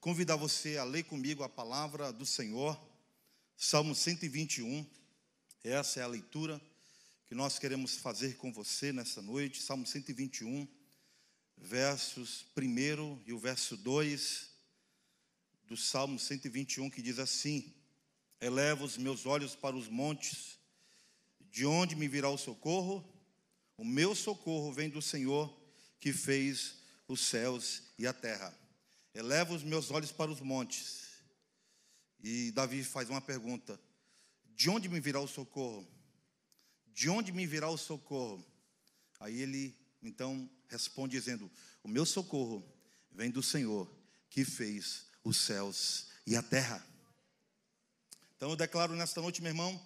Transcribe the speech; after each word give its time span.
convidar 0.00 0.36
você 0.36 0.78
a 0.78 0.84
ler 0.84 1.04
comigo 1.04 1.42
a 1.42 1.48
palavra 1.48 2.10
do 2.10 2.24
Senhor, 2.24 2.80
Salmo 3.54 3.94
121. 3.94 4.86
Essa 5.62 6.00
é 6.00 6.02
a 6.02 6.06
leitura 6.06 6.58
que 7.28 7.34
nós 7.34 7.58
queremos 7.58 7.96
fazer 7.96 8.38
com 8.38 8.50
você 8.50 8.92
nessa 8.92 9.20
noite, 9.20 9.60
Salmo 9.60 9.86
121, 9.86 10.66
versos 11.58 12.46
1 12.56 13.22
e 13.26 13.32
o 13.34 13.38
verso 13.38 13.76
2 13.76 14.48
do 15.64 15.76
Salmo 15.76 16.18
121, 16.18 16.88
que 16.88 17.02
diz 17.02 17.18
assim: 17.18 17.70
Eleva 18.40 18.84
os 18.84 18.96
meus 18.96 19.26
olhos 19.26 19.54
para 19.54 19.76
os 19.76 19.86
montes, 19.86 20.58
de 21.50 21.66
onde 21.66 21.94
me 21.94 22.08
virá 22.08 22.30
o 22.30 22.38
socorro? 22.38 23.04
O 23.76 23.84
meu 23.84 24.14
socorro 24.14 24.72
vem 24.72 24.88
do 24.88 25.02
Senhor 25.02 25.54
que 26.00 26.10
fez 26.10 26.76
os 27.06 27.20
céus 27.20 27.82
e 27.98 28.06
a 28.06 28.14
terra. 28.14 28.58
Eleva 29.14 29.54
os 29.54 29.62
meus 29.62 29.90
olhos 29.90 30.12
para 30.12 30.30
os 30.30 30.40
montes. 30.40 31.08
E 32.22 32.50
Davi 32.52 32.84
faz 32.84 33.08
uma 33.08 33.20
pergunta: 33.20 33.80
De 34.54 34.68
onde 34.70 34.88
me 34.88 35.00
virá 35.00 35.20
o 35.20 35.28
socorro? 35.28 35.86
De 36.86 37.08
onde 37.08 37.32
me 37.32 37.46
virá 37.46 37.68
o 37.68 37.78
socorro? 37.78 38.44
Aí 39.18 39.40
ele 39.40 39.76
então 40.02 40.48
responde 40.68 41.16
dizendo: 41.16 41.50
O 41.82 41.88
meu 41.88 42.06
socorro 42.06 42.64
vem 43.10 43.30
do 43.30 43.42
Senhor 43.42 43.90
que 44.28 44.44
fez 44.44 45.06
os 45.24 45.36
céus 45.36 46.08
e 46.26 46.36
a 46.36 46.42
terra. 46.42 46.84
Então 48.36 48.50
eu 48.50 48.56
declaro 48.56 48.94
nesta 48.94 49.20
noite, 49.20 49.42
meu 49.42 49.50
irmão, 49.50 49.80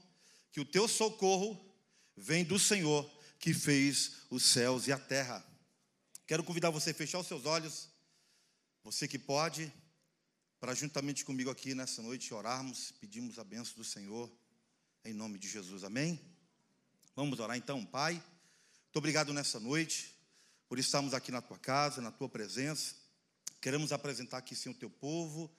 que 0.53 0.61
o 0.61 0.65
teu 0.65 0.87
socorro 0.87 1.75
vem 2.17 2.45
do 2.45 2.59
Senhor 2.59 3.11
que 3.39 3.53
fez 3.53 4.23
os 4.31 4.45
céus 4.45 4.87
e 4.87 4.93
a 4.93 4.99
terra. 4.99 5.45
Quero 6.27 6.45
convidar 6.45 6.71
você 6.71 6.91
a 6.91 6.95
fechar 6.95 7.19
os 7.19 7.27
seus 7.27 7.45
olhos, 7.45 7.89
você 8.85 9.09
que 9.09 9.19
pode, 9.19 9.73
para 10.61 10.75
juntamente 10.75 11.25
comigo 11.25 11.49
aqui 11.49 11.75
nessa 11.75 12.03
noite 12.03 12.35
orarmos, 12.35 12.93
pedimos 13.01 13.39
a 13.39 13.43
benção 13.43 13.77
do 13.77 13.83
Senhor, 13.83 14.31
em 15.07 15.15
nome 15.15 15.39
de 15.39 15.49
Jesus, 15.49 15.85
amém? 15.85 16.21
Vamos 17.17 17.41
orar 17.41 17.57
então, 17.57 17.83
Pai. 17.87 18.13
Muito 18.13 18.97
obrigado 18.97 19.33
nessa 19.33 19.59
noite, 19.59 20.15
por 20.69 20.79
estarmos 20.79 21.15
aqui 21.15 21.33
na 21.33 21.41
tua 21.41 21.59
casa, 21.59 22.03
na 22.03 22.13
tua 22.13 22.29
presença. 22.29 22.95
Queremos 23.59 23.91
apresentar 23.91 24.37
aqui, 24.37 24.55
sim, 24.55 24.69
o 24.69 24.75
teu 24.75 24.91
povo, 24.91 25.51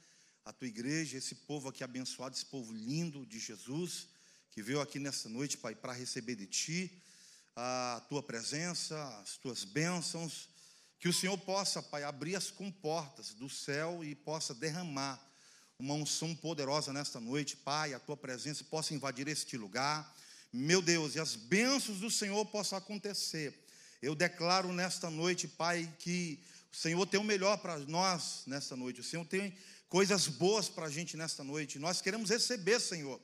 a 0.46 0.54
tua 0.54 0.68
igreja, 0.68 1.18
esse 1.18 1.34
povo 1.34 1.68
aqui 1.68 1.84
abençoado, 1.84 2.36
esse 2.36 2.46
povo 2.46 2.72
lindo 2.72 3.26
de 3.26 3.40
Jesus, 3.40 4.08
que 4.52 4.62
veio 4.62 4.80
aqui 4.80 5.00
nessa 5.00 5.28
noite, 5.28 5.58
Pai, 5.58 5.74
para 5.74 5.94
receber 5.94 6.36
de 6.36 6.46
ti 6.46 7.02
a 7.56 8.06
tua 8.08 8.22
presença, 8.22 9.04
as 9.18 9.36
tuas 9.38 9.64
bênçãos, 9.64 10.48
que 11.06 11.10
o 11.10 11.14
Senhor 11.14 11.38
possa, 11.38 11.84
Pai, 11.84 12.04
abrir 12.04 12.36
as 12.36 12.50
comportas 12.50 13.36
do 13.36 13.48
céu 13.48 14.04
e 14.04 14.16
possa 14.16 14.56
derramar 14.56 15.24
uma 15.78 15.94
unção 15.94 16.34
poderosa 16.34 16.92
nesta 16.92 17.20
noite, 17.20 17.56
Pai, 17.58 17.94
a 17.94 18.00
tua 18.00 18.18
presença 18.18 18.64
possa 18.64 18.92
invadir 18.92 19.28
este 19.28 19.56
lugar, 19.56 20.18
meu 20.52 20.82
Deus, 20.82 21.14
e 21.14 21.20
as 21.20 21.36
bênçãos 21.36 22.00
do 22.00 22.10
Senhor 22.10 22.44
possam 22.48 22.80
acontecer. 22.80 23.54
Eu 24.02 24.16
declaro 24.16 24.74
nesta 24.74 25.08
noite, 25.12 25.48
Pai, 25.48 25.88
que 26.00 26.40
o 26.74 26.76
Senhor 26.76 27.06
tem 27.06 27.20
o 27.20 27.24
melhor 27.24 27.60
para 27.60 27.78
nós 27.78 28.42
nesta 28.48 28.76
noite, 28.76 29.02
o 29.02 29.04
Senhor 29.04 29.26
tem 29.28 29.56
coisas 29.88 30.28
boas 30.28 30.68
para 30.68 30.88
a 30.88 30.90
gente 30.90 31.16
nesta 31.16 31.44
noite, 31.44 31.78
nós 31.78 32.02
queremos 32.02 32.32
receber, 32.32 32.80
Senhor. 32.80 33.22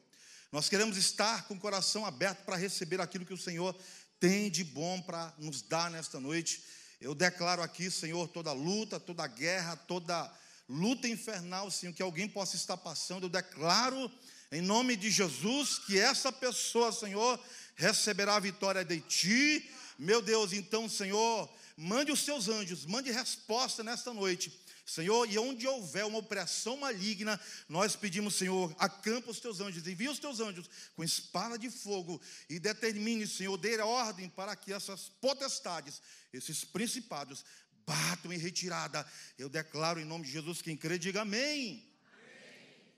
Nós 0.52 0.70
queremos 0.70 0.98
estar 0.98 1.48
com 1.48 1.56
o 1.56 1.60
coração 1.60 2.06
aberto 2.06 2.44
para 2.46 2.58
receber 2.58 3.02
aquilo 3.02 3.26
que 3.26 3.34
o 3.34 3.38
Senhor 3.38 3.76
tem 4.20 4.52
de 4.52 4.64
bom 4.64 5.02
para 5.02 5.34
nos 5.40 5.64
dar 5.64 5.90
nesta 5.90 6.20
noite. 6.20 6.62
Eu 7.02 7.16
declaro 7.16 7.64
aqui, 7.64 7.90
Senhor, 7.90 8.28
toda 8.28 8.54
luta, 8.54 9.00
toda 9.00 9.26
guerra, 9.26 9.76
toda 9.76 10.32
luta 10.70 11.08
infernal, 11.08 11.72
Senhor, 11.72 11.94
que 11.94 12.04
alguém 12.04 12.30
possa 12.30 12.56
estar 12.56 12.78
passando. 12.78 13.24
Eu 13.24 13.30
declaro, 13.30 14.10
em 14.52 14.62
nome 14.62 14.96
de 14.96 15.10
Jesus, 15.10 15.80
que 15.80 16.00
essa 16.00 16.32
pessoa, 16.32 16.92
Senhor, 16.92 17.40
receberá 17.76 18.36
a 18.36 18.40
vitória 18.40 18.86
de 18.86 19.00
Ti. 19.00 19.68
Meu 19.98 20.22
Deus, 20.22 20.54
então, 20.54 20.88
Senhor, 20.88 21.50
mande 21.76 22.12
os 22.12 22.24
seus 22.24 22.48
anjos, 22.48 22.86
mande 22.86 23.12
resposta 23.12 23.84
nesta 23.84 24.14
noite 24.14 24.56
Senhor, 24.92 25.26
e 25.32 25.40
onde 25.40 25.66
houver 25.66 26.04
uma 26.06 26.18
opressão 26.18 26.76
maligna, 26.76 27.40
nós 27.70 27.96
pedimos, 27.96 28.36
Senhor, 28.36 28.76
acampa 28.78 29.32
os 29.32 29.40
teus 29.40 29.62
anjos, 29.62 29.88
envia 29.88 30.12
os 30.12 30.20
teus 30.20 30.42
anjos 30.42 30.70
com 30.98 31.02
espada 31.02 31.58
de 31.58 31.70
fogo 31.70 32.22
e 32.50 32.60
determine, 32.60 33.26
Senhor, 33.26 33.56
dê 33.56 33.80
ordem 33.80 34.28
para 34.28 34.54
que 34.54 34.74
essas 34.74 35.08
potestades, 35.08 36.02
esses 36.34 36.66
principados, 36.66 37.46
batam 37.86 38.34
em 38.34 38.38
retirada. 38.38 39.10
Eu 39.38 39.48
declaro 39.48 39.98
em 39.98 40.04
nome 40.04 40.26
de 40.26 40.32
Jesus, 40.34 40.62
quem 40.62 40.76
crê, 40.76 41.00
diga 41.00 41.22
amém. 41.22 41.90
amém. 42.12 42.94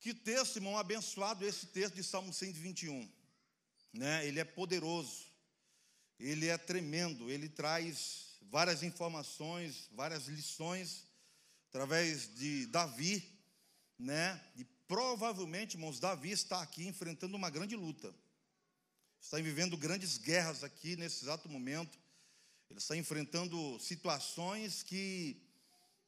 Que 0.00 0.14
texto, 0.14 0.56
irmão, 0.56 0.78
abençoado 0.78 1.46
esse 1.46 1.66
texto 1.66 1.94
de 1.94 2.02
Salmo 2.02 2.32
121. 2.32 3.06
Né? 3.92 4.26
Ele 4.26 4.40
é 4.40 4.44
poderoso, 4.44 5.26
ele 6.18 6.48
é 6.48 6.56
tremendo, 6.56 7.30
ele 7.30 7.50
traz 7.50 8.31
várias 8.50 8.82
informações, 8.82 9.88
várias 9.92 10.26
lições 10.26 11.06
através 11.68 12.34
de 12.34 12.66
Davi, 12.66 13.26
né? 13.98 14.40
E 14.56 14.64
provavelmente, 14.86 15.74
irmãos, 15.74 15.98
Davi 15.98 16.30
está 16.30 16.60
aqui 16.60 16.86
enfrentando 16.86 17.36
uma 17.36 17.48
grande 17.48 17.74
luta. 17.74 18.14
Está 19.20 19.38
vivendo 19.38 19.76
grandes 19.76 20.18
guerras 20.18 20.62
aqui 20.62 20.96
nesse 20.96 21.24
exato 21.24 21.48
momento. 21.48 21.98
Ele 22.68 22.78
está 22.78 22.96
enfrentando 22.96 23.78
situações 23.78 24.82
que 24.82 25.40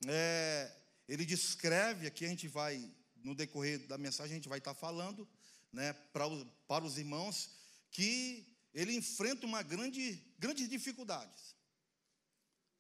é, 0.06 0.70
ele 1.08 1.24
descreve, 1.24 2.06
aqui 2.06 2.24
a 2.24 2.28
gente 2.28 2.48
vai, 2.48 2.90
no 3.22 3.34
decorrer 3.34 3.86
da 3.86 3.96
mensagem, 3.96 4.32
a 4.32 4.36
gente 4.36 4.48
vai 4.48 4.58
estar 4.58 4.74
falando, 4.74 5.28
né, 5.72 5.92
para, 6.12 6.24
para 6.66 6.84
os 6.84 6.98
irmãos, 6.98 7.50
que 7.90 8.46
ele 8.74 8.94
enfrenta 8.94 9.46
uma 9.46 9.62
grande, 9.62 10.20
grandes 10.38 10.68
dificuldades. 10.68 11.54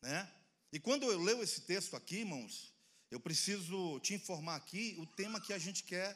Né? 0.04 0.30
E 0.70 0.78
quando 0.78 1.10
eu 1.10 1.18
leio 1.18 1.42
esse 1.42 1.62
texto 1.62 1.96
aqui, 1.96 2.16
irmãos, 2.16 2.74
eu 3.10 3.18
preciso 3.18 3.98
te 4.00 4.12
informar 4.12 4.56
aqui 4.56 4.94
o 4.98 5.06
tema 5.06 5.40
que 5.40 5.50
a 5.50 5.58
gente 5.58 5.82
quer 5.82 6.14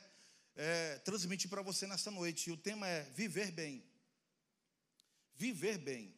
é, 0.55 0.99
transmitir 0.99 1.49
para 1.49 1.63
você 1.63 1.87
nessa 1.87 2.11
noite. 2.11 2.51
E 2.51 2.53
o 2.53 2.57
tema 2.57 2.87
é 2.87 3.05
viver 3.15 3.51
bem. 3.51 3.83
Viver 5.35 5.79
bem. 5.79 6.15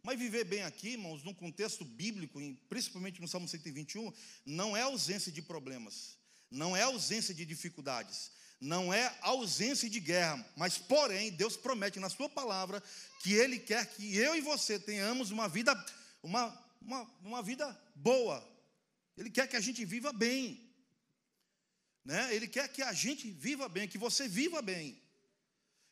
Mas 0.00 0.16
viver 0.16 0.44
bem 0.44 0.62
aqui, 0.62 0.90
irmãos, 0.90 1.24
num 1.24 1.34
contexto 1.34 1.84
bíblico, 1.84 2.38
principalmente 2.68 3.20
no 3.20 3.26
Salmo 3.26 3.48
121, 3.48 4.12
não 4.46 4.76
é 4.76 4.82
ausência 4.82 5.32
de 5.32 5.42
problemas, 5.42 6.16
não 6.50 6.76
é 6.76 6.82
ausência 6.82 7.34
de 7.34 7.44
dificuldades, 7.44 8.30
não 8.60 8.94
é 8.94 9.12
ausência 9.22 9.90
de 9.90 9.98
guerra, 9.98 10.46
mas 10.56 10.78
porém, 10.78 11.32
Deus 11.32 11.56
promete 11.56 11.98
na 11.98 12.10
Sua 12.10 12.28
palavra 12.28 12.80
que 13.22 13.32
Ele 13.32 13.58
quer 13.58 13.86
que 13.86 14.14
eu 14.14 14.36
e 14.36 14.42
você 14.42 14.78
tenhamos 14.78 15.30
uma 15.30 15.48
vida 15.48 15.74
uma, 16.24 16.44
uma, 16.80 17.02
uma 17.22 17.42
vida 17.42 17.66
boa. 17.94 18.42
Ele 19.16 19.30
quer 19.30 19.46
que 19.46 19.56
a 19.56 19.60
gente 19.60 19.84
viva 19.84 20.12
bem. 20.12 20.58
Né? 22.04 22.34
Ele 22.34 22.48
quer 22.48 22.66
que 22.68 22.82
a 22.82 22.92
gente 22.92 23.30
viva 23.30 23.68
bem, 23.68 23.86
que 23.86 23.98
você 23.98 24.26
viva 24.26 24.60
bem. 24.62 24.98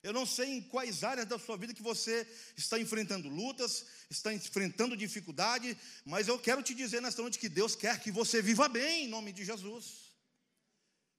Eu 0.03 0.13
não 0.13 0.27
sei 0.27 0.49
em 0.57 0.63
quais 0.63 1.05
áreas 1.05 1.29
da 1.29 1.39
sua 1.39 1.57
vida 1.57 1.73
que 1.73 1.83
você 1.83 2.27
está 2.57 2.79
enfrentando 2.79 3.29
lutas, 3.29 3.87
está 4.11 4.35
enfrentando 4.35 4.97
dificuldade, 4.97 5.79
mas 6.05 6.27
eu 6.27 6.39
quero 6.39 6.63
te 6.63 6.75
dizer 6.75 7.01
nesta 7.01 7.23
noite 7.23 7.39
que 7.39 7.49
Deus 7.49 7.77
quer 7.77 8.01
que 8.01 8.11
você 8.11 8.43
viva 8.43 8.69
bem 8.69 9.05
em 9.05 9.09
nome 9.09 9.33
de 9.33 9.45
Jesus. 9.45 10.13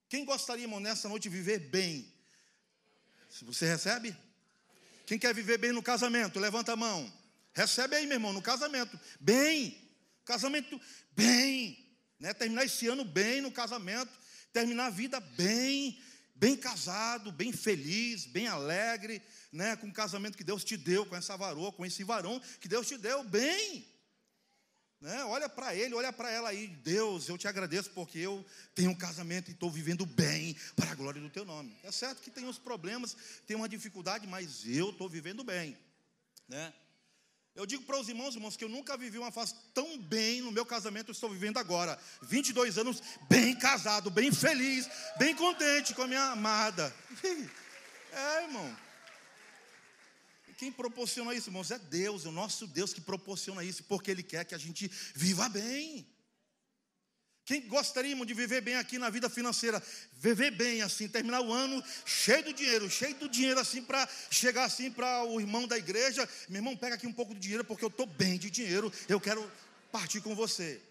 Quem 0.10 0.26
gostaria, 0.26 0.66
irmão, 0.66 0.82
nessa 0.82 1.08
noite 1.08 1.30
viver 1.30 1.60
bem? 1.60 2.12
Você 3.44 3.66
recebe? 3.66 4.16
Quem 5.06 5.18
quer 5.18 5.34
viver 5.34 5.58
bem 5.58 5.72
no 5.72 5.82
casamento? 5.82 6.40
Levanta 6.40 6.74
a 6.74 6.76
mão. 6.76 7.23
Recebe 7.54 7.96
aí, 7.96 8.06
meu 8.06 8.16
irmão, 8.16 8.34
no 8.34 8.42
casamento. 8.42 9.00
Bem. 9.20 9.78
Casamento 10.26 10.80
bem. 11.12 11.78
Né? 12.20 12.34
Terminar 12.34 12.66
esse 12.66 12.88
ano 12.88 13.06
bem 13.06 13.42
no 13.42 13.52
casamento. 13.52 14.12
Terminar 14.52 14.88
a 14.88 14.92
vida 14.92 15.20
bem. 15.20 16.02
Bem 16.36 16.58
casado, 16.58 17.32
bem 17.32 17.54
feliz, 17.54 18.26
bem 18.26 18.48
alegre, 18.48 19.22
né? 19.52 19.76
com 19.76 19.88
o 19.88 19.94
casamento 19.94 20.36
que 20.36 20.44
Deus 20.44 20.64
te 20.64 20.76
deu, 20.76 21.06
com 21.06 21.16
essa 21.16 21.38
varoa, 21.38 21.72
com 21.72 21.86
esse 21.86 22.04
varão 22.04 22.42
que 22.60 22.68
Deus 22.68 22.88
te 22.88 22.98
deu, 22.98 23.24
bem. 23.24 23.88
Né? 25.00 25.24
Olha 25.26 25.48
para 25.48 25.76
ele, 25.76 25.94
olha 25.94 26.12
para 26.12 26.32
ela 26.32 26.50
aí. 26.50 26.68
Deus, 26.68 27.30
eu 27.30 27.38
te 27.38 27.48
agradeço 27.48 27.92
porque 27.92 28.18
eu 28.18 28.44
tenho 28.74 28.92
um 28.92 28.96
casamento 28.96 29.50
e 29.50 29.54
estou 29.54 29.70
vivendo 29.70 30.06
bem 30.06 30.58
para 30.76 30.92
a 30.92 30.96
glória 30.96 31.22
do 31.22 31.30
teu 31.30 31.46
nome. 31.46 31.78
É 31.84 31.92
certo 31.92 32.22
que 32.22 32.32
tem 32.32 32.46
uns 32.46 32.58
problemas, 32.58 33.16
tem 33.46 33.56
uma 33.56 33.70
dificuldade, 33.70 34.26
mas 34.26 34.66
eu 34.66 34.90
estou 34.90 35.08
vivendo 35.08 35.44
bem. 35.44 35.78
Né? 36.48 36.74
Eu 37.56 37.68
digo 37.68 37.84
para 37.84 38.00
os 38.00 38.10
irmãos, 38.10 38.36
irmãos, 38.36 38.58
que 38.58 38.64
eu 38.64 38.70
nunca 38.70 38.98
vivi 38.98 39.20
uma 39.20 39.32
fase 39.32 39.54
tão 39.74 39.98
bem 40.00 40.42
no 40.42 40.52
meu 40.52 40.66
casamento, 40.66 41.10
eu 41.10 41.14
estou 41.14 41.30
vivendo 41.30 41.58
agora. 41.58 42.00
22 42.24 42.80
anos, 42.80 43.02
bem 43.30 43.56
casado, 43.56 44.10
bem 44.10 44.32
feliz, 44.32 44.90
bem 45.20 45.36
contente 45.36 45.94
com 45.94 46.02
a 46.02 46.08
minha 46.08 46.24
amada. 46.32 46.94
É, 48.16 48.44
irmão. 48.44 48.78
Quem 50.56 50.72
proporciona 50.72 51.34
isso, 51.34 51.50
irmãos, 51.50 51.72
é 51.72 51.80
Deus, 51.80 52.26
é 52.26 52.30
o 52.30 52.32
nosso 52.32 52.68
Deus 52.68 52.94
que 52.94 53.02
proporciona 53.02 53.64
isso, 53.64 53.84
porque 53.86 54.12
Ele 54.12 54.22
quer 54.22 54.46
que 54.46 54.54
a 54.54 54.58
gente 54.60 54.88
viva 55.16 55.50
bem. 55.50 56.08
Quem 57.46 57.68
gostaria 57.68 58.16
de 58.16 58.34
viver 58.34 58.62
bem 58.62 58.76
aqui 58.76 58.98
na 58.98 59.10
vida 59.10 59.30
financeira? 59.30 59.84
Viver 60.14 60.52
bem 60.52 60.82
assim, 60.82 61.10
terminar 61.10 61.42
o 61.42 61.52
ano 61.52 61.84
cheio 62.06 62.42
de 62.44 62.54
dinheiro, 62.54 62.90
cheio 62.90 63.16
do 63.16 63.28
dinheiro 63.28 63.60
assim 63.60 63.84
para 63.84 64.08
chegar 64.32 64.64
assim 64.64 64.90
para 64.90 65.26
o 65.26 65.42
irmão 65.42 65.68
da 65.68 65.78
igreja, 65.78 66.28
meu 66.48 66.60
irmão, 66.60 66.78
pega 66.78 66.96
aqui 66.96 67.06
um 67.06 67.12
pouco 67.12 67.34
de 67.34 67.42
dinheiro 67.42 67.66
porque 67.66 67.84
eu 67.84 67.90
estou 67.90 68.06
bem 68.06 68.38
de 68.38 68.50
dinheiro, 68.50 68.92
eu 69.10 69.20
quero 69.20 69.52
partir 69.92 70.22
com 70.22 70.34
você. 70.34 70.82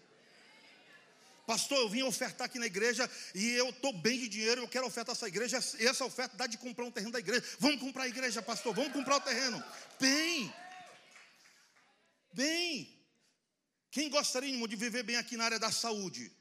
Pastor, 1.47 1.79
eu 1.79 1.89
vim 1.89 2.03
ofertar 2.03 2.45
aqui 2.45 2.59
na 2.59 2.67
igreja 2.67 3.09
e 3.33 3.49
eu 3.53 3.69
estou 3.69 3.91
bem 3.91 4.19
de 4.19 4.29
dinheiro, 4.29 4.61
eu 4.61 4.67
quero 4.67 4.85
ofertar 4.85 5.15
essa 5.15 5.27
igreja, 5.27 5.59
e 5.79 5.87
essa 5.87 6.05
oferta 6.05 6.37
dá 6.37 6.45
de 6.45 6.59
comprar 6.59 6.85
um 6.85 6.91
terreno 6.91 7.11
da 7.11 7.19
igreja. 7.19 7.43
Vamos 7.59 7.81
comprar 7.81 8.03
a 8.03 8.07
igreja, 8.07 8.43
pastor, 8.43 8.75
vamos 8.75 8.93
comprar 8.93 9.17
o 9.17 9.21
terreno. 9.21 9.61
Bem, 9.99 10.53
bem. 12.31 13.03
Quem 13.89 14.09
gostaria 14.09 14.55
de 14.67 14.75
viver 14.75 15.03
bem 15.03 15.15
aqui 15.15 15.35
na 15.35 15.45
área 15.45 15.59
da 15.59 15.71
saúde? 15.71 16.31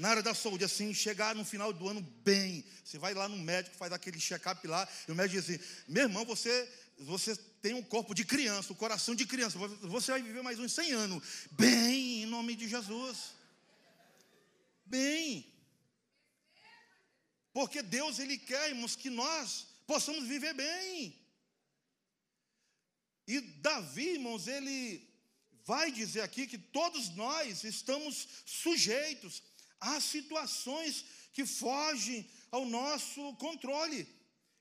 Na 0.00 0.08
área 0.08 0.22
da 0.22 0.34
saúde, 0.34 0.64
assim, 0.64 0.94
chegar 0.94 1.34
no 1.34 1.44
final 1.44 1.74
do 1.74 1.86
ano 1.86 2.00
bem. 2.24 2.64
Você 2.82 2.98
vai 2.98 3.12
lá 3.12 3.28
no 3.28 3.36
médico, 3.36 3.76
faz 3.76 3.92
aquele 3.92 4.18
check-up 4.18 4.66
lá, 4.66 4.88
e 5.06 5.12
o 5.12 5.14
médico 5.14 5.40
diz 5.40 5.50
assim: 5.50 5.62
meu 5.86 6.04
irmão, 6.04 6.24
você, 6.24 6.68
você 6.98 7.36
tem 7.60 7.74
um 7.74 7.82
corpo 7.82 8.14
de 8.14 8.24
criança, 8.24 8.72
o 8.72 8.72
um 8.72 8.78
coração 8.78 9.14
de 9.14 9.26
criança, 9.26 9.58
você 9.58 10.12
vai 10.12 10.22
viver 10.22 10.42
mais 10.42 10.58
uns 10.58 10.72
100 10.72 10.92
anos. 10.92 11.22
Bem, 11.50 12.22
em 12.22 12.26
nome 12.26 12.56
de 12.56 12.66
Jesus. 12.66 13.34
Bem. 14.86 15.46
Porque 17.52 17.82
Deus, 17.82 18.18
Ele 18.18 18.38
quer, 18.38 18.70
irmãos, 18.70 18.96
que 18.96 19.10
nós 19.10 19.66
possamos 19.86 20.26
viver 20.26 20.54
bem. 20.54 21.14
E 23.26 23.38
Davi, 23.40 24.14
irmãos, 24.14 24.48
ele 24.48 25.08
vai 25.64 25.92
dizer 25.92 26.22
aqui 26.22 26.46
que 26.46 26.58
todos 26.58 27.10
nós 27.10 27.62
estamos 27.64 28.26
sujeitos 28.44 29.42
há 29.80 30.00
situações 30.00 31.04
que 31.32 31.46
fogem 31.46 32.28
ao 32.50 32.64
nosso 32.64 33.34
controle. 33.36 34.06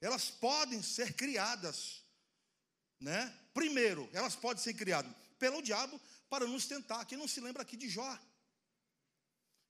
Elas 0.02 0.30
podem 0.30 0.82
ser 0.82 1.14
criadas, 1.14 2.02
né? 3.00 3.34
Primeiro, 3.54 4.10
elas 4.14 4.36
podem 4.36 4.64
ser 4.64 4.74
criadas 4.74 5.12
pelo 5.38 5.62
diabo 5.62 6.00
para 6.30 6.48
nos 6.48 6.68
tentar. 6.68 7.04
Quem 7.06 7.18
não 7.18 7.28
se 7.28 7.42
lembra 7.42 7.64
aqui 7.64 7.76
de 7.76 7.90
Jó? 7.90 8.18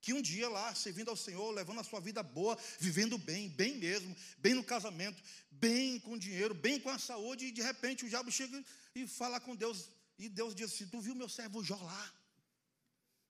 Que 0.02 0.14
um 0.14 0.22
dia 0.22 0.48
lá, 0.48 0.74
servindo 0.76 1.10
ao 1.10 1.18
Senhor, 1.18 1.52
levando 1.52 1.82
a 1.82 1.84
sua 1.84 2.00
vida 2.00 2.24
boa, 2.24 2.58
vivendo 2.80 3.18
bem, 3.18 3.50
bem 3.50 3.76
mesmo, 3.76 4.16
bem 4.38 4.54
no 4.54 4.64
casamento, 4.64 5.22
bem 5.52 6.00
com 6.00 6.18
dinheiro, 6.18 6.54
bem 6.54 6.80
com 6.80 6.90
a 6.90 6.98
saúde, 6.98 7.48
e 7.48 7.52
de 7.52 7.62
repente 7.62 8.06
o 8.06 8.10
diabo 8.10 8.32
chega 8.32 8.64
e 8.96 9.08
fala 9.08 9.40
com 9.40 9.56
Deus, 9.56 9.90
e 10.18 10.30
Deus 10.30 10.56
diz 10.56 10.72
assim: 10.72 10.88
Tu 10.88 11.02
viu 11.02 11.16
meu 11.16 11.28
servo 11.28 11.64
Jó 11.64 11.76
lá? 11.76 12.14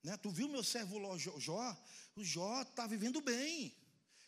Né? 0.03 0.15
Tu 0.17 0.29
viu 0.29 0.47
meu 0.47 0.63
servo 0.63 0.99
Jó? 1.17 1.77
O 2.15 2.23
Jó 2.23 2.61
está 2.61 2.87
vivendo 2.87 3.21
bem. 3.21 3.75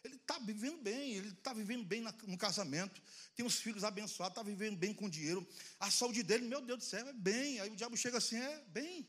Ele 0.03 0.15
está 0.15 0.39
vivendo 0.39 0.81
bem, 0.81 1.13
ele 1.13 1.29
está 1.29 1.53
vivendo 1.53 1.85
bem 1.85 2.01
no 2.01 2.37
casamento, 2.37 2.99
tem 3.35 3.45
uns 3.45 3.57
filhos 3.57 3.83
abençoados, 3.83 4.31
está 4.31 4.41
vivendo 4.41 4.75
bem 4.75 4.93
com 4.93 5.07
dinheiro. 5.07 5.47
A 5.79 5.91
saúde 5.91 6.23
dele, 6.23 6.47
meu 6.47 6.59
Deus 6.59 6.79
do 6.79 6.85
céu, 6.85 7.07
é 7.07 7.13
bem. 7.13 7.59
Aí 7.59 7.69
o 7.69 7.75
diabo 7.75 7.95
chega 7.95 8.17
assim, 8.17 8.35
é 8.35 8.63
bem, 8.69 9.07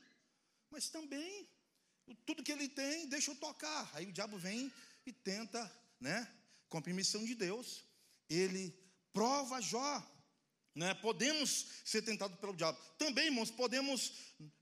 mas 0.70 0.90
também, 0.90 1.48
tudo 2.26 2.42
que 2.42 2.52
ele 2.52 2.68
tem, 2.68 3.08
deixa 3.08 3.30
eu 3.30 3.36
tocar. 3.36 3.90
Aí 3.94 4.06
o 4.06 4.12
diabo 4.12 4.38
vem 4.38 4.70
e 5.06 5.12
tenta, 5.12 5.70
né, 5.98 6.30
com 6.68 6.76
a 6.76 6.82
permissão 6.82 7.24
de 7.24 7.34
Deus, 7.34 7.84
ele 8.28 8.78
prova 9.12 9.60
Jó. 9.62 10.06
Né? 10.74 10.94
Podemos 10.94 11.66
ser 11.84 12.02
tentados 12.02 12.38
pelo 12.38 12.56
diabo. 12.56 12.78
Também, 12.98 13.26
irmãos, 13.26 13.50
podemos, 13.50 14.12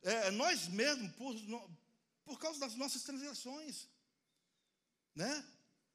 é, 0.03 0.31
nós 0.33 0.67
mesmos, 0.69 1.13
por, 1.13 1.35
por 2.25 2.39
causa 2.39 2.59
das 2.61 2.75
nossas 2.75 3.03
transgressões, 3.03 3.89
né? 5.15 5.45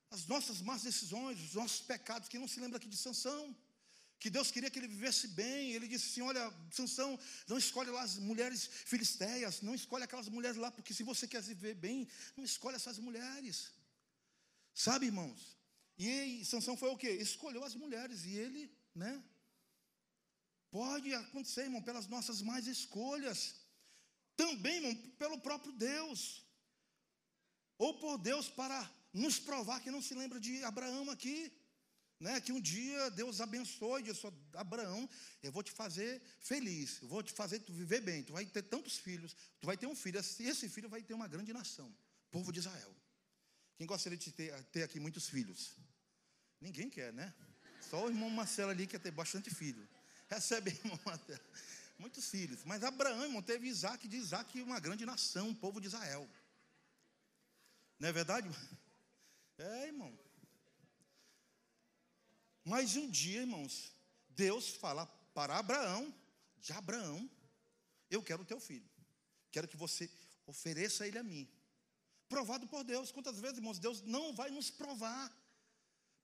As 0.10 0.25
nossas 0.27 0.62
más 0.62 0.83
decisões, 0.83 1.39
os 1.42 1.54
nossos 1.54 1.81
pecados. 1.81 2.30
Quem 2.30 2.39
não 2.39 2.48
se 2.48 2.60
lembra 2.60 2.77
aqui 2.77 2.88
de 2.88 2.98
Sansão? 2.98 3.56
Que 4.19 4.30
Deus 4.30 4.50
queria 4.50 4.69
que 4.69 4.80
ele 4.80 4.88
vivesse 4.88 5.27
bem. 5.30 5.72
Ele 5.72 5.88
disse 5.88 6.07
assim: 6.10 6.22
Olha, 6.22 6.54
Sansão, 6.72 7.19
não 7.48 7.57
escolhe 7.57 7.89
lá 7.89 8.01
as 8.04 8.18
mulheres 8.18 8.66
filisteias, 8.66 9.62
não 9.62 9.75
escolhe 9.75 10.04
aquelas 10.04 10.30
mulheres 10.30 10.57
lá, 10.57 10.72
porque 10.72 10.94
se 10.94 11.04
você 11.04 11.27
quer 11.27 11.42
viver 11.42 11.75
bem, 11.75 12.07
não 12.38 12.44
escolhe 12.44 12.75
essas 12.75 12.98
mulheres. 12.98 13.72
Sabe, 14.74 15.07
irmãos? 15.07 15.56
E 15.98 16.44
Sansão 16.45 16.75
foi 16.77 16.89
o 16.89 16.98
quê? 16.98 17.10
Escolheu 17.10 17.63
as 17.63 17.75
mulheres 17.75 18.25
e 18.25 18.31
ele, 18.36 18.72
né? 18.94 19.24
Pode 20.69 21.13
acontecer, 21.13 21.62
irmão, 21.63 21.81
pelas 21.81 22.07
nossas 22.07 22.42
más 22.42 22.68
escolhas. 22.68 23.56
Também, 24.35 24.77
irmão, 24.77 24.95
pelo 25.17 25.39
próprio 25.39 25.71
Deus. 25.71 26.45
Ou 27.77 27.93
por 27.99 28.17
Deus 28.17 28.47
para 28.47 28.89
nos 29.13 29.39
provar 29.39 29.79
que 29.81 29.91
não 29.91 30.01
se 30.01 30.13
lembra 30.13 30.39
de 30.39 30.63
Abraão 30.63 31.09
aqui. 31.09 31.51
Né, 32.17 32.39
que 32.39 32.53
um 32.53 32.61
dia 32.61 33.11
Deus 33.11 33.41
abençoe 33.41 33.99
e 33.99 34.05
disse: 34.05 34.25
Abraão, 34.53 35.07
eu 35.43 35.51
vou 35.51 35.61
te 35.61 35.71
fazer 35.71 36.21
feliz, 36.39 37.01
eu 37.01 37.09
vou 37.09 37.21
te 37.21 37.33
fazer 37.33 37.59
tu 37.59 37.73
viver 37.73 37.99
bem. 37.99 38.23
Tu 38.23 38.31
vai 38.31 38.45
ter 38.45 38.63
tantos 38.63 38.97
filhos, 38.97 39.35
tu 39.59 39.65
vai 39.65 39.75
ter 39.75 39.85
um 39.85 39.93
filho, 39.93 40.17
esse 40.19 40.69
filho 40.69 40.88
vai 40.88 41.03
ter 41.03 41.13
uma 41.13 41.27
grande 41.27 41.51
nação, 41.51 41.93
povo 42.31 42.53
de 42.53 42.59
Israel. 42.59 42.95
Quem 43.75 43.85
gostaria 43.85 44.17
de 44.17 44.31
ter, 44.31 44.63
ter 44.71 44.83
aqui 44.83 44.97
muitos 44.97 45.27
filhos? 45.27 45.75
Ninguém 46.61 46.89
quer, 46.89 47.11
né? 47.11 47.33
Só 47.81 48.05
o 48.05 48.09
irmão 48.09 48.29
Marcelo 48.29 48.71
ali 48.71 48.88
quer 48.88 48.99
ter 48.99 49.11
bastante 49.11 49.53
filho. 49.53 49.85
Recebe, 50.29 50.71
irmão 50.83 50.97
Marcelo 51.05 51.43
muitos 51.97 52.30
filhos. 52.30 52.63
Mas 52.63 52.83
Abraão, 52.83 53.42
teve 53.42 53.68
Isaac, 53.68 54.07
de 54.07 54.18
Isaac 54.18 54.62
uma 54.62 54.80
grande 54.80 55.06
nação, 55.06 55.50
o 55.50 55.56
povo 55.56 55.80
de 55.80 55.88
Israel. 55.88 56.30
Não 58.00 58.09
é 58.09 58.12
verdade? 58.12 58.50
É, 59.57 59.88
irmão. 59.88 60.13
Mas 62.65 62.97
um 62.97 63.09
dia, 63.09 63.39
irmãos, 63.39 63.94
Deus 64.27 64.68
fala 64.68 65.06
para 65.33 65.57
Abraão, 65.57 66.13
de 66.59 66.74
Abraão, 66.74 67.30
eu 68.09 68.21
quero 68.21 68.41
o 68.41 68.45
teu 68.45 68.59
filho. 68.59 68.89
Quero 69.50 69.68
que 69.68 69.77
você 69.77 70.12
ofereça 70.45 71.07
ele 71.07 71.18
a 71.18 71.24
mim. 71.24 71.48
Provado 72.27 72.68
por 72.68 72.83
Deus. 72.83 73.12
Quantas 73.12 73.39
vezes, 73.39 73.57
irmãos, 73.57 73.80
Deus 73.80 74.01
não 74.01 74.33
vai 74.33 74.50
nos 74.50 74.69
provar, 74.69 75.31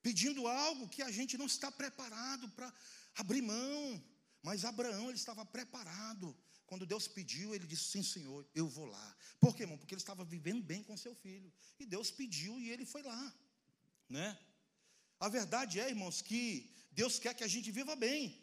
pedindo 0.02 0.46
algo 0.46 0.88
que 0.88 1.02
a 1.02 1.10
gente 1.10 1.38
não 1.38 1.46
está 1.46 1.70
preparado 1.70 2.48
para 2.50 2.72
abrir 3.14 3.40
mão. 3.40 4.04
Mas 4.42 4.64
Abraão 4.64 5.08
ele 5.08 5.16
estava 5.16 5.44
preparado. 5.44 6.36
Quando 6.66 6.86
Deus 6.86 7.06
pediu, 7.06 7.54
ele 7.54 7.66
disse: 7.66 7.84
Sim, 7.84 8.02
Senhor, 8.02 8.46
eu 8.54 8.68
vou 8.68 8.86
lá. 8.86 9.16
Por 9.38 9.54
quê, 9.54 9.62
irmão? 9.62 9.78
Porque 9.78 9.94
ele 9.94 10.00
estava 10.00 10.24
vivendo 10.24 10.62
bem 10.62 10.82
com 10.82 10.96
seu 10.96 11.14
filho. 11.14 11.52
E 11.78 11.86
Deus 11.86 12.10
pediu 12.10 12.58
e 12.58 12.70
ele 12.70 12.84
foi 12.84 13.02
lá. 13.02 13.34
Né? 14.08 14.38
A 15.20 15.28
verdade 15.28 15.78
é, 15.78 15.88
irmãos, 15.88 16.20
que 16.20 16.74
Deus 16.90 17.18
quer 17.18 17.34
que 17.34 17.44
a 17.44 17.48
gente 17.48 17.70
viva 17.70 17.94
bem. 17.94 18.40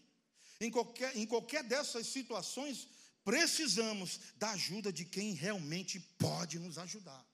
Em 0.61 0.71
qualquer, 0.71 1.15
em 1.15 1.25
qualquer 1.25 1.63
dessas 1.63 2.07
situações, 2.07 2.87
precisamos 3.23 4.19
da 4.37 4.51
ajuda 4.51 4.91
de 4.91 5.05
quem 5.05 5.33
realmente 5.33 5.99
pode 5.99 6.59
nos 6.59 6.77
ajudar. 6.77 7.25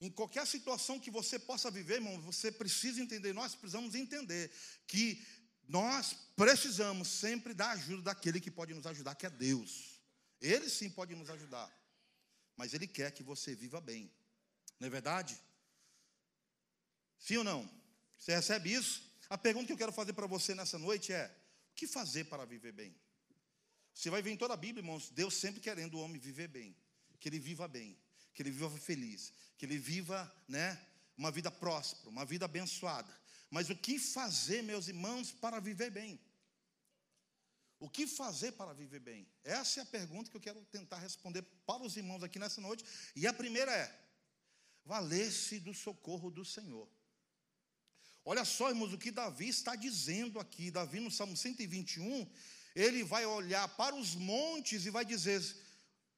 Em 0.00 0.10
qualquer 0.10 0.46
situação 0.46 1.00
que 1.00 1.10
você 1.10 1.38
possa 1.38 1.70
viver, 1.70 1.94
irmão, 1.94 2.20
você 2.20 2.52
precisa 2.52 3.00
entender, 3.00 3.32
nós 3.32 3.54
precisamos 3.54 3.94
entender 3.94 4.52
que 4.86 5.24
nós 5.68 6.14
precisamos 6.36 7.08
sempre 7.08 7.52
da 7.54 7.70
ajuda 7.70 8.02
daquele 8.02 8.40
que 8.40 8.50
pode 8.50 8.72
nos 8.74 8.86
ajudar, 8.86 9.14
que 9.14 9.26
é 9.26 9.30
Deus. 9.30 10.00
Ele 10.40 10.68
sim 10.68 10.90
pode 10.90 11.14
nos 11.14 11.30
ajudar, 11.30 11.70
mas 12.56 12.74
Ele 12.74 12.86
quer 12.86 13.10
que 13.10 13.22
você 13.22 13.54
viva 13.54 13.80
bem, 13.80 14.10
não 14.78 14.86
é 14.86 14.90
verdade? 14.90 15.38
Sim 17.18 17.38
ou 17.38 17.44
não? 17.44 17.68
Você 18.18 18.34
recebe 18.34 18.72
isso? 18.72 19.02
A 19.28 19.36
pergunta 19.36 19.66
que 19.66 19.72
eu 19.72 19.78
quero 19.78 19.92
fazer 19.92 20.12
para 20.12 20.26
você 20.26 20.54
nessa 20.54 20.78
noite 20.78 21.12
é: 21.12 21.26
o 21.72 21.74
que 21.74 21.86
fazer 21.86 22.24
para 22.24 22.44
viver 22.44 22.72
bem? 22.72 22.94
Você 23.92 24.10
vai 24.10 24.20
ver 24.20 24.30
em 24.30 24.36
toda 24.36 24.54
a 24.54 24.56
Bíblia, 24.56 24.82
irmãos, 24.82 25.10
Deus 25.10 25.34
sempre 25.34 25.60
querendo 25.60 25.94
o 25.94 26.00
homem 26.00 26.20
viver 26.20 26.48
bem, 26.48 26.76
que 27.18 27.28
ele 27.28 27.38
viva 27.38 27.66
bem, 27.66 27.98
que 28.34 28.42
ele 28.42 28.50
viva 28.50 28.70
feliz, 28.70 29.32
que 29.56 29.64
ele 29.64 29.78
viva, 29.78 30.30
né, 30.46 30.78
uma 31.16 31.30
vida 31.30 31.50
próspera, 31.50 32.10
uma 32.10 32.24
vida 32.24 32.44
abençoada. 32.44 33.10
Mas 33.56 33.70
o 33.70 33.74
que 33.74 33.98
fazer, 33.98 34.62
meus 34.62 34.86
irmãos, 34.86 35.32
para 35.32 35.58
viver 35.60 35.90
bem? 35.90 36.20
O 37.80 37.88
que 37.88 38.06
fazer 38.06 38.52
para 38.52 38.74
viver 38.74 39.00
bem? 39.00 39.26
Essa 39.42 39.80
é 39.80 39.82
a 39.82 39.86
pergunta 39.86 40.30
que 40.30 40.36
eu 40.36 40.42
quero 40.42 40.62
tentar 40.66 40.98
responder 40.98 41.40
para 41.64 41.82
os 41.82 41.96
irmãos 41.96 42.22
aqui 42.22 42.38
nessa 42.38 42.60
noite. 42.60 42.84
E 43.14 43.26
a 43.26 43.32
primeira 43.32 43.72
é: 43.74 43.86
valer-se 44.84 45.58
do 45.58 45.72
socorro 45.72 46.30
do 46.30 46.44
Senhor. 46.44 46.86
Olha 48.26 48.44
só, 48.44 48.68
irmãos, 48.68 48.92
o 48.92 48.98
que 48.98 49.10
Davi 49.10 49.48
está 49.48 49.74
dizendo 49.74 50.38
aqui. 50.38 50.70
Davi, 50.70 51.00
no 51.00 51.10
Salmo 51.10 51.34
121, 51.34 52.30
ele 52.74 53.02
vai 53.04 53.24
olhar 53.24 53.66
para 53.74 53.96
os 53.96 54.14
montes 54.14 54.84
e 54.84 54.90
vai 54.90 55.06
dizer: 55.06 55.40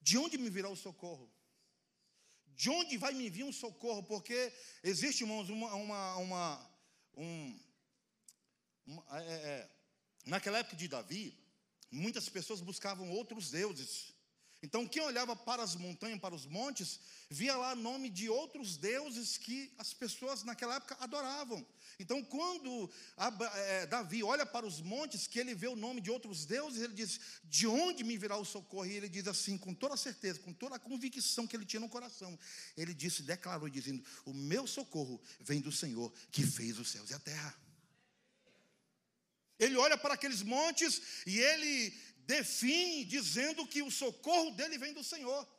De 0.02 0.18
onde 0.18 0.36
me 0.36 0.50
virá 0.50 0.68
o 0.68 0.74
socorro? 0.74 1.32
De 2.48 2.68
onde 2.68 2.96
vai 2.96 3.14
me 3.14 3.30
vir 3.30 3.44
um 3.44 3.52
socorro? 3.52 4.02
Porque 4.02 4.52
existe, 4.82 5.20
irmãos, 5.20 5.48
uma, 5.48 5.72
uma, 5.74 6.16
uma 6.16 6.67
um, 7.18 7.60
um 8.86 9.02
é, 9.10 9.22
é, 9.22 9.70
naquela 10.24 10.58
época 10.58 10.76
de 10.76 10.88
Davi, 10.88 11.36
muitas 11.90 12.28
pessoas 12.28 12.60
buscavam 12.60 13.10
outros 13.10 13.50
deuses. 13.50 14.14
Então, 14.62 14.86
quem 14.86 15.02
olhava 15.02 15.36
para 15.36 15.62
as 15.62 15.74
montanhas, 15.74 16.20
para 16.20 16.34
os 16.34 16.46
montes, 16.46 17.00
via 17.30 17.56
lá 17.56 17.74
nome 17.74 18.08
de 18.08 18.28
outros 18.28 18.76
deuses 18.76 19.36
que 19.36 19.72
as 19.78 19.92
pessoas 19.92 20.42
naquela 20.42 20.76
época 20.76 20.96
adoravam. 21.00 21.64
Então, 22.00 22.22
quando 22.22 22.88
é, 23.16 23.86
Davi 23.86 24.22
olha 24.22 24.46
para 24.46 24.64
os 24.64 24.80
montes, 24.80 25.26
que 25.26 25.38
ele 25.38 25.52
vê 25.52 25.66
o 25.66 25.74
nome 25.74 26.00
de 26.00 26.10
outros 26.10 26.46
deuses, 26.46 26.80
ele 26.80 26.94
diz: 26.94 27.18
De 27.42 27.66
onde 27.66 28.04
me 28.04 28.16
virá 28.16 28.36
o 28.36 28.44
socorro? 28.44 28.86
E 28.86 28.92
ele 28.92 29.08
diz 29.08 29.26
assim, 29.26 29.58
com 29.58 29.74
toda 29.74 29.96
certeza, 29.96 30.38
com 30.38 30.52
toda 30.52 30.76
a 30.76 30.78
convicção 30.78 31.44
que 31.44 31.56
ele 31.56 31.64
tinha 31.64 31.80
no 31.80 31.88
coração, 31.88 32.38
ele 32.76 32.94
disse, 32.94 33.22
declarou, 33.24 33.68
dizendo: 33.68 34.04
O 34.24 34.32
meu 34.32 34.64
socorro 34.64 35.20
vem 35.40 35.60
do 35.60 35.72
Senhor 35.72 36.12
que 36.30 36.46
fez 36.46 36.78
os 36.78 36.88
céus 36.88 37.10
e 37.10 37.14
a 37.14 37.18
terra. 37.18 37.52
Ele 39.58 39.76
olha 39.76 39.98
para 39.98 40.14
aqueles 40.14 40.40
montes 40.40 41.02
e 41.26 41.36
ele 41.40 41.92
define 42.18 43.04
dizendo 43.04 43.66
que 43.66 43.82
o 43.82 43.90
socorro 43.90 44.52
dele 44.52 44.78
vem 44.78 44.92
do 44.92 45.02
Senhor. 45.02 45.57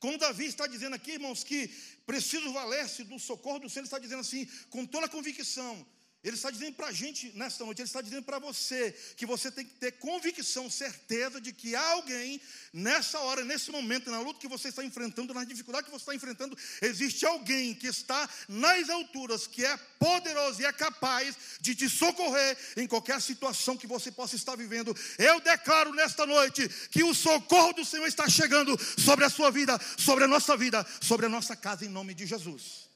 Como 0.00 0.18
Davi 0.18 0.46
está 0.46 0.66
dizendo 0.66 0.94
aqui, 0.94 1.12
irmãos, 1.12 1.42
que 1.42 1.68
preciso 2.06 2.52
valer-se 2.52 3.04
do 3.04 3.18
socorro 3.18 3.58
do 3.58 3.68
Senhor, 3.68 3.80
ele 3.80 3.86
está 3.86 3.98
dizendo 3.98 4.20
assim, 4.20 4.46
com 4.70 4.86
toda 4.86 5.06
a 5.06 5.08
convicção, 5.08 5.86
ele 6.24 6.34
está 6.34 6.50
dizendo 6.50 6.74
para 6.74 6.88
a 6.88 6.92
gente 6.92 7.30
nesta 7.36 7.64
noite, 7.64 7.80
ele 7.80 7.86
está 7.86 8.00
dizendo 8.00 8.24
para 8.24 8.40
você 8.40 8.92
que 9.16 9.24
você 9.24 9.52
tem 9.52 9.64
que 9.64 9.74
ter 9.74 9.92
convicção, 9.92 10.68
certeza 10.68 11.40
de 11.40 11.52
que 11.52 11.76
alguém, 11.76 12.40
nessa 12.72 13.20
hora, 13.20 13.44
nesse 13.44 13.70
momento, 13.70 14.10
na 14.10 14.18
luta 14.20 14.40
que 14.40 14.48
você 14.48 14.68
está 14.68 14.84
enfrentando, 14.84 15.32
na 15.32 15.44
dificuldade 15.44 15.84
que 15.86 15.92
você 15.92 16.02
está 16.02 16.14
enfrentando, 16.16 16.58
existe 16.82 17.24
alguém 17.24 17.72
que 17.72 17.86
está 17.86 18.28
nas 18.48 18.90
alturas, 18.90 19.46
que 19.46 19.64
é 19.64 19.76
poderoso 20.00 20.60
e 20.60 20.64
é 20.64 20.72
capaz 20.72 21.36
de 21.60 21.76
te 21.76 21.88
socorrer 21.88 22.58
em 22.76 22.88
qualquer 22.88 23.22
situação 23.22 23.76
que 23.76 23.86
você 23.86 24.10
possa 24.10 24.34
estar 24.34 24.56
vivendo. 24.56 24.96
Eu 25.18 25.40
declaro 25.40 25.94
nesta 25.94 26.26
noite 26.26 26.68
que 26.90 27.04
o 27.04 27.14
socorro 27.14 27.74
do 27.74 27.84
Senhor 27.84 28.06
está 28.06 28.28
chegando 28.28 28.76
sobre 29.00 29.24
a 29.24 29.30
sua 29.30 29.52
vida, 29.52 29.78
sobre 29.96 30.24
a 30.24 30.28
nossa 30.28 30.56
vida, 30.56 30.84
sobre 31.00 31.26
a 31.26 31.28
nossa 31.28 31.54
casa, 31.54 31.84
em 31.84 31.88
nome 31.88 32.12
de 32.12 32.26
Jesus. 32.26 32.87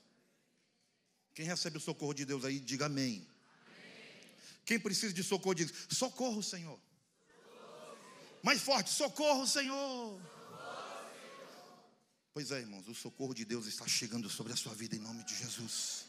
Quem 1.34 1.46
recebe 1.46 1.78
o 1.78 1.80
socorro 1.80 2.14
de 2.14 2.24
Deus 2.24 2.44
aí, 2.44 2.60
diga 2.60 2.86
amém. 2.86 3.26
amém. 3.66 4.30
Quem 4.64 4.78
precisa 4.78 5.12
de 5.12 5.22
socorro, 5.22 5.54
diga 5.54 5.72
socorro, 5.88 6.42
Senhor. 6.42 6.78
Socorro. 7.42 7.98
Mais 8.42 8.60
forte, 8.60 8.90
socorro, 8.90 9.46
Senhor. 9.46 9.74
socorro, 9.74 10.20
Senhor. 10.20 10.32
Pois 12.34 12.50
é, 12.50 12.60
irmãos, 12.60 12.86
o 12.86 12.94
socorro 12.94 13.34
de 13.34 13.44
Deus 13.44 13.66
está 13.66 13.86
chegando 13.86 14.28
sobre 14.28 14.52
a 14.52 14.56
sua 14.56 14.74
vida 14.74 14.94
em 14.94 15.00
nome 15.00 15.24
de 15.24 15.34
Jesus. 15.34 16.06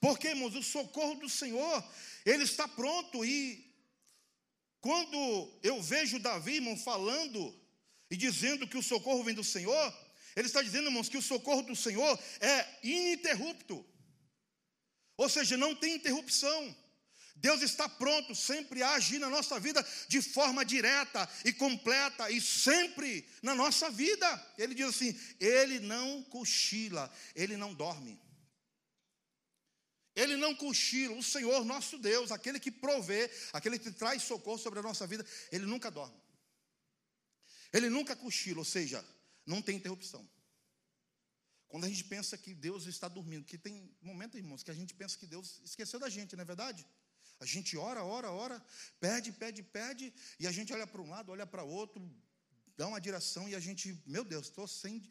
Porque, 0.00 0.28
irmãos, 0.28 0.54
o 0.54 0.62
socorro 0.62 1.14
do 1.16 1.28
Senhor, 1.28 1.84
ele 2.24 2.44
está 2.44 2.66
pronto 2.68 3.24
e 3.24 3.66
quando 4.80 5.50
eu 5.62 5.82
vejo 5.82 6.18
Davi, 6.18 6.56
irmão, 6.56 6.76
falando 6.76 7.54
e 8.10 8.16
dizendo 8.16 8.66
que 8.66 8.78
o 8.78 8.82
socorro 8.82 9.24
vem 9.24 9.34
do 9.34 9.44
Senhor, 9.44 10.07
ele 10.36 10.46
está 10.46 10.62
dizendo, 10.62 10.86
irmãos, 10.86 11.08
que 11.08 11.16
o 11.16 11.22
socorro 11.22 11.62
do 11.62 11.76
Senhor 11.76 12.18
é 12.40 12.66
ininterrupto. 12.82 13.84
Ou 15.16 15.28
seja, 15.28 15.56
não 15.56 15.74
tem 15.74 15.96
interrupção. 15.96 16.76
Deus 17.40 17.62
está 17.62 17.88
pronto 17.88 18.34
sempre 18.34 18.82
a 18.82 18.94
agir 18.94 19.18
na 19.18 19.30
nossa 19.30 19.60
vida 19.60 19.84
de 20.08 20.20
forma 20.20 20.64
direta 20.64 21.28
e 21.44 21.52
completa 21.52 22.30
e 22.30 22.40
sempre 22.40 23.28
na 23.42 23.54
nossa 23.54 23.90
vida. 23.90 24.26
Ele 24.56 24.74
diz 24.74 24.86
assim: 24.86 25.18
Ele 25.38 25.78
não 25.80 26.22
cochila, 26.24 27.12
Ele 27.34 27.56
não 27.56 27.72
dorme. 27.72 28.20
Ele 30.16 30.36
não 30.36 30.52
cochila, 30.52 31.14
o 31.14 31.22
Senhor 31.22 31.64
nosso 31.64 31.96
Deus, 31.96 32.32
aquele 32.32 32.58
que 32.58 32.72
provê, 32.72 33.30
aquele 33.52 33.78
que 33.78 33.92
traz 33.92 34.24
socorro 34.24 34.58
sobre 34.58 34.80
a 34.80 34.82
nossa 34.82 35.06
vida, 35.06 35.24
Ele 35.52 35.64
nunca 35.64 35.92
dorme. 35.92 36.20
Ele 37.72 37.88
nunca 37.88 38.16
cochila, 38.16 38.58
ou 38.58 38.64
seja, 38.64 39.04
não 39.48 39.62
tem 39.62 39.76
interrupção. 39.76 40.28
Quando 41.68 41.84
a 41.84 41.88
gente 41.88 42.04
pensa 42.04 42.36
que 42.36 42.54
Deus 42.54 42.86
está 42.86 43.08
dormindo, 43.08 43.44
que 43.44 43.58
tem 43.58 43.74
momentos, 44.00 44.38
irmãos, 44.38 44.62
que 44.62 44.70
a 44.70 44.74
gente 44.74 44.94
pensa 44.94 45.18
que 45.18 45.26
Deus 45.26 45.60
esqueceu 45.64 45.98
da 45.98 46.10
gente, 46.10 46.36
não 46.36 46.42
é 46.42 46.44
verdade? 46.44 46.86
A 47.40 47.46
gente 47.46 47.76
ora, 47.76 48.04
ora, 48.04 48.30
ora, 48.30 48.62
pede, 49.00 49.32
pede, 49.32 49.62
pede, 49.62 50.12
e 50.38 50.46
a 50.46 50.52
gente 50.52 50.72
olha 50.72 50.86
para 50.86 51.00
um 51.00 51.08
lado, 51.08 51.32
olha 51.32 51.46
para 51.46 51.62
outro, 51.62 52.00
dá 52.76 52.86
uma 52.86 53.00
direção 53.00 53.48
e 53.48 53.54
a 53.54 53.60
gente, 53.60 54.00
meu 54.06 54.24
Deus, 54.24 54.46
estou 54.48 54.68
sem 54.68 55.02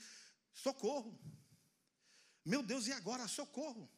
socorro. 0.53 1.19
Meu 2.45 2.61
Deus, 2.61 2.87
e 2.87 2.91
agora? 2.91 3.27
Socorro. 3.27 3.89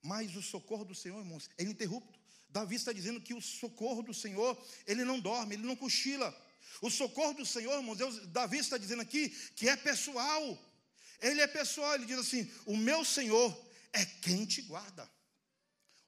Mas 0.00 0.36
o 0.36 0.42
socorro 0.42 0.84
do 0.84 0.94
Senhor, 0.94 1.18
irmãos, 1.18 1.50
é 1.58 1.62
ininterrupto. 1.64 2.18
Davi 2.48 2.76
está 2.76 2.92
dizendo 2.92 3.20
que 3.20 3.34
o 3.34 3.40
socorro 3.40 4.02
do 4.02 4.14
Senhor, 4.14 4.56
ele 4.86 5.04
não 5.04 5.18
dorme, 5.18 5.54
ele 5.54 5.66
não 5.66 5.76
cochila. 5.76 6.30
O 6.80 6.90
socorro 6.90 7.34
do 7.34 7.46
Senhor, 7.46 7.74
irmãos, 7.74 7.96
Deus, 7.96 8.26
Davi 8.28 8.58
está 8.58 8.78
dizendo 8.78 9.02
aqui 9.02 9.30
que 9.56 9.68
é 9.68 9.76
pessoal. 9.76 10.58
Ele 11.20 11.40
é 11.40 11.46
pessoal, 11.46 11.94
ele 11.94 12.06
diz 12.06 12.18
assim: 12.18 12.50
O 12.66 12.76
meu 12.76 13.04
Senhor 13.04 13.56
é 13.92 14.04
quem 14.04 14.44
te 14.44 14.62
guarda. 14.62 15.08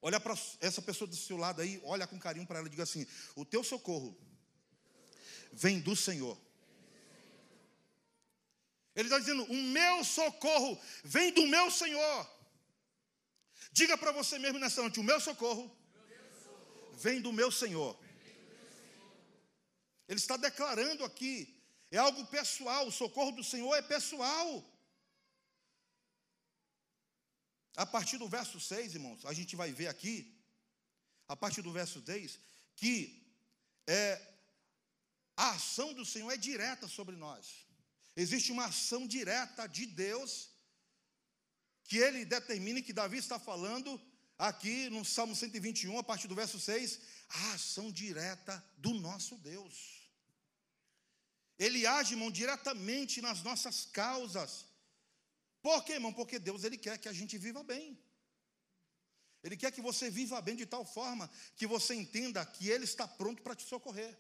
Olha 0.03 0.19
para 0.19 0.35
essa 0.61 0.81
pessoa 0.81 1.09
do 1.09 1.17
seu 1.17 1.37
lado 1.37 1.61
aí, 1.61 1.81
olha 1.85 2.07
com 2.07 2.19
carinho 2.19 2.47
para 2.47 2.59
ela 2.59 2.69
e 2.69 2.71
diga 2.71 2.85
assim: 2.85 3.07
O 3.35 3.45
teu 3.45 3.63
socorro 3.63 4.17
vem 5.53 5.81
do 5.81 5.95
Senhor. 5.95 6.41
Ele 8.95 9.09
está 9.09 9.19
dizendo: 9.19 9.45
O 9.45 9.55
meu 9.55 10.05
socorro 10.05 10.81
vem 11.05 11.33
do 11.33 11.47
meu 11.47 11.71
Senhor. 11.71 12.31
Diga 13.73 13.97
para 13.97 14.13
você 14.13 14.39
mesmo 14.39 14.59
nessa 14.59 14.81
noite: 14.81 15.01
O 15.01 15.05
meu 15.05 15.21
socorro 15.21 15.71
vem 16.95 17.21
do 17.21 17.33
meu 17.33 17.51
Senhor. 17.51 17.99
Ele 20.11 20.19
está 20.19 20.37
declarando 20.37 21.05
aqui, 21.05 21.35
é 21.89 21.97
algo 21.97 22.27
pessoal, 22.27 22.85
o 22.89 22.97
socorro 23.01 23.31
do 23.31 23.45
Senhor 23.45 23.73
é 23.77 23.81
pessoal. 23.81 24.49
A 27.77 27.87
partir 27.87 28.19
do 28.19 28.29
verso 28.29 28.59
6, 28.59 28.97
irmãos, 28.97 29.25
a 29.25 29.33
gente 29.33 29.55
vai 29.55 29.71
ver 29.71 29.87
aqui, 29.87 30.37
a 31.29 31.37
partir 31.37 31.63
do 31.63 31.71
verso 31.71 32.01
10, 32.01 32.41
que 32.75 33.25
é, 33.87 34.21
a 35.37 35.51
ação 35.51 35.95
do 35.95 36.05
Senhor 36.05 36.33
é 36.33 36.37
direta 36.37 36.89
sobre 36.89 37.15
nós. 37.15 37.65
Existe 38.17 38.51
uma 38.51 38.65
ação 38.65 39.07
direta 39.07 39.69
de 39.69 39.87
Deus, 39.87 40.51
que 41.85 41.99
ele 41.99 42.25
determina, 42.25 42.83
que 42.83 42.93
Davi 42.93 43.19
está 43.19 43.39
falando 43.39 43.89
aqui 44.37 44.91
no 44.91 45.05
Salmo 45.05 45.37
121, 45.37 45.97
a 46.01 46.03
partir 46.03 46.27
do 46.27 46.35
verso 46.35 46.59
6, 46.59 47.01
a 47.29 47.53
ação 47.53 47.93
direta 47.93 48.61
do 48.77 48.93
nosso 48.95 49.37
Deus. 49.37 50.00
Ele 51.65 51.87
age, 51.87 52.15
irmão, 52.15 52.31
diretamente 52.31 53.21
nas 53.21 53.43
nossas 53.43 53.85
causas. 53.85 54.65
Por 55.61 55.85
quê, 55.85 55.93
irmão? 55.93 56.11
Porque 56.11 56.39
Deus 56.39 56.65
ele 56.65 56.79
quer 56.79 56.97
que 56.97 57.09
a 57.09 57.13
gente 57.13 57.37
viva 57.37 57.63
bem. 57.63 57.87
Ele 59.43 59.59
quer 59.59 59.71
que 59.71 59.83
você 59.83 60.11
viva 60.11 60.41
bem 60.41 60.57
de 60.57 60.65
tal 60.65 60.87
forma 60.87 61.31
que 61.57 61.67
você 61.67 61.95
entenda 61.95 62.45
que 62.47 62.71
Ele 62.71 62.85
está 62.85 63.07
pronto 63.07 63.43
para 63.43 63.55
te 63.55 63.63
socorrer. 63.63 64.19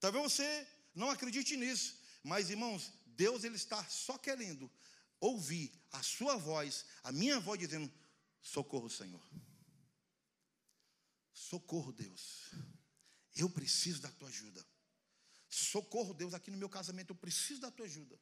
Talvez 0.00 0.32
você 0.32 0.66
não 0.94 1.10
acredite 1.10 1.54
nisso, 1.54 1.98
mas 2.22 2.48
irmãos, 2.48 2.90
Deus 3.06 3.44
ele 3.44 3.56
está 3.56 3.84
só 3.88 4.16
querendo 4.16 4.70
ouvir 5.20 5.72
a 5.92 6.02
sua 6.02 6.36
voz, 6.36 6.86
a 7.02 7.12
minha 7.12 7.40
voz 7.40 7.58
dizendo: 7.58 7.92
socorro, 8.40 8.88
Senhor. 8.88 9.26
Socorro, 11.32 11.92
Deus. 11.92 12.52
Eu 13.34 13.50
preciso 13.50 14.00
da 14.00 14.10
tua 14.12 14.28
ajuda. 14.28 14.64
Socorro, 15.48 16.14
Deus, 16.14 16.34
aqui 16.34 16.50
no 16.50 16.56
meu 16.56 16.68
casamento, 16.68 17.10
eu 17.10 17.16
preciso 17.16 17.60
da 17.60 17.70
tua 17.70 17.86
ajuda. 17.86 18.18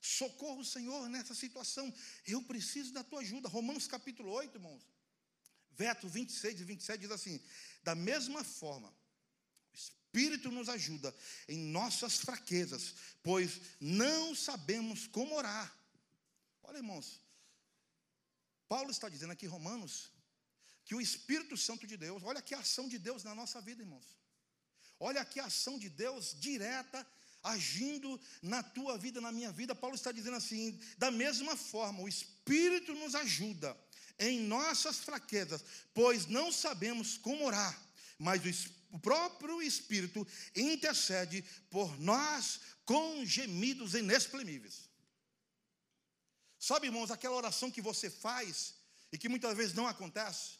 Socorro, 0.00 0.64
Senhor, 0.64 1.08
nessa 1.08 1.34
situação, 1.34 1.92
eu 2.26 2.42
preciso 2.42 2.92
da 2.92 3.02
tua 3.02 3.20
ajuda. 3.20 3.48
Romanos 3.48 3.86
capítulo 3.86 4.30
8, 4.30 4.56
irmãos, 4.56 4.86
versos 5.72 6.12
26 6.12 6.60
e 6.60 6.64
27 6.64 7.00
diz 7.00 7.10
assim: 7.10 7.40
Da 7.82 7.94
mesma 7.94 8.44
forma, 8.44 8.88
o 8.88 9.74
Espírito 9.74 10.50
nos 10.50 10.68
ajuda 10.68 11.14
em 11.48 11.58
nossas 11.58 12.18
fraquezas, 12.18 12.94
pois 13.22 13.60
não 13.80 14.34
sabemos 14.34 15.06
como 15.06 15.34
orar. 15.34 15.72
Olha, 16.62 16.78
irmãos, 16.78 17.20
Paulo 18.68 18.90
está 18.90 19.08
dizendo 19.08 19.32
aqui, 19.32 19.46
Romanos, 19.46 20.12
que 20.84 20.94
o 20.94 21.00
Espírito 21.00 21.56
Santo 21.56 21.86
de 21.86 21.96
Deus, 21.96 22.22
olha 22.22 22.42
que 22.42 22.54
ação 22.54 22.88
de 22.88 22.98
Deus 22.98 23.24
na 23.24 23.34
nossa 23.34 23.60
vida, 23.60 23.82
irmãos. 23.82 24.17
Olha 25.00 25.20
aqui 25.20 25.38
a 25.40 25.46
ação 25.46 25.78
de 25.78 25.88
Deus 25.88 26.36
direta 26.38 27.06
agindo 27.42 28.20
na 28.42 28.62
tua 28.62 28.98
vida, 28.98 29.20
na 29.20 29.32
minha 29.32 29.52
vida. 29.52 29.74
Paulo 29.74 29.96
está 29.96 30.12
dizendo 30.12 30.36
assim: 30.36 30.78
da 30.96 31.10
mesma 31.10 31.56
forma, 31.56 32.00
o 32.00 32.08
Espírito 32.08 32.94
nos 32.94 33.14
ajuda 33.14 33.76
em 34.18 34.40
nossas 34.40 34.98
fraquezas, 34.98 35.64
pois 35.94 36.26
não 36.26 36.50
sabemos 36.50 37.16
como 37.16 37.44
orar, 37.44 37.80
mas 38.18 38.42
o 38.90 38.98
próprio 38.98 39.62
Espírito 39.62 40.26
intercede 40.56 41.44
por 41.70 41.98
nós 42.00 42.60
com 42.84 43.24
gemidos 43.24 43.94
inexprimíveis. 43.94 44.88
Sabe, 46.58 46.88
irmãos, 46.88 47.10
aquela 47.10 47.36
oração 47.36 47.70
que 47.70 47.80
você 47.80 48.10
faz 48.10 48.74
e 49.12 49.18
que 49.18 49.28
muitas 49.28 49.56
vezes 49.56 49.74
não 49.74 49.86
acontece? 49.86 50.57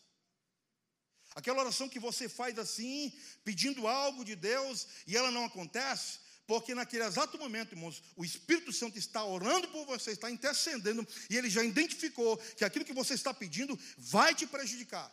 Aquela 1.38 1.60
oração 1.60 1.88
que 1.88 2.00
você 2.00 2.28
faz 2.28 2.58
assim, 2.58 3.12
pedindo 3.44 3.86
algo 3.86 4.24
de 4.24 4.34
Deus 4.34 4.88
e 5.06 5.16
ela 5.16 5.30
não 5.30 5.44
acontece, 5.44 6.18
porque 6.48 6.74
naquele 6.74 7.04
exato 7.04 7.38
momento, 7.38 7.74
irmãos, 7.74 8.02
o 8.16 8.24
Espírito 8.24 8.72
Santo 8.72 8.98
está 8.98 9.24
orando 9.24 9.68
por 9.68 9.86
você, 9.86 10.10
está 10.10 10.28
intercedendo, 10.28 11.06
e 11.30 11.36
ele 11.36 11.48
já 11.48 11.62
identificou 11.62 12.36
que 12.56 12.64
aquilo 12.64 12.84
que 12.84 12.92
você 12.92 13.14
está 13.14 13.32
pedindo 13.32 13.78
vai 13.96 14.34
te 14.34 14.48
prejudicar. 14.48 15.08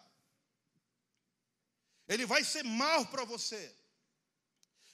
Ele 2.08 2.26
vai 2.26 2.44
ser 2.44 2.64
mal 2.64 3.06
para 3.06 3.24
você. 3.24 3.72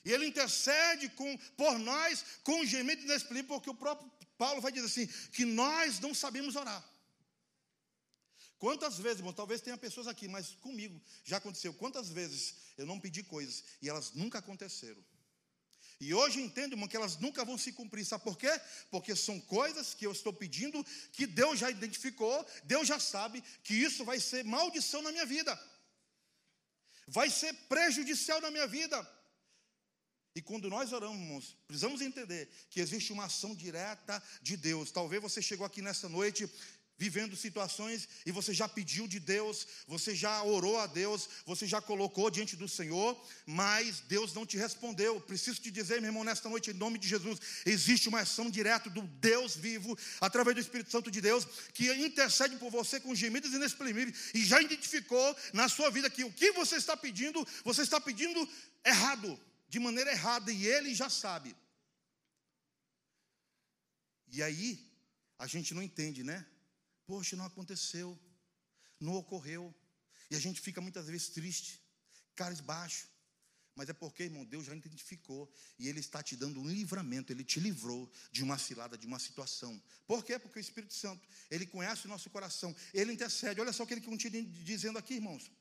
E 0.04 0.12
ele 0.12 0.26
intercede 0.26 1.08
com, 1.12 1.38
por 1.56 1.80
nós 1.80 2.26
com 2.44 2.66
gemido 2.66 3.04
inexprimível, 3.04 3.56
porque 3.56 3.70
o 3.70 3.76
próprio 3.76 4.12
Paulo 4.38 4.60
vai 4.60 4.74
dizer 4.74 4.88
assim: 4.88 5.08
que 5.32 5.46
nós 5.46 5.98
não 6.02 6.14
sabemos 6.14 6.58
orar. 6.58 6.84
Quantas 8.62 9.00
vezes, 9.00 9.18
irmão, 9.18 9.34
talvez 9.34 9.60
tenha 9.60 9.76
pessoas 9.76 10.06
aqui, 10.06 10.28
mas 10.28 10.52
comigo 10.62 11.02
já 11.24 11.38
aconteceu. 11.38 11.74
Quantas 11.74 12.10
vezes 12.10 12.58
eu 12.78 12.86
não 12.86 13.00
pedi 13.00 13.24
coisas 13.24 13.64
e 13.82 13.90
elas 13.90 14.14
nunca 14.14 14.38
aconteceram? 14.38 15.04
E 16.00 16.14
hoje 16.14 16.40
entendo, 16.40 16.74
irmão, 16.74 16.88
que 16.88 16.96
elas 16.96 17.18
nunca 17.18 17.44
vão 17.44 17.58
se 17.58 17.72
cumprir. 17.72 18.06
Sabe 18.06 18.24
por 18.24 18.38
quê? 18.38 18.52
Porque 18.92 19.16
são 19.16 19.40
coisas 19.40 19.96
que 19.96 20.06
eu 20.06 20.12
estou 20.12 20.32
pedindo 20.32 20.86
que 21.12 21.26
Deus 21.26 21.58
já 21.58 21.72
identificou, 21.72 22.46
Deus 22.64 22.88
já 22.88 23.00
sabe 23.00 23.44
que 23.64 23.74
isso 23.74 24.06
vai 24.06 24.20
ser 24.20 24.46
maldição 24.46 25.02
na 25.02 25.12
minha 25.12 25.26
vida, 25.26 25.60
vai 27.08 27.32
ser 27.32 27.52
prejudicial 27.68 28.40
na 28.42 28.52
minha 28.52 28.68
vida. 28.68 28.96
E 30.36 30.42
quando 30.42 30.70
nós 30.70 30.94
oramos, 30.94 31.58
precisamos 31.68 32.00
entender 32.00 32.48
que 32.70 32.80
existe 32.80 33.12
uma 33.12 33.26
ação 33.26 33.56
direta 33.56 34.22
de 34.40 34.56
Deus. 34.56 34.92
Talvez 34.92 35.20
você 35.20 35.42
chegou 35.42 35.66
aqui 35.66 35.82
nessa 35.82 36.08
noite 36.08 36.48
vivendo 37.02 37.36
situações 37.36 38.08
e 38.28 38.32
você 38.32 38.54
já 38.54 38.70
pediu 38.70 39.08
de 39.08 39.20
Deus, 39.20 39.66
você 39.88 40.14
já 40.14 40.44
orou 40.44 40.78
a 40.80 40.86
Deus, 40.86 41.28
você 41.48 41.66
já 41.66 41.82
colocou 41.82 42.30
diante 42.30 42.56
do 42.56 42.68
Senhor, 42.68 43.20
mas 43.44 44.02
Deus 44.02 44.36
não 44.36 44.46
te 44.46 44.56
respondeu. 44.56 45.20
Preciso 45.20 45.60
te 45.60 45.72
dizer, 45.72 46.00
meu 46.00 46.10
irmão, 46.10 46.24
nesta 46.24 46.48
noite, 46.48 46.70
em 46.70 46.76
nome 46.76 47.00
de 47.00 47.08
Jesus, 47.08 47.40
existe 47.66 48.08
uma 48.08 48.20
ação 48.20 48.52
direta 48.52 48.88
do 48.88 49.02
Deus 49.02 49.56
vivo, 49.56 49.98
através 50.28 50.54
do 50.54 50.62
Espírito 50.62 50.92
Santo 50.92 51.10
de 51.10 51.20
Deus, 51.20 51.48
que 51.74 51.92
intercede 51.92 52.56
por 52.58 52.70
você 52.70 53.00
com 53.00 53.16
gemidos 53.16 53.52
inexprimíveis 53.52 54.30
e 54.36 54.46
já 54.46 54.62
identificou 54.62 55.36
na 55.54 55.68
sua 55.68 55.90
vida 55.90 56.08
que 56.08 56.24
o 56.24 56.32
que 56.32 56.52
você 56.52 56.76
está 56.76 56.96
pedindo, 56.96 57.48
você 57.64 57.82
está 57.82 58.00
pedindo 58.00 58.48
errado 58.86 59.40
de 59.68 59.80
maneira 59.80 60.12
errada 60.12 60.52
e 60.52 60.68
ele 60.68 60.94
já 60.94 61.10
sabe. 61.10 61.56
E 64.32 64.44
aí, 64.44 64.88
a 65.40 65.48
gente 65.48 65.74
não 65.74 65.82
entende, 65.82 66.24
né? 66.24 66.46
Poxa, 67.12 67.36
não 67.36 67.44
aconteceu, 67.44 68.18
não 68.98 69.16
ocorreu. 69.16 69.76
E 70.30 70.36
a 70.38 70.40
gente 70.40 70.62
fica 70.62 70.80
muitas 70.80 71.08
vezes 71.08 71.28
triste, 71.28 71.82
caras 72.34 72.62
baixo. 72.62 73.06
Mas 73.76 73.90
é 73.90 73.94
porque, 73.94 74.24
irmão, 74.24 74.46
Deus 74.46 74.66
já 74.66 74.74
identificou 74.74 75.54
e 75.78 75.90
Ele 75.90 76.00
está 76.00 76.24
te 76.24 76.38
dando 76.38 76.62
um 76.62 76.70
livramento, 76.70 77.34
Ele 77.34 77.44
te 77.44 77.60
livrou 77.60 78.10
de 78.32 78.42
uma 78.42 78.58
cilada, 78.58 78.98
de 78.98 79.06
uma 79.06 79.20
situação. 79.20 79.82
Por 80.08 80.24
quê? 80.24 80.40
Porque 80.40 80.58
o 80.58 80.62
Espírito 80.62 80.94
Santo, 80.94 81.28
Ele 81.50 81.66
conhece 81.66 82.06
o 82.06 82.08
nosso 82.08 82.30
coração, 82.30 82.74
Ele 82.94 83.12
intercede. 83.12 83.60
Olha 83.60 83.74
só 83.74 83.84
o 83.84 83.88
que 83.88 83.94
Ele 83.94 84.08
continua 84.12 84.42
dizendo 84.64 84.98
aqui, 84.98 85.16
irmãos. 85.16 85.52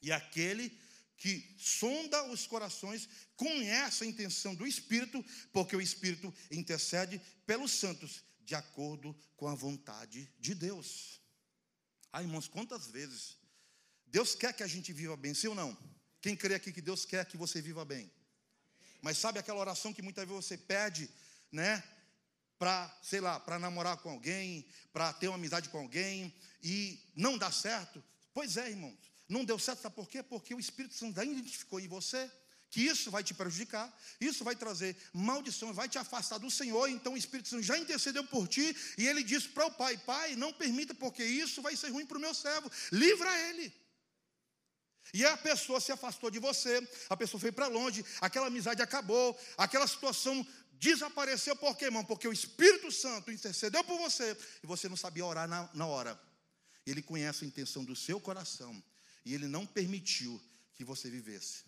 E 0.00 0.10
aquele 0.10 0.74
que 1.18 1.54
sonda 1.58 2.24
os 2.24 2.46
corações, 2.46 3.06
conhece 3.36 4.02
a 4.02 4.06
intenção 4.06 4.54
do 4.54 4.66
Espírito, 4.66 5.22
porque 5.52 5.76
o 5.76 5.80
Espírito 5.80 6.32
intercede 6.50 7.20
pelos 7.46 7.72
santos, 7.72 8.22
de 8.46 8.54
acordo 8.54 9.14
com 9.36 9.48
a 9.48 9.54
vontade 9.54 10.32
de 10.38 10.54
Deus. 10.54 11.20
Ah, 12.12 12.22
irmãos, 12.22 12.46
quantas 12.46 12.86
vezes 12.86 13.36
Deus 14.06 14.36
quer 14.36 14.54
que 14.54 14.62
a 14.62 14.68
gente 14.68 14.92
viva 14.92 15.16
bem, 15.16 15.34
sim 15.34 15.48
ou 15.48 15.54
não? 15.54 15.76
Quem 16.20 16.36
crê 16.36 16.54
aqui 16.54 16.72
que 16.72 16.80
Deus 16.80 17.04
quer 17.04 17.26
que 17.26 17.36
você 17.36 17.60
viva 17.60 17.84
bem? 17.84 18.10
Mas 19.02 19.18
sabe 19.18 19.40
aquela 19.40 19.58
oração 19.58 19.92
que 19.92 20.00
muitas 20.00 20.26
vezes 20.26 20.44
você 20.44 20.56
pede, 20.56 21.10
né? 21.50 21.82
Para, 22.56 22.98
sei 23.02 23.20
lá, 23.20 23.38
para 23.38 23.58
namorar 23.58 23.98
com 23.98 24.10
alguém, 24.10 24.64
para 24.92 25.12
ter 25.12 25.28
uma 25.28 25.34
amizade 25.34 25.68
com 25.68 25.78
alguém 25.78 26.32
e 26.62 27.04
não 27.14 27.36
dá 27.36 27.50
certo? 27.50 28.02
Pois 28.32 28.56
é, 28.56 28.70
irmãos. 28.70 28.96
Não 29.28 29.44
deu 29.44 29.58
certo, 29.58 29.82
sabe 29.82 29.96
por 29.96 30.08
quê? 30.08 30.22
Porque 30.22 30.54
o 30.54 30.60
Espírito 30.60 30.94
Santo 30.94 31.16
já 31.16 31.24
identificou 31.24 31.80
em 31.80 31.88
você 31.88 32.30
que 32.70 32.80
isso 32.80 33.10
vai 33.10 33.22
te 33.22 33.32
prejudicar, 33.32 33.94
isso 34.20 34.44
vai 34.44 34.56
trazer 34.56 34.96
maldição, 35.12 35.72
vai 35.72 35.88
te 35.88 35.98
afastar 35.98 36.38
do 36.38 36.50
Senhor. 36.50 36.88
Então 36.88 37.14
o 37.14 37.16
Espírito 37.16 37.48
Santo 37.48 37.62
já 37.62 37.78
intercedeu 37.78 38.24
por 38.24 38.48
ti 38.48 38.76
e 38.98 39.06
ele 39.06 39.22
disse 39.22 39.48
para 39.48 39.66
o 39.66 39.70
pai: 39.70 39.96
Pai, 39.98 40.36
não 40.36 40.52
permita, 40.52 40.94
porque 40.94 41.24
isso 41.24 41.62
vai 41.62 41.76
ser 41.76 41.90
ruim 41.90 42.06
para 42.06 42.18
o 42.18 42.20
meu 42.20 42.34
servo, 42.34 42.70
livra 42.92 43.30
ele. 43.48 43.72
E 45.14 45.24
a 45.24 45.36
pessoa 45.36 45.80
se 45.80 45.92
afastou 45.92 46.30
de 46.30 46.38
você, 46.38 46.86
a 47.08 47.16
pessoa 47.16 47.40
foi 47.40 47.52
para 47.52 47.68
longe, 47.68 48.04
aquela 48.20 48.48
amizade 48.48 48.82
acabou, 48.82 49.38
aquela 49.56 49.86
situação 49.86 50.46
desapareceu, 50.72 51.56
por 51.56 51.76
quê, 51.76 51.86
irmão? 51.86 52.04
Porque 52.04 52.28
o 52.28 52.32
Espírito 52.32 52.90
Santo 52.90 53.30
intercedeu 53.30 53.82
por 53.84 53.98
você 53.98 54.36
e 54.62 54.66
você 54.66 54.88
não 54.88 54.96
sabia 54.96 55.24
orar 55.24 55.48
na, 55.48 55.70
na 55.72 55.86
hora. 55.86 56.20
Ele 56.86 57.02
conhece 57.02 57.44
a 57.44 57.48
intenção 57.48 57.84
do 57.84 57.96
seu 57.96 58.20
coração 58.20 58.82
e 59.24 59.34
Ele 59.34 59.48
não 59.48 59.66
permitiu 59.66 60.40
que 60.74 60.84
você 60.84 61.10
vivesse. 61.10 61.64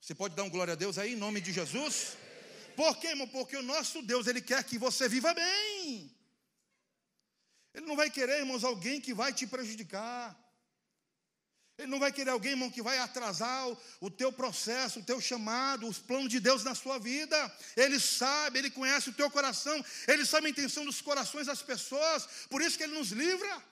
Você 0.00 0.14
pode 0.14 0.34
dar 0.34 0.44
um 0.44 0.50
glória 0.50 0.72
a 0.72 0.76
Deus 0.76 0.98
aí, 0.98 1.12
em 1.12 1.16
nome 1.16 1.40
de 1.40 1.52
Jesus? 1.52 2.16
Por 2.76 2.96
quê, 2.98 3.08
irmão? 3.08 3.28
Porque 3.28 3.56
o 3.56 3.62
nosso 3.62 4.02
Deus, 4.02 4.26
Ele 4.26 4.40
quer 4.40 4.62
que 4.64 4.78
você 4.78 5.08
viva 5.08 5.34
bem. 5.34 6.14
Ele 7.74 7.86
não 7.86 7.96
vai 7.96 8.10
querer, 8.10 8.38
irmãos, 8.38 8.64
alguém 8.64 9.00
que 9.00 9.12
vai 9.12 9.32
te 9.32 9.46
prejudicar. 9.46 10.36
Ele 11.76 11.88
não 11.88 12.00
vai 12.00 12.10
querer 12.12 12.30
alguém, 12.30 12.52
irmão, 12.52 12.70
que 12.70 12.82
vai 12.82 12.98
atrasar 12.98 13.68
o, 13.68 13.78
o, 14.00 14.10
teu 14.10 14.32
processo, 14.32 14.98
o 14.98 15.04
teu 15.04 15.20
chamado, 15.20 15.86
os 15.86 15.98
planos 15.98 16.28
de 16.28 16.40
Deus 16.40 16.64
na 16.64 16.74
sua 16.74 16.98
vida. 16.98 17.36
Ele 17.76 18.00
sabe, 18.00 18.58
ele 18.58 18.70
conhece 18.70 19.10
o 19.10 19.12
teu 19.12 19.30
coração, 19.30 19.84
ele 20.08 20.26
sabe 20.26 20.48
a 20.48 20.50
intenção 20.50 20.84
dos 20.84 21.00
corações 21.00 21.46
das 21.46 21.62
pessoas, 21.62 22.26
por 22.48 22.60
isso 22.62 22.76
que 22.76 22.82
ele 22.82 22.98
nos 22.98 23.10
livra. 23.10 23.62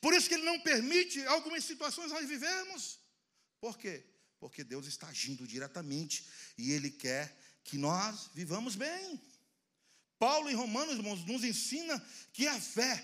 Por 0.00 0.14
isso 0.14 0.28
que 0.28 0.34
Ele 0.34 0.44
não 0.44 0.60
permite 0.60 1.24
algumas 1.26 1.64
situações 1.64 2.10
nós 2.10 2.26
vivemos. 2.28 2.98
Por 3.60 3.78
quê? 3.78 4.04
Porque 4.44 4.62
Deus 4.62 4.86
está 4.86 5.08
agindo 5.08 5.46
diretamente 5.46 6.26
e 6.58 6.70
Ele 6.70 6.90
quer 6.90 7.34
que 7.64 7.78
nós 7.78 8.28
vivamos 8.34 8.76
bem. 8.76 9.18
Paulo 10.18 10.50
em 10.50 10.54
Romanos, 10.54 10.96
irmãos, 10.96 11.24
nos 11.24 11.42
ensina 11.42 11.98
que 12.30 12.46
a 12.46 12.60
fé 12.60 13.02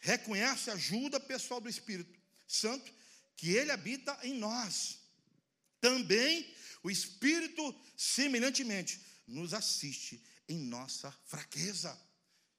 reconhece 0.00 0.68
a 0.68 0.74
ajuda 0.74 1.20
pessoal 1.20 1.60
do 1.60 1.68
Espírito 1.68 2.12
Santo, 2.48 2.92
que 3.36 3.50
Ele 3.50 3.70
habita 3.70 4.18
em 4.24 4.34
nós. 4.34 4.98
Também 5.80 6.52
o 6.82 6.90
Espírito, 6.90 7.72
semelhantemente, 7.96 9.00
nos 9.24 9.54
assiste 9.54 10.20
em 10.48 10.58
nossa 10.58 11.12
fraqueza. 11.26 11.96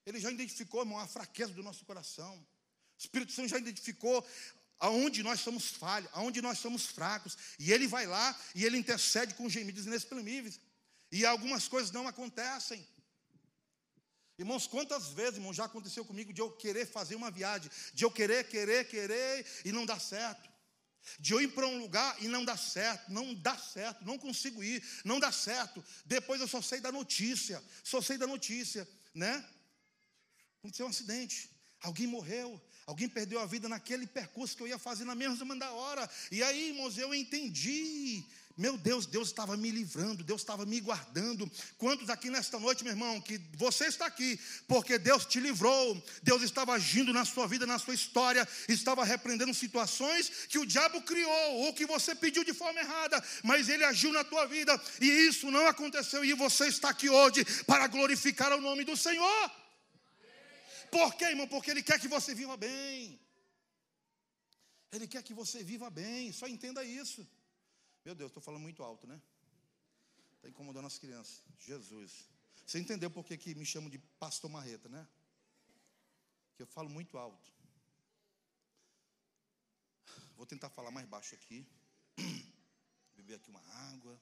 Ele 0.05 0.21
já 0.21 0.31
identificou, 0.31 0.79
irmão, 0.79 0.97
a 0.97 1.07
fraqueza 1.07 1.51
do 1.51 1.61
nosso 1.61 1.83
coração. 1.83 2.37
O 2.37 2.97
Espírito 2.97 3.33
Santo 3.33 3.49
já 3.49 3.57
identificou 3.57 4.25
aonde 4.79 5.23
nós 5.23 5.39
somos 5.39 5.69
falhos, 5.69 6.09
aonde 6.13 6.41
nós 6.41 6.59
somos 6.59 6.85
fracos, 6.85 7.37
e 7.59 7.71
ele 7.71 7.87
vai 7.87 8.05
lá 8.05 8.37
e 8.53 8.65
ele 8.65 8.77
intercede 8.77 9.33
com 9.33 9.49
gemidos 9.49 9.85
inexprimíveis. 9.85 10.59
E 11.11 11.25
algumas 11.25 11.67
coisas 11.67 11.91
não 11.91 12.07
acontecem. 12.07 12.85
Irmãos, 14.37 14.67
quantas 14.67 15.07
vezes, 15.07 15.35
irmão, 15.35 15.53
já 15.53 15.65
aconteceu 15.65 16.05
comigo 16.05 16.31
de 16.31 16.41
eu 16.41 16.51
querer 16.51 16.85
fazer 16.85 17.15
uma 17.15 17.31
viagem, 17.31 17.71
de 17.93 18.03
eu 18.05 18.11
querer, 18.11 18.47
querer, 18.47 18.87
querer 18.87 19.45
e 19.65 19.71
não 19.71 19.85
dá 19.85 19.99
certo. 19.99 20.47
De 21.19 21.33
eu 21.33 21.41
ir 21.41 21.47
para 21.49 21.65
um 21.65 21.79
lugar 21.79 22.21
e 22.21 22.27
não 22.27 22.45
dá 22.45 22.55
certo, 22.55 23.11
não 23.11 23.33
dá 23.33 23.57
certo, 23.57 24.05
não 24.05 24.17
consigo 24.17 24.63
ir, 24.63 24.83
não 25.03 25.19
dá 25.19 25.31
certo. 25.31 25.83
Depois 26.05 26.39
eu 26.39 26.47
só 26.47 26.61
sei 26.61 26.79
da 26.79 26.91
notícia, 26.91 27.63
só 27.83 28.01
sei 28.01 28.17
da 28.17 28.27
notícia, 28.27 28.87
né? 29.13 29.43
Aconteceu 30.59 30.85
um 30.85 30.89
acidente, 30.89 31.49
alguém 31.81 32.05
morreu, 32.05 32.61
Alguém 32.87 33.09
perdeu 33.09 33.37
a 33.41 33.45
vida 33.45 33.67
naquele 33.67 34.07
percurso 34.07 34.55
que 34.55 34.63
eu 34.63 34.67
ia 34.67 34.79
fazer 34.79 35.03
na 35.03 35.13
mesma 35.13 35.53
da 35.57 35.69
hora. 35.71 36.09
E 36.31 36.41
aí, 36.41 36.69
irmãos, 36.69 36.97
eu 36.97 37.13
entendi. 37.13 38.23
Meu 38.57 38.77
Deus, 38.77 39.05
Deus 39.05 39.27
estava 39.27 39.57
me 39.57 39.69
livrando, 39.69 40.23
Deus 40.23 40.39
estava 40.39 40.65
me 40.65 40.79
guardando. 40.79 41.51
Quantos 41.77 42.09
aqui 42.09 42.29
nesta 42.29 42.57
noite, 42.57 42.85
meu 42.85 42.93
irmão, 42.93 43.19
que 43.19 43.41
você 43.57 43.87
está 43.87 44.05
aqui 44.05 44.39
porque 44.69 44.97
Deus 44.97 45.25
te 45.25 45.37
livrou, 45.37 46.01
Deus 46.23 46.41
estava 46.41 46.73
agindo 46.73 47.11
na 47.11 47.25
sua 47.25 47.45
vida, 47.45 47.67
na 47.67 47.77
sua 47.77 47.93
história, 47.93 48.47
estava 48.69 49.03
repreendendo 49.03 49.53
situações 49.53 50.31
que 50.47 50.57
o 50.57 50.65
diabo 50.65 51.01
criou 51.01 51.65
ou 51.65 51.73
que 51.73 51.85
você 51.85 52.15
pediu 52.15 52.45
de 52.45 52.53
forma 52.53 52.79
errada, 52.79 53.21
mas 53.43 53.67
ele 53.67 53.83
agiu 53.83 54.13
na 54.13 54.23
tua 54.23 54.45
vida 54.45 54.81
e 55.01 55.05
isso 55.27 55.51
não 55.51 55.67
aconteceu 55.67 56.23
e 56.23 56.33
você 56.33 56.67
está 56.67 56.89
aqui 56.89 57.09
hoje 57.09 57.45
para 57.65 57.85
glorificar 57.87 58.53
o 58.53 58.61
nome 58.61 58.85
do 58.85 58.95
Senhor. 58.95 59.51
Por 60.91 61.15
quê, 61.15 61.25
irmão? 61.25 61.47
Porque 61.47 61.71
Ele 61.71 61.83
quer 61.83 61.99
que 61.99 62.07
você 62.07 62.33
viva 62.33 62.55
bem. 62.57 63.19
Ele 64.91 65.07
quer 65.07 65.23
que 65.23 65.33
você 65.33 65.63
viva 65.63 65.89
bem. 65.89 66.31
Só 66.31 66.47
entenda 66.47 66.83
isso. 66.83 67.27
Meu 68.05 68.15
Deus, 68.15 68.29
estou 68.29 68.41
falando 68.41 68.61
muito 68.61 68.83
alto, 68.83 69.05
né? 69.05 69.21
Está 70.35 70.47
incomodando 70.47 70.85
as 70.85 70.97
crianças. 70.97 71.43
Jesus. 71.59 72.29
Você 72.65 72.79
entendeu 72.79 73.09
por 73.09 73.25
que, 73.25 73.37
que 73.37 73.55
me 73.55 73.65
chamam 73.65 73.89
de 73.89 73.97
pastor 74.19 74.49
marreta, 74.49 74.87
né? 74.89 75.07
Que 76.55 76.63
eu 76.63 76.67
falo 76.67 76.89
muito 76.89 77.17
alto. 77.17 77.51
Vou 80.35 80.45
tentar 80.45 80.69
falar 80.69 80.91
mais 80.91 81.07
baixo 81.07 81.35
aqui. 81.35 81.67
Beber 83.15 83.35
aqui 83.35 83.49
uma 83.49 83.61
água. 83.91 84.21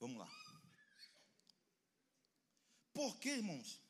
Vamos 0.00 0.18
lá. 0.18 0.43
Por 2.94 3.18
que, 3.18 3.28
irmãos? 3.28 3.80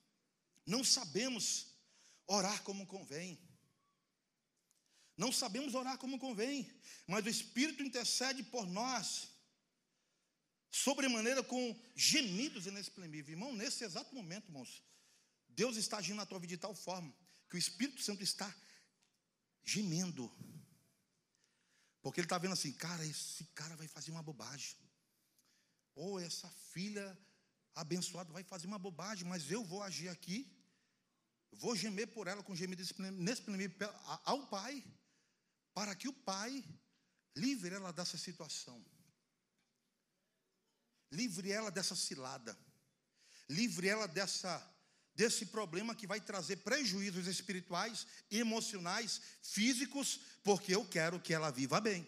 Não 0.66 0.82
sabemos 0.82 1.66
orar 2.26 2.62
como 2.62 2.86
convém. 2.86 3.38
Não 5.16 5.30
sabemos 5.30 5.74
orar 5.74 5.96
como 5.98 6.18
convém, 6.18 6.68
mas 7.06 7.24
o 7.24 7.28
Espírito 7.28 7.84
intercede 7.84 8.42
por 8.42 8.66
nós, 8.66 9.28
sobremaneira 10.70 11.40
com 11.40 11.80
gemidos 11.94 12.66
inexprimíveis. 12.66 13.28
Irmão, 13.28 13.54
nesse 13.54 13.84
exato 13.84 14.12
momento, 14.12 14.48
irmãos, 14.48 14.82
Deus 15.48 15.76
está 15.76 15.98
agindo 15.98 16.16
na 16.16 16.26
tua 16.26 16.40
vida 16.40 16.54
de 16.54 16.60
tal 16.60 16.74
forma 16.74 17.14
que 17.48 17.54
o 17.54 17.58
Espírito 17.58 18.02
Santo 18.02 18.24
está 18.24 18.52
gemendo. 19.62 20.28
Porque 22.02 22.18
ele 22.20 22.26
está 22.26 22.38
vendo 22.38 22.54
assim, 22.54 22.72
cara, 22.72 23.06
esse 23.06 23.44
cara 23.54 23.76
vai 23.76 23.86
fazer 23.86 24.10
uma 24.10 24.22
bobagem. 24.22 24.76
Ou 25.94 26.18
essa 26.18 26.50
filha 26.72 27.16
abençoada 27.74 28.32
vai 28.32 28.42
fazer 28.42 28.66
uma 28.66 28.78
bobagem, 28.78 29.26
mas 29.26 29.50
eu 29.50 29.64
vou 29.64 29.82
agir 29.82 30.08
aqui, 30.08 30.50
vou 31.52 31.74
gemer 31.76 32.08
por 32.08 32.26
ela 32.26 32.42
com 32.42 32.54
gemido 32.54 32.82
inexprimível 32.98 33.92
ao 34.24 34.46
Pai 34.46 34.84
para 35.72 35.94
que 35.94 36.08
o 36.08 36.12
Pai 36.12 36.64
livre 37.37 37.74
ela 37.74 37.92
dessa 37.92 38.16
situação. 38.16 38.84
Livre 41.10 41.50
ela 41.50 41.70
dessa 41.70 41.94
cilada. 41.94 42.56
Livre 43.48 43.88
ela 43.88 44.06
dessa 44.06 44.70
desse 45.14 45.46
problema 45.46 45.94
que 45.94 46.08
vai 46.08 46.20
trazer 46.20 46.56
prejuízos 46.56 47.28
espirituais, 47.28 48.06
emocionais, 48.30 49.20
físicos, 49.42 50.20
porque 50.42 50.74
eu 50.74 50.84
quero 50.84 51.20
que 51.20 51.32
ela 51.32 51.52
viva 51.52 51.80
bem. 51.80 52.04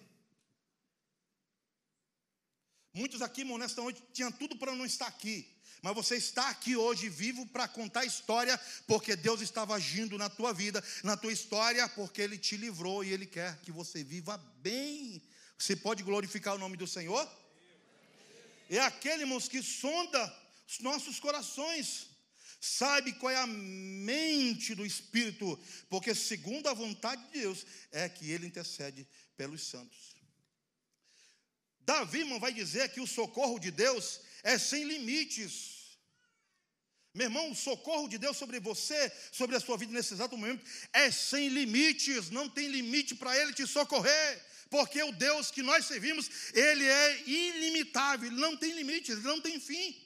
Muitos 2.92 3.22
aqui, 3.22 3.42
irmão, 3.42 3.58
nesta 3.58 3.80
noite 3.80 4.02
tinham 4.12 4.32
tudo 4.32 4.56
para 4.56 4.74
não 4.74 4.84
estar 4.84 5.06
aqui. 5.06 5.55
Mas 5.82 5.94
você 5.94 6.16
está 6.16 6.48
aqui 6.48 6.76
hoje 6.76 7.08
vivo 7.08 7.46
para 7.46 7.68
contar 7.68 8.04
história, 8.04 8.58
porque 8.86 9.14
Deus 9.14 9.40
estava 9.40 9.74
agindo 9.74 10.18
na 10.18 10.28
tua 10.28 10.52
vida, 10.52 10.82
na 11.02 11.16
tua 11.16 11.32
história, 11.32 11.88
porque 11.90 12.22
Ele 12.22 12.38
te 12.38 12.56
livrou 12.56 13.04
e 13.04 13.12
Ele 13.12 13.26
quer 13.26 13.58
que 13.60 13.70
você 13.70 14.02
viva 14.02 14.36
bem. 14.58 15.22
Você 15.58 15.76
pode 15.76 16.02
glorificar 16.02 16.54
o 16.54 16.58
nome 16.58 16.76
do 16.76 16.86
Senhor? 16.86 17.28
É 18.68 18.80
aquele, 18.80 19.22
irmãos, 19.22 19.48
que 19.48 19.62
sonda 19.62 20.46
os 20.66 20.80
nossos 20.80 21.20
corações, 21.20 22.08
sabe 22.60 23.12
qual 23.12 23.32
é 23.32 23.36
a 23.36 23.46
mente 23.46 24.74
do 24.74 24.84
Espírito, 24.84 25.58
porque 25.88 26.14
segundo 26.14 26.68
a 26.68 26.74
vontade 26.74 27.24
de 27.26 27.40
Deus 27.40 27.64
é 27.92 28.08
que 28.08 28.30
Ele 28.30 28.46
intercede 28.46 29.06
pelos 29.36 29.62
santos. 29.62 30.16
Davi, 31.80 32.18
irmão, 32.18 32.40
vai 32.40 32.52
dizer 32.52 32.88
que 32.88 33.00
o 33.00 33.06
socorro 33.06 33.60
de 33.60 33.70
Deus 33.70 34.20
é 34.52 34.56
sem 34.58 34.84
limites. 34.84 35.54
Meu 37.12 37.26
irmão, 37.26 37.50
o 37.50 37.56
socorro 37.56 38.06
de 38.08 38.18
Deus 38.24 38.36
sobre 38.36 38.60
você, 38.60 39.00
sobre 39.32 39.56
a 39.56 39.60
sua 39.60 39.76
vida 39.76 39.92
nesse 39.92 40.14
exato 40.14 40.36
momento, 40.36 40.64
é 40.92 41.10
sem 41.10 41.48
limites, 41.48 42.30
não 42.30 42.48
tem 42.48 42.68
limite 42.68 43.14
para 43.14 43.36
Ele 43.36 43.52
te 43.52 43.66
socorrer, 43.66 44.44
porque 44.70 45.02
o 45.02 45.10
Deus 45.12 45.50
que 45.50 45.62
nós 45.62 45.86
servimos, 45.86 46.30
Ele 46.54 46.84
é 46.84 47.22
ilimitável, 47.26 48.30
não 48.30 48.56
tem 48.56 48.72
limites, 48.72 49.16
Ele 49.16 49.26
não 49.26 49.40
tem 49.40 49.58
fim. 49.58 50.00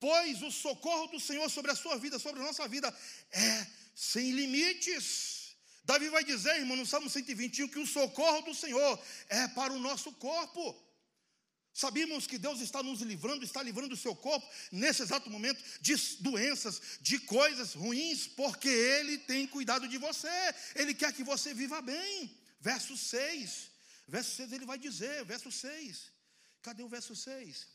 Pois 0.00 0.42
o 0.42 0.50
socorro 0.50 1.06
do 1.06 1.20
Senhor 1.20 1.48
sobre 1.48 1.70
a 1.70 1.76
sua 1.76 1.96
vida, 1.98 2.18
sobre 2.18 2.40
a 2.40 2.44
nossa 2.44 2.66
vida, 2.66 2.92
é 3.30 3.66
sem 3.94 4.32
limites. 4.32 5.54
Davi 5.84 6.08
vai 6.08 6.24
dizer, 6.24 6.56
irmão, 6.56 6.76
no 6.76 6.86
Salmo 6.86 7.08
121, 7.08 7.68
que 7.68 7.78
o 7.78 7.86
socorro 7.86 8.40
do 8.42 8.54
Senhor 8.54 9.00
é 9.28 9.46
para 9.48 9.72
o 9.72 9.78
nosso 9.78 10.10
corpo. 10.12 10.81
Sabíamos 11.74 12.26
que 12.26 12.36
Deus 12.36 12.60
está 12.60 12.82
nos 12.82 13.00
livrando, 13.00 13.44
está 13.44 13.62
livrando 13.62 13.94
o 13.94 13.96
seu 13.96 14.14
corpo 14.14 14.46
nesse 14.70 15.02
exato 15.02 15.30
momento 15.30 15.62
de 15.80 15.96
doenças, 16.20 16.98
de 17.00 17.18
coisas 17.20 17.72
ruins, 17.72 18.26
porque 18.26 18.68
Ele 18.68 19.16
tem 19.16 19.46
cuidado 19.46 19.88
de 19.88 19.96
você, 19.96 20.28
Ele 20.74 20.92
quer 20.92 21.12
que 21.14 21.24
você 21.24 21.54
viva 21.54 21.80
bem. 21.80 22.38
Verso 22.60 22.96
6, 22.96 23.70
verso 24.06 24.36
6 24.36 24.52
ele 24.52 24.66
vai 24.66 24.78
dizer, 24.78 25.24
verso 25.24 25.50
6, 25.50 26.12
cadê 26.60 26.82
o 26.82 26.88
verso 26.88 27.16
6? 27.16 27.66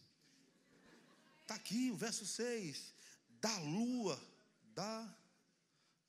Está 1.41 1.55
aqui 1.55 1.91
o 1.91 1.97
verso 1.97 2.25
6, 2.25 2.93
da 3.41 3.57
lua, 3.60 4.21
da, 4.73 5.13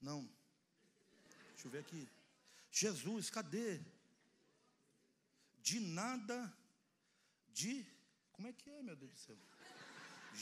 não, 0.00 0.28
deixa 1.54 1.66
eu 1.66 1.70
ver 1.70 1.80
aqui, 1.80 2.08
Jesus, 2.70 3.30
cadê? 3.30 3.80
De 5.60 5.80
nada 5.80 6.56
de. 7.60 7.74
Como 8.32 8.46
é 8.48 8.52
que 8.52 8.70
é, 8.70 8.82
meu 8.82 8.94
Deus 8.94 9.12
do 9.12 9.18
céu? 9.18 9.36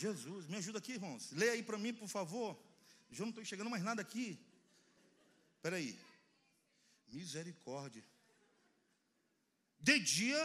Jesus, 0.03 0.47
me 0.47 0.57
ajuda 0.57 0.79
aqui, 0.79 0.93
irmãos. 0.93 1.31
Leia 1.33 1.53
aí 1.53 1.63
para 1.63 1.79
mim, 1.79 1.95
por 1.95 2.09
favor. 2.09 2.51
Eu 3.11 3.21
não 3.21 3.31
estou 3.31 3.43
enxergando 3.43 3.71
mais 3.71 3.83
nada 3.83 4.03
aqui. 4.03 4.39
Espera 5.57 5.77
aí. 5.77 5.99
Misericórdia. 7.09 8.05
De 9.81 9.99
dia 9.99 10.41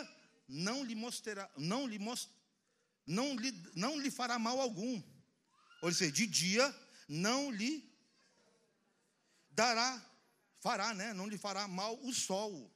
não 0.48 0.84
lhe 0.84 0.96
mostrará, 0.96 1.50
não 1.58 1.88
lhe 1.88 1.98
most, 1.98 2.30
não 3.06 3.36
lhe, 3.36 3.52
não 3.76 4.00
lhe 4.00 4.12
fará 4.12 4.38
mal 4.38 4.60
algum. 4.60 5.02
Ou 5.82 5.92
seja, 5.92 6.12
de 6.12 6.28
dia 6.28 6.66
não 7.08 7.52
lhe 7.52 7.74
dará, 9.50 9.90
fará, 10.60 10.94
né? 10.94 11.14
Não 11.14 11.28
lhe 11.28 11.38
fará 11.38 11.68
mal 11.68 12.00
o 12.06 12.14
sol. 12.14 12.72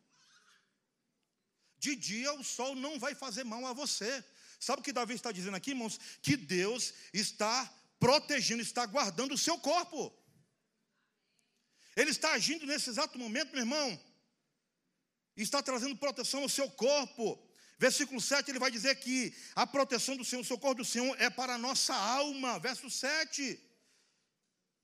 De 1.77 1.95
dia 1.95 2.33
o 2.33 2.43
sol 2.43 2.75
não 2.75 2.99
vai 2.99 3.13
fazer 3.15 3.43
mal 3.43 3.65
a 3.65 3.73
você. 3.73 4.23
Sabe 4.59 4.81
o 4.81 4.83
que 4.83 4.93
Davi 4.93 5.13
está 5.13 5.31
dizendo 5.31 5.55
aqui, 5.55 5.71
irmãos? 5.71 5.99
Que 6.21 6.35
Deus 6.35 6.93
está 7.13 7.71
protegendo, 7.99 8.61
está 8.61 8.85
guardando 8.85 9.33
o 9.33 9.38
seu 9.38 9.57
corpo. 9.57 10.13
Ele 11.95 12.11
está 12.11 12.31
agindo 12.33 12.65
nesse 12.65 12.89
exato 12.89 13.17
momento, 13.17 13.51
meu 13.51 13.61
irmão. 13.61 14.01
Está 15.35 15.61
trazendo 15.61 15.95
proteção 15.95 16.41
ao 16.43 16.49
seu 16.49 16.69
corpo. 16.69 17.41
Versículo 17.77 18.21
7, 18.21 18.51
ele 18.51 18.59
vai 18.59 18.71
dizer 18.71 18.95
que 18.95 19.35
a 19.53 19.67
proteção 19.67 20.15
do 20.15 20.23
Senhor, 20.23 20.41
o 20.41 20.45
socorro 20.45 20.75
do 20.75 20.85
Senhor 20.85 21.15
é 21.19 21.29
para 21.29 21.55
a 21.55 21.57
nossa 21.57 21.93
alma. 21.93 22.57
Verso 22.59 22.89
7. 22.89 23.59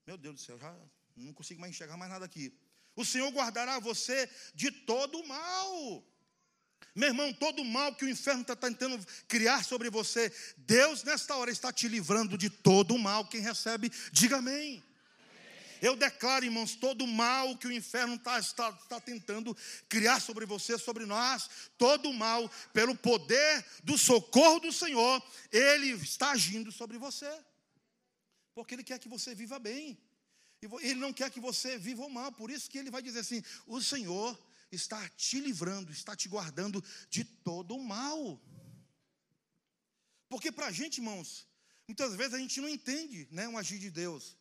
Meu 0.06 0.18
Deus 0.18 0.36
do 0.36 0.40
céu, 0.40 0.58
já 0.58 0.76
não 1.16 1.32
consigo 1.32 1.60
mais 1.60 1.72
enxergar 1.72 1.96
mais 1.96 2.10
nada 2.10 2.24
aqui. 2.24 2.58
O 2.94 3.04
Senhor 3.04 3.30
guardará 3.30 3.78
você 3.78 4.28
de 4.54 4.70
todo 4.70 5.18
o 5.18 5.26
mal. 5.26 6.11
Meu 6.94 7.08
irmão, 7.08 7.32
todo 7.32 7.62
o 7.62 7.64
mal 7.64 7.94
que 7.94 8.04
o 8.04 8.08
inferno 8.08 8.42
está 8.42 8.54
tentando 8.54 8.98
criar 9.26 9.64
sobre 9.64 9.88
você, 9.88 10.32
Deus 10.56 11.02
nesta 11.04 11.36
hora 11.36 11.50
está 11.50 11.72
te 11.72 11.88
livrando 11.88 12.36
de 12.36 12.50
todo 12.50 12.94
o 12.94 12.98
mal. 12.98 13.26
Quem 13.26 13.40
recebe, 13.40 13.90
diga 14.12 14.38
amém. 14.38 14.82
Eu 15.82 15.96
declaro, 15.96 16.44
irmãos, 16.44 16.76
todo 16.76 17.02
o 17.02 17.08
mal 17.08 17.56
que 17.56 17.66
o 17.66 17.72
inferno 17.72 18.14
está, 18.14 18.38
está, 18.38 18.70
está 18.70 19.00
tentando 19.00 19.56
criar 19.88 20.20
sobre 20.20 20.46
você, 20.46 20.78
sobre 20.78 21.04
nós, 21.04 21.50
todo 21.76 22.08
o 22.08 22.14
mal, 22.14 22.48
pelo 22.72 22.94
poder 22.94 23.66
do 23.82 23.98
socorro 23.98 24.60
do 24.60 24.72
Senhor, 24.72 25.20
Ele 25.50 25.90
está 25.90 26.30
agindo 26.30 26.70
sobre 26.70 26.98
você. 26.98 27.28
Porque 28.54 28.74
Ele 28.74 28.84
quer 28.84 29.00
que 29.00 29.08
você 29.08 29.34
viva 29.34 29.58
bem. 29.58 29.98
Ele 30.80 31.00
não 31.00 31.12
quer 31.12 31.30
que 31.30 31.40
você 31.40 31.76
viva 31.76 32.04
o 32.04 32.10
mal. 32.10 32.30
Por 32.30 32.48
isso 32.48 32.70
que 32.70 32.78
Ele 32.78 32.90
vai 32.90 33.02
dizer 33.02 33.18
assim: 33.18 33.42
o 33.66 33.80
Senhor 33.80 34.38
está 34.72 35.08
te 35.10 35.38
livrando, 35.38 35.92
está 35.92 36.16
te 36.16 36.28
guardando 36.28 36.82
de 37.10 37.24
todo 37.24 37.76
o 37.76 37.84
mal. 37.84 38.40
Porque 40.28 40.50
para 40.50 40.66
a 40.66 40.72
gente, 40.72 40.98
irmãos, 40.98 41.46
muitas 41.86 42.14
vezes 42.14 42.34
a 42.34 42.38
gente 42.38 42.60
não 42.60 42.68
entende 42.68 43.28
né, 43.30 43.46
um 43.46 43.58
agir 43.58 43.78
de 43.78 43.90
Deus. 43.90 44.36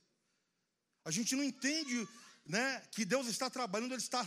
A 1.04 1.12
gente 1.12 1.36
não 1.36 1.44
entende 1.44 2.08
né, 2.46 2.80
que 2.91 3.04
Deus 3.04 3.28
está 3.28 3.50
trabalhando, 3.50 3.94
Ele 3.94 4.02
está 4.02 4.26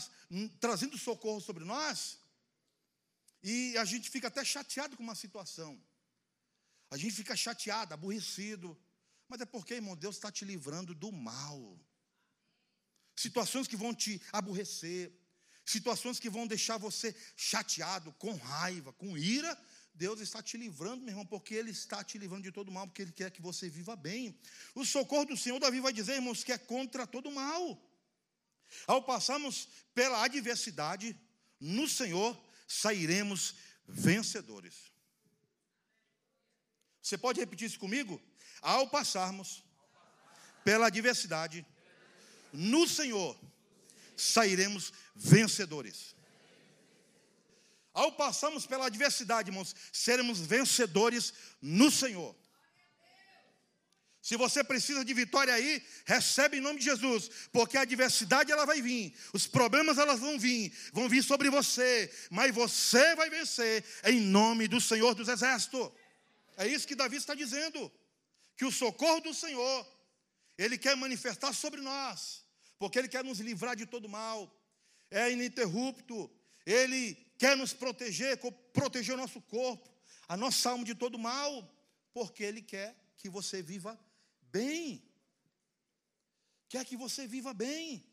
trazendo 0.61 0.99
socorro 0.99 1.41
sobre 1.41 1.65
nós. 1.65 2.19
E 3.43 3.77
a 3.79 3.85
gente 3.85 4.11
fica 4.11 4.29
até 4.29 4.45
chateado 4.45 4.97
com 4.97 5.03
uma 5.03 5.15
situação. 5.15 5.83
A 6.91 6.97
gente 6.97 7.15
fica 7.15 7.35
chateado, 7.35 7.95
aborrecido. 7.95 8.79
Mas 9.29 9.41
é 9.41 9.47
porque, 9.47 9.75
irmão, 9.75 9.97
Deus 9.97 10.17
está 10.17 10.31
te 10.31 10.45
livrando 10.45 10.95
do 10.95 11.11
mal. 11.11 11.79
Situações 13.17 13.67
que 13.67 13.77
vão 13.77 13.95
te 13.95 14.21
aborrecer, 14.33 15.13
situações 15.65 16.19
que 16.19 16.29
vão 16.29 16.47
deixar 16.47 16.77
você 16.79 17.15
chateado, 17.37 18.13
com 18.13 18.35
raiva, 18.37 18.93
com 18.93 19.17
ira, 19.17 19.59
Deus 19.95 20.21
está 20.21 20.43
te 20.43 20.57
livrando, 20.57 21.03
meu 21.03 21.13
irmão, 21.13 21.27
porque 21.27 21.55
Ele 21.55 21.71
está 21.71 22.03
te 22.03 22.19
livrando 22.19 22.43
de 22.43 22.51
todo 22.53 22.73
mal, 22.73 22.87
porque 22.87 23.03
Ele 23.03 23.13
quer 23.13 23.31
que 23.31 23.41
você 23.41 23.69
viva 23.69 23.95
bem. 23.95 24.37
O 24.75 24.85
socorro 24.85 25.27
do 25.27 25.37
Senhor, 25.37 25.59
Davi 25.61 25.81
vai 25.81 25.93
dizer, 25.93 26.15
irmãos, 26.15 26.43
que 26.43 26.53
é 26.53 26.59
contra 26.59 27.07
todo 27.07 27.31
mal. 27.31 27.81
Ao 28.87 29.03
passarmos 29.03 29.69
pela 29.95 30.25
adversidade, 30.25 31.17
no 31.61 31.89
Senhor 31.89 32.37
sairemos 32.67 33.55
vencedores. 33.87 34.93
Você 37.01 37.17
pode 37.17 37.39
repetir 37.39 37.69
isso 37.69 37.79
comigo? 37.79 38.21
Ao 38.61 38.89
passarmos 38.89 39.63
pela 40.65 40.87
adversidade, 40.87 41.65
no 42.53 42.89
Senhor 42.89 43.39
sairemos 44.17 44.93
vencedores. 45.15 46.15
Ao 47.93 48.11
passarmos 48.13 48.67
pela 48.67 48.87
adversidade, 48.87 49.51
irmãos, 49.51 49.75
seremos 49.93 50.41
vencedores 50.41 51.33
no 51.63 51.91
Senhor. 51.91 52.35
Se 54.21 54.37
você 54.37 54.65
precisa 54.65 55.05
de 55.05 55.13
vitória 55.13 55.53
aí, 55.53 55.87
recebe 56.07 56.57
em 56.57 56.61
nome 56.61 56.79
de 56.79 56.87
Jesus, 56.87 57.31
porque 57.53 57.77
a 57.77 57.83
adversidade 57.83 58.51
ela 58.51 58.65
vai 58.65 58.81
vir, 58.81 59.15
os 59.35 59.47
problemas 59.47 59.99
elas 59.99 60.19
vão 60.19 60.39
vir, 60.39 60.73
vão 60.95 61.11
vir 61.11 61.23
sobre 61.23 61.51
você, 61.51 62.11
mas 62.31 62.55
você 62.55 63.15
vai 63.17 63.29
vencer 63.29 63.85
em 64.03 64.21
nome 64.21 64.67
do 64.67 64.81
Senhor 64.81 65.15
dos 65.15 65.29
Exércitos. 65.29 65.93
É 66.57 66.67
isso 66.67 66.89
que 66.89 66.95
Davi 66.95 67.17
está 67.17 67.35
dizendo, 67.35 67.93
que 68.57 68.65
o 68.65 68.73
socorro 68.73 69.21
do 69.21 69.35
Senhor, 69.35 69.87
ele 70.57 70.79
quer 70.79 70.97
manifestar 70.97 71.53
sobre 71.53 71.83
nós, 71.83 72.44
porque 72.85 72.99
ele 72.99 73.09
quer 73.09 73.25
nos 73.25 73.39
livrar 73.41 73.75
de 73.75 73.87
todo 73.87 74.07
mal. 74.07 74.55
É 75.11 75.33
ininterrupto, 75.33 76.31
ele 76.67 77.15
quer 77.39 77.57
nos 77.57 77.73
proteger, 77.73 78.39
proteger 78.75 79.15
o 79.15 79.17
nosso 79.17 79.41
corpo, 79.41 79.91
a 80.29 80.37
nossa 80.37 80.69
alma 80.69 80.85
de 80.85 80.95
todo 80.95 81.19
mal, 81.19 81.51
porque 82.13 82.45
ele 82.45 82.61
quer 82.61 82.95
que 83.17 83.31
você 83.31 83.63
viva 83.63 83.99
bem. 84.53 85.03
Quer 86.69 86.85
que 86.85 86.95
você 86.95 87.27
viva 87.27 87.55
bem. 87.55 88.05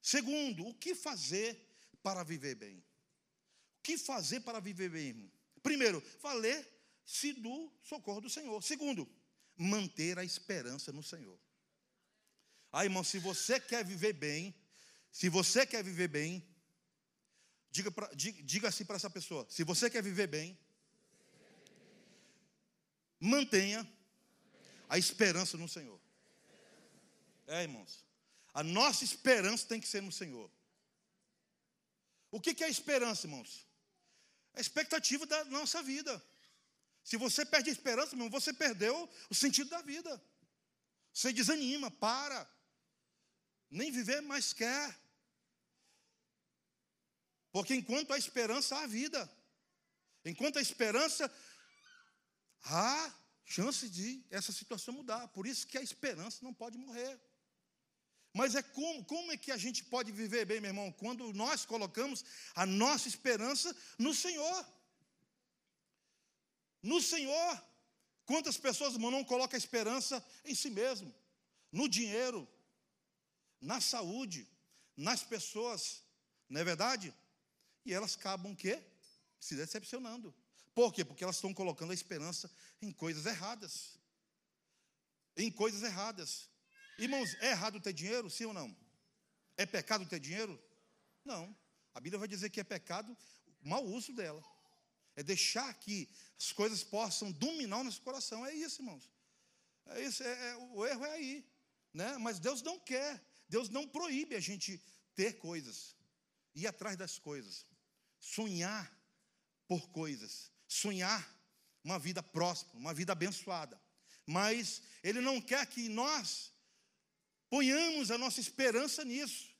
Segundo, 0.00 0.66
o 0.66 0.72
que 0.72 0.94
fazer 0.94 1.54
para 2.02 2.22
viver 2.22 2.54
bem? 2.54 2.78
O 2.78 3.82
que 3.82 3.98
fazer 3.98 4.40
para 4.40 4.60
viver 4.60 4.88
bem? 4.88 5.30
Primeiro, 5.62 6.02
valer-se 6.22 7.34
do 7.34 7.70
socorro 7.82 8.22
do 8.22 8.30
Senhor. 8.30 8.62
Segundo, 8.62 9.06
manter 9.54 10.18
a 10.18 10.24
esperança 10.24 10.90
no 10.90 11.02
Senhor. 11.02 11.38
Ah, 12.76 12.82
irmão, 12.82 13.04
se 13.04 13.20
você 13.20 13.60
quer 13.60 13.84
viver 13.84 14.12
bem, 14.12 14.52
se 15.12 15.28
você 15.28 15.64
quer 15.64 15.84
viver 15.84 16.08
bem, 16.08 16.44
diga, 17.70 17.88
pra, 17.88 18.10
diga, 18.12 18.42
diga 18.42 18.68
assim 18.68 18.84
para 18.84 18.96
essa 18.96 19.08
pessoa: 19.08 19.46
se 19.48 19.62
você 19.62 19.88
quer 19.88 20.02
viver 20.02 20.26
bem, 20.26 20.58
mantenha 23.20 23.88
a 24.88 24.98
esperança 24.98 25.56
no 25.56 25.68
Senhor. 25.68 26.00
É, 27.46 27.62
irmãos. 27.62 28.04
A 28.52 28.64
nossa 28.64 29.04
esperança 29.04 29.68
tem 29.68 29.80
que 29.80 29.86
ser 29.86 30.02
no 30.02 30.10
Senhor. 30.10 30.50
O 32.32 32.40
que 32.40 32.64
é 32.64 32.68
esperança, 32.68 33.28
irmãos? 33.28 33.68
É 34.52 34.58
a 34.58 34.60
expectativa 34.60 35.24
da 35.26 35.44
nossa 35.44 35.80
vida. 35.80 36.20
Se 37.04 37.16
você 37.16 37.46
perde 37.46 37.70
a 37.70 37.72
esperança, 37.72 38.16
irmão, 38.16 38.28
você 38.28 38.52
perdeu 38.52 39.08
o 39.30 39.34
sentido 39.34 39.70
da 39.70 39.80
vida. 39.80 40.20
Você 41.12 41.32
desanima, 41.32 41.88
para. 41.88 42.52
Nem 43.74 43.90
viver 43.90 44.20
mais 44.22 44.52
quer. 44.52 44.96
Porque 47.50 47.74
enquanto 47.74 48.12
há 48.12 48.18
esperança, 48.18 48.76
há 48.78 48.86
vida. 48.86 49.20
Enquanto 50.24 50.58
há 50.58 50.62
esperança, 50.62 51.28
há 52.62 53.12
chance 53.44 53.88
de 53.88 54.24
essa 54.30 54.52
situação 54.52 54.94
mudar. 54.94 55.26
Por 55.28 55.44
isso 55.44 55.66
que 55.66 55.76
a 55.76 55.82
esperança 55.82 56.38
não 56.42 56.54
pode 56.54 56.78
morrer. 56.78 57.20
Mas 58.32 58.54
é 58.54 58.62
como, 58.62 59.04
como 59.04 59.32
é 59.32 59.36
que 59.36 59.50
a 59.50 59.56
gente 59.56 59.82
pode 59.82 60.12
viver 60.12 60.44
bem, 60.44 60.60
meu 60.60 60.70
irmão? 60.70 60.92
Quando 60.92 61.32
nós 61.32 61.64
colocamos 61.64 62.24
a 62.54 62.64
nossa 62.64 63.08
esperança 63.08 63.76
no 63.98 64.14
Senhor. 64.14 64.66
No 66.80 67.02
Senhor. 67.02 67.62
Quantas 68.24 68.56
pessoas, 68.56 68.94
irmão, 68.94 69.10
não 69.10 69.24
colocam 69.24 69.56
a 69.56 69.64
esperança 69.64 70.24
em 70.44 70.54
si 70.54 70.70
mesmo, 70.70 71.12
no 71.72 71.88
dinheiro, 71.88 72.48
na 73.64 73.80
saúde, 73.80 74.46
nas 74.96 75.22
pessoas, 75.22 76.02
não 76.48 76.60
é 76.60 76.64
verdade? 76.64 77.12
E 77.84 77.92
elas 77.92 78.14
acabam 78.14 78.52
o 78.52 78.56
quê? 78.56 78.82
Se 79.40 79.56
decepcionando. 79.56 80.34
Por 80.74 80.92
quê? 80.92 81.04
Porque 81.04 81.24
elas 81.24 81.36
estão 81.36 81.54
colocando 81.54 81.90
a 81.90 81.94
esperança 81.94 82.50
em 82.80 82.92
coisas 82.92 83.26
erradas. 83.26 83.98
Em 85.36 85.50
coisas 85.50 85.82
erradas. 85.82 86.48
Irmãos, 86.98 87.34
é 87.40 87.50
errado 87.50 87.80
ter 87.80 87.92
dinheiro, 87.92 88.28
sim 88.28 88.44
ou 88.44 88.52
não? 88.52 88.74
É 89.56 89.64
pecado 89.64 90.06
ter 90.06 90.20
dinheiro? 90.20 90.60
Não. 91.24 91.56
A 91.94 92.00
Bíblia 92.00 92.18
vai 92.18 92.28
dizer 92.28 92.50
que 92.50 92.60
é 92.60 92.64
pecado 92.64 93.16
o 93.62 93.68
mau 93.68 93.84
uso 93.84 94.12
dela. 94.12 94.42
É 95.16 95.22
deixar 95.22 95.72
que 95.74 96.08
as 96.38 96.52
coisas 96.52 96.84
possam 96.84 97.32
dominar 97.32 97.78
o 97.78 97.84
nosso 97.84 98.02
coração. 98.02 98.44
É 98.44 98.54
isso, 98.54 98.82
irmãos. 98.82 99.10
É 99.86 100.02
isso, 100.02 100.22
é, 100.22 100.50
é, 100.50 100.56
o 100.56 100.84
erro 100.84 101.04
é 101.04 101.12
aí. 101.12 101.46
Né? 101.92 102.18
Mas 102.18 102.38
Deus 102.38 102.62
não 102.62 102.78
quer, 102.78 103.22
Deus 103.48 103.68
não 103.68 103.86
proíbe 103.86 104.34
a 104.34 104.40
gente 104.40 104.82
ter 105.14 105.34
coisas, 105.38 105.96
ir 106.54 106.66
atrás 106.66 106.96
das 106.96 107.18
coisas, 107.18 107.66
sonhar 108.18 108.90
por 109.66 109.88
coisas 109.90 110.54
sonhar 110.74 111.22
uma 111.82 111.98
vida 111.98 112.22
próspera, 112.22 112.76
uma 112.76 112.92
vida 112.92 113.12
abençoada. 113.12 113.80
Mas 114.26 114.82
Ele 115.02 115.20
não 115.20 115.40
quer 115.40 115.66
que 115.66 115.88
nós 115.88 116.52
ponhamos 117.48 118.10
a 118.10 118.18
nossa 118.18 118.40
esperança 118.40 119.04
nisso. 119.04 119.54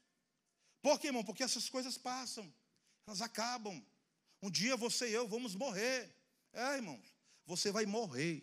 Por 0.82 0.98
quê, 0.98 1.08
irmão? 1.08 1.24
Porque 1.24 1.42
essas 1.42 1.68
coisas 1.68 1.96
passam, 1.96 2.52
elas 3.06 3.20
acabam. 3.20 3.84
Um 4.42 4.50
dia 4.50 4.76
você 4.76 5.08
e 5.08 5.12
eu 5.12 5.28
vamos 5.28 5.54
morrer. 5.54 6.14
É, 6.52 6.76
irmãos, 6.76 7.14
você 7.46 7.70
vai 7.70 7.86
morrer. 7.86 8.42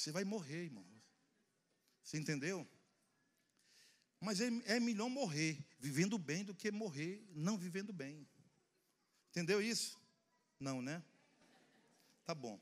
Você 0.00 0.10
vai 0.10 0.24
morrer, 0.24 0.64
irmão. 0.64 0.86
Você 2.02 2.16
entendeu? 2.16 2.66
Mas 4.18 4.40
é, 4.40 4.46
é 4.64 4.80
melhor 4.80 5.10
morrer 5.10 5.62
vivendo 5.78 6.16
bem 6.16 6.42
do 6.42 6.54
que 6.54 6.70
morrer 6.70 7.22
não 7.34 7.58
vivendo 7.58 7.92
bem. 7.92 8.26
Entendeu 9.28 9.60
isso? 9.60 10.00
Não, 10.58 10.80
né? 10.80 11.04
Tá 12.24 12.34
bom. 12.34 12.58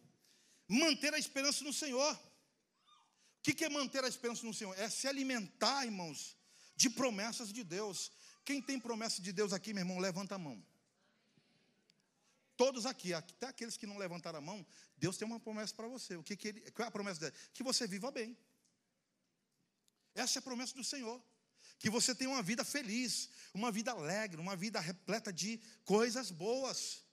Manter 0.66 1.14
a 1.14 1.18
esperança 1.18 1.62
no 1.62 1.72
Senhor. 1.72 2.12
O 2.14 3.40
que 3.40 3.64
é 3.64 3.68
manter 3.68 4.02
a 4.02 4.08
esperança 4.08 4.44
no 4.44 4.52
Senhor? 4.52 4.76
É 4.76 4.90
se 4.90 5.06
alimentar, 5.06 5.84
irmãos, 5.84 6.36
de 6.74 6.90
promessas 6.90 7.52
de 7.52 7.62
Deus. 7.62 8.10
Quem 8.44 8.60
tem 8.60 8.80
promessa 8.80 9.22
de 9.22 9.32
Deus 9.32 9.52
aqui, 9.52 9.72
meu 9.72 9.82
irmão, 9.82 10.00
levanta 10.00 10.34
a 10.34 10.38
mão. 10.38 10.60
Todos 12.58 12.84
aqui, 12.84 13.14
até 13.14 13.46
aqueles 13.46 13.76
que 13.76 13.86
não 13.86 13.96
levantaram 13.96 14.40
a 14.40 14.42
mão, 14.42 14.66
Deus 14.96 15.16
tem 15.16 15.26
uma 15.26 15.40
promessa 15.40 15.72
para 15.74 15.86
você. 15.86 16.16
O 16.16 16.22
que, 16.22 16.36
que 16.36 16.48
ele, 16.48 16.60
qual 16.72 16.84
é 16.84 16.88
a 16.88 16.96
promessa 16.98 17.20
dele? 17.20 17.36
Que 17.54 17.62
você 17.62 17.86
viva 17.86 18.10
bem. 18.10 18.36
Essa 20.12 20.38
é 20.38 20.40
a 20.40 20.42
promessa 20.42 20.74
do 20.74 20.84
Senhor 20.84 21.22
que 21.78 21.88
você 21.88 22.12
tenha 22.14 22.30
uma 22.30 22.42
vida 22.42 22.64
feliz, 22.64 23.30
uma 23.54 23.70
vida 23.70 23.92
alegre, 23.92 24.40
uma 24.40 24.56
vida 24.56 24.80
repleta 24.80 25.32
de 25.32 25.60
coisas 25.84 26.30
boas. 26.30 27.04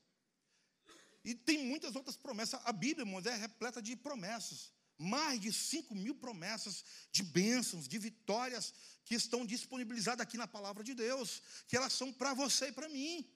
E 1.24 1.36
tem 1.36 1.60
muitas 1.68 1.96
outras 1.96 2.16
promessas. 2.16 2.60
A 2.66 2.72
Bíblia, 2.72 3.06
irmãos, 3.06 3.26
é 3.28 3.36
repleta 3.36 3.82
de 3.82 3.96
promessas. 3.96 4.72
Mais 4.98 5.40
de 5.40 5.52
5 5.54 5.94
mil 5.94 6.16
promessas 6.16 6.84
de 7.12 7.22
bênçãos, 7.22 7.88
de 7.88 8.00
vitórias 8.00 8.74
que 9.04 9.14
estão 9.14 9.46
disponibilizadas 9.46 10.22
aqui 10.22 10.38
na 10.38 10.48
palavra 10.48 10.84
de 10.84 10.96
Deus, 10.96 11.44
que 11.68 11.78
elas 11.78 11.94
são 11.94 12.12
para 12.12 12.34
você 12.34 12.70
e 12.70 12.72
para 12.72 12.90
mim. 12.90 13.30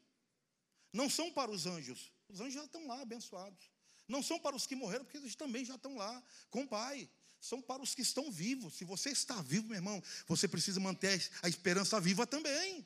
Não 0.91 1.09
são 1.09 1.31
para 1.31 1.51
os 1.51 1.65
anjos. 1.65 2.11
Os 2.27 2.39
anjos 2.39 2.53
já 2.53 2.65
estão 2.65 2.87
lá 2.87 3.01
abençoados. 3.01 3.71
Não 4.07 4.23
são 4.23 4.39
para 4.39 4.55
os 4.55 4.65
que 4.65 4.75
morreram, 4.75 5.05
porque 5.05 5.17
eles 5.17 5.35
também 5.35 5.63
já 5.63 5.75
estão 5.75 5.95
lá 5.95 6.23
com 6.49 6.63
o 6.63 6.67
Pai 6.67 7.09
são 7.39 7.61
para 7.61 7.81
os 7.81 7.95
que 7.95 8.01
estão 8.01 8.31
vivos. 8.31 8.75
Se 8.75 8.83
você 8.83 9.09
está 9.09 9.41
vivo, 9.41 9.67
meu 9.67 9.75
irmão, 9.75 10.03
você 10.27 10.47
precisa 10.47 10.79
manter 10.79 11.29
a 11.41 11.47
esperança 11.47 11.99
viva 11.99 12.27
também. 12.27 12.85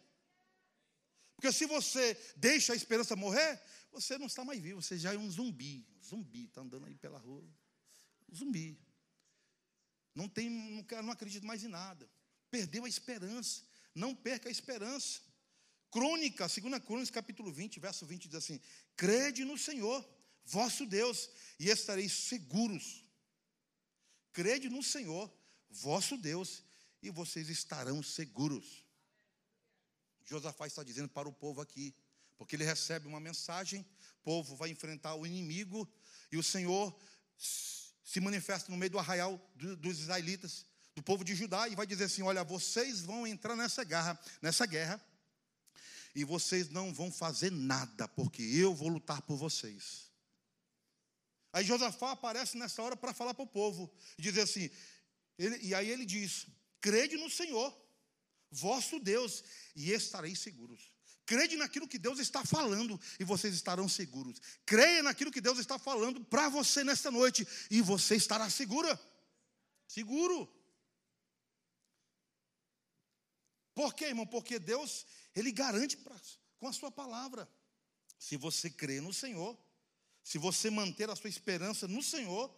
Porque 1.36 1.52
se 1.52 1.66
você 1.66 2.18
deixa 2.38 2.74
a 2.74 2.76
esperança 2.76 3.16
morrer, 3.16 3.62
você 3.92 4.18
não 4.18 4.28
está 4.28 4.46
mais 4.46 4.62
vivo, 4.62 4.82
você 4.82 4.98
já 4.98 5.14
é 5.14 5.18
um 5.18 5.30
zumbi. 5.30 5.86
Zumbi, 6.04 6.46
está 6.46 6.62
andando 6.62 6.86
aí 6.86 6.96
pela 6.96 7.18
rua. 7.18 7.44
Zumbi. 8.34 8.80
Não 10.14 10.30
tem, 10.30 10.50
não, 10.50 10.86
não 11.04 11.12
acredito 11.12 11.46
mais 11.46 11.64
em 11.64 11.68
nada. 11.68 12.10
Perdeu 12.52 12.86
a 12.86 12.90
esperança. 12.90 13.64
Não 13.96 14.16
perca 14.16 14.50
a 14.50 14.52
esperança. 14.52 15.22
Crônica, 15.94 16.48
2 16.48 16.84
Crônicas, 16.84 17.12
capítulo 17.12 17.54
20, 17.54 17.80
verso 17.80 18.06
20, 18.06 18.28
diz 18.28 18.36
assim: 18.36 18.60
Crede 18.98 19.46
no 19.46 19.58
Senhor, 19.58 20.04
vosso 20.44 20.86
Deus, 20.86 21.30
e 21.60 21.70
estareis 21.70 22.12
seguros 22.12 23.04
Crede 24.34 24.68
no 24.68 24.82
Senhor, 24.82 25.32
vosso 25.70 26.18
Deus, 26.18 26.64
e 27.04 27.12
vocês 27.12 27.50
estarão 27.50 28.02
seguros. 28.02 28.84
Josafá 30.26 30.66
está 30.66 30.84
dizendo 30.84 31.08
para 31.08 31.30
o 31.30 31.34
povo 31.34 31.62
aqui, 31.62 31.96
porque 32.36 32.56
ele 32.56 32.64
recebe 32.64 33.08
uma 33.08 33.20
mensagem, 33.20 33.82
o 33.82 34.24
povo 34.24 34.56
vai 34.56 34.70
enfrentar 34.72 35.14
o 35.14 35.26
inimigo, 35.26 35.88
e 36.32 36.38
o 36.38 36.44
Senhor 36.44 37.00
se 37.38 38.20
manifesta 38.20 38.72
no 38.72 38.78
meio 38.78 38.90
do 38.90 38.98
arraial 38.98 39.40
dos 39.56 40.00
israelitas, 40.00 40.66
do 40.96 41.04
povo 41.04 41.24
de 41.24 41.36
Judá, 41.36 41.68
e 41.68 41.76
vai 41.76 41.86
dizer 41.86 42.06
assim: 42.06 42.24
Olha, 42.24 42.44
vocês 42.44 43.02
vão 43.02 43.28
entrar 43.28 43.56
nessa 43.56 43.84
guerra, 43.84 44.20
nessa 44.42 44.66
guerra, 44.66 45.00
e 46.16 46.24
vocês 46.24 46.70
não 46.70 46.94
vão 46.94 47.12
fazer 47.12 47.52
nada, 47.52 48.08
porque 48.08 48.42
eu 48.42 48.74
vou 48.74 48.88
lutar 48.88 49.22
por 49.22 49.36
vocês. 49.36 50.12
Aí 51.52 51.64
Josafá 51.64 52.12
aparece 52.12 52.58
nessa 52.58 52.82
hora 52.82 52.96
para 52.96 53.14
falar 53.14 53.34
para 53.34 53.44
o 53.44 53.48
povo, 53.48 53.94
e 54.18 54.22
dizer 54.22 54.42
assim, 54.42 54.70
ele, 55.38 55.58
e 55.58 55.76
aí 55.76 55.90
ele 55.90 56.06
diz: 56.06 56.48
crede 56.82 57.16
no 57.18 57.30
Senhor, 57.30 57.76
vosso 58.50 59.00
Deus, 59.00 59.44
e 59.76 59.92
estareis 59.92 60.40
seguros. 60.40 60.94
Crede 61.26 61.56
naquilo 61.56 61.88
que 61.88 61.98
Deus 61.98 62.20
está 62.20 62.44
falando 62.44 63.00
e 63.20 63.24
vocês 63.24 63.54
estarão 63.54 63.88
seguros. 63.88 64.42
Creia 64.66 65.02
naquilo 65.02 65.32
que 65.32 65.40
Deus 65.40 65.58
está 65.58 65.80
falando 65.80 66.24
para 66.26 66.50
você 66.50 66.84
nesta 66.84 67.10
noite 67.10 67.48
e 67.72 67.82
você 67.82 68.16
estará 68.16 68.50
segura. 68.50 69.00
Seguro. 69.88 70.52
Por 73.74 73.94
quê, 73.94 74.06
irmão? 74.06 74.26
Porque 74.26 74.60
Deus, 74.60 75.06
Ele 75.36 75.52
garante 75.52 75.98
pra, 75.98 76.16
com 76.58 76.68
a 76.68 76.74
sua 76.74 76.92
palavra. 76.92 77.50
Se 78.18 78.38
você 78.38 78.70
crê 78.70 79.02
no 79.02 79.14
Senhor, 79.14 79.58
se 80.24 80.38
você 80.38 80.70
manter 80.70 81.10
a 81.10 81.16
sua 81.16 81.30
esperança 81.30 81.88
no 81.88 82.02
Senhor, 82.02 82.54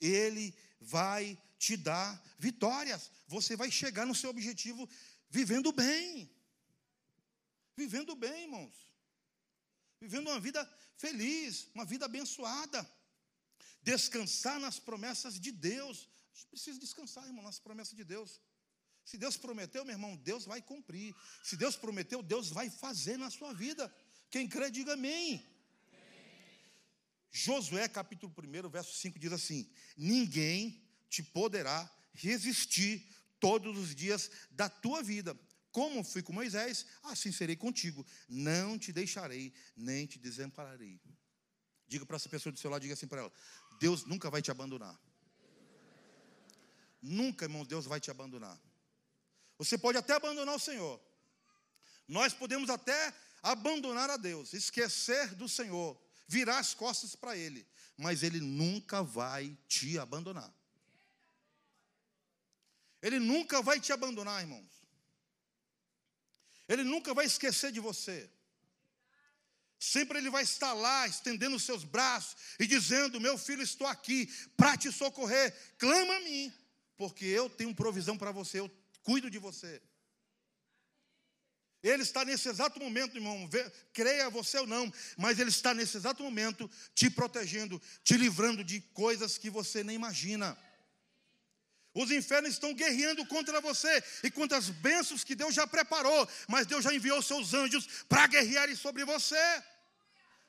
Ele 0.00 0.54
vai 0.80 1.40
te 1.58 1.76
dar 1.76 2.22
vitórias. 2.38 3.10
Você 3.26 3.56
vai 3.56 3.70
chegar 3.70 4.06
no 4.06 4.14
seu 4.14 4.30
objetivo 4.30 4.88
vivendo 5.30 5.72
bem. 5.72 6.30
Vivendo 7.76 8.14
bem, 8.14 8.42
irmãos. 8.42 8.74
Vivendo 10.00 10.28
uma 10.28 10.40
vida 10.40 10.62
feliz, 10.96 11.68
uma 11.74 11.84
vida 11.84 12.04
abençoada. 12.06 12.88
Descansar 13.82 14.58
nas 14.60 14.78
promessas 14.78 15.38
de 15.38 15.50
Deus. 15.52 16.08
A 16.32 16.36
gente 16.36 16.48
precisa 16.48 16.78
descansar, 16.78 17.24
irmão, 17.24 17.44
nas 17.44 17.58
promessas 17.58 17.96
de 17.96 18.04
Deus. 18.04 18.40
Se 19.06 19.16
Deus 19.16 19.36
prometeu, 19.36 19.84
meu 19.84 19.94
irmão, 19.94 20.16
Deus 20.16 20.44
vai 20.44 20.60
cumprir. 20.60 21.14
Se 21.40 21.56
Deus 21.56 21.76
prometeu, 21.76 22.24
Deus 22.24 22.48
vai 22.48 22.68
fazer 22.68 23.16
na 23.16 23.30
sua 23.30 23.54
vida. 23.54 23.94
Quem 24.28 24.48
crê, 24.48 24.68
diga 24.68 24.94
amém. 24.94 25.34
amém. 25.34 26.60
Josué, 27.30 27.86
capítulo 27.88 28.34
1, 28.36 28.68
verso 28.68 28.92
5 28.96 29.16
diz 29.16 29.30
assim: 29.32 29.70
Ninguém 29.96 30.84
te 31.08 31.22
poderá 31.22 31.88
resistir 32.14 33.08
todos 33.38 33.78
os 33.78 33.94
dias 33.94 34.28
da 34.50 34.68
tua 34.68 35.04
vida. 35.04 35.38
Como 35.70 36.02
fui 36.02 36.20
com 36.20 36.32
Moisés, 36.32 36.84
assim 37.04 37.30
serei 37.30 37.54
contigo. 37.54 38.04
Não 38.28 38.76
te 38.76 38.92
deixarei, 38.92 39.54
nem 39.76 40.04
te 40.04 40.18
desampararei. 40.18 41.00
Diga 41.86 42.04
para 42.04 42.16
essa 42.16 42.28
pessoa 42.28 42.52
do 42.52 42.58
seu 42.58 42.68
lado, 42.68 42.82
diga 42.82 42.94
assim 42.94 43.06
para 43.06 43.20
ela: 43.20 43.32
Deus 43.78 44.04
nunca 44.04 44.28
vai 44.28 44.42
te 44.42 44.50
abandonar. 44.50 45.00
Nunca, 47.00 47.44
irmão, 47.44 47.64
Deus 47.64 47.86
vai 47.86 48.00
te 48.00 48.10
abandonar. 48.10 48.60
Você 49.58 49.78
pode 49.78 49.98
até 49.98 50.14
abandonar 50.14 50.54
o 50.54 50.60
Senhor. 50.60 51.00
Nós 52.06 52.32
podemos 52.34 52.70
até 52.70 53.14
abandonar 53.42 54.10
a 54.10 54.16
Deus, 54.16 54.52
esquecer 54.52 55.34
do 55.34 55.48
Senhor, 55.48 56.00
virar 56.26 56.58
as 56.58 56.74
costas 56.74 57.14
para 57.14 57.36
Ele, 57.36 57.66
mas 57.96 58.22
Ele 58.22 58.40
nunca 58.40 59.02
vai 59.02 59.56
te 59.68 59.98
abandonar. 59.98 60.52
Ele 63.02 63.18
nunca 63.18 63.62
vai 63.62 63.80
te 63.80 63.92
abandonar, 63.92 64.42
irmãos. 64.42 64.70
Ele 66.68 66.82
nunca 66.82 67.14
vai 67.14 67.24
esquecer 67.24 67.70
de 67.70 67.80
você. 67.80 68.28
Sempre 69.78 70.18
Ele 70.18 70.30
vai 70.30 70.42
estar 70.42 70.72
lá, 70.72 71.06
estendendo 71.06 71.56
os 71.56 71.62
seus 71.62 71.84
braços 71.84 72.36
e 72.58 72.66
dizendo: 72.66 73.20
Meu 73.20 73.36
filho, 73.38 73.62
estou 73.62 73.86
aqui 73.86 74.26
para 74.56 74.76
te 74.76 74.90
socorrer. 74.90 75.54
Clama 75.78 76.16
a 76.16 76.20
mim, 76.20 76.52
porque 76.96 77.24
eu 77.24 77.48
tenho 77.48 77.74
provisão 77.74 78.16
para 78.16 78.32
você, 78.32 78.58
eu 78.60 78.70
cuido 79.06 79.30
de 79.30 79.38
você. 79.38 79.80
Ele 81.80 82.02
está 82.02 82.24
nesse 82.24 82.48
exato 82.48 82.80
momento, 82.80 83.16
irmão, 83.16 83.48
creia 83.92 84.28
você 84.28 84.58
ou 84.58 84.66
não, 84.66 84.92
mas 85.16 85.38
Ele 85.38 85.50
está 85.50 85.72
nesse 85.72 85.96
exato 85.96 86.20
momento 86.24 86.68
te 86.92 87.08
protegendo, 87.08 87.80
te 88.02 88.16
livrando 88.16 88.64
de 88.64 88.80
coisas 88.92 89.38
que 89.38 89.48
você 89.48 89.84
nem 89.84 89.94
imagina. 89.94 90.58
Os 91.94 92.10
infernos 92.10 92.50
estão 92.50 92.74
guerreando 92.74 93.24
contra 93.26 93.60
você 93.60 94.02
e 94.24 94.30
contra 94.30 94.58
as 94.58 94.68
bênçãos 94.68 95.22
que 95.22 95.36
Deus 95.36 95.54
já 95.54 95.66
preparou, 95.66 96.28
mas 96.48 96.66
Deus 96.66 96.82
já 96.82 96.92
enviou 96.92 97.22
seus 97.22 97.54
anjos 97.54 97.86
para 98.08 98.26
guerrearem 98.26 98.74
sobre 98.74 99.04
você, 99.04 99.44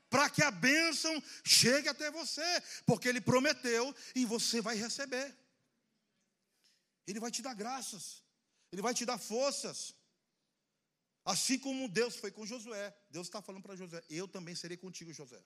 para 0.10 0.30
que 0.32 0.42
a 0.42 0.50
bênção 0.50 1.24
chegue 1.44 1.88
até 1.88 2.10
você, 2.10 2.64
porque 2.86 3.08
Ele 3.08 3.22
prometeu 3.22 3.96
e 4.16 4.26
você 4.26 4.60
vai 4.60 4.76
receber. 4.76 5.32
Ele 7.06 7.20
vai 7.20 7.32
te 7.32 7.42
dar 7.42 7.54
graças, 7.54 8.27
Ele 8.78 8.84
vai 8.84 8.94
te 8.94 9.08
dar 9.08 9.18
forças. 9.18 9.96
Assim 11.26 11.58
como 11.58 11.90
Deus 11.90 12.16
foi 12.16 12.30
com 12.30 12.46
Josué, 12.46 12.96
Deus 13.10 13.26
está 13.26 13.42
falando 13.42 13.64
para 13.64 13.76
Josué: 13.76 14.04
Eu 14.08 14.28
também 14.28 14.54
serei 14.54 14.78
contigo, 14.78 15.12
Josué. 15.12 15.44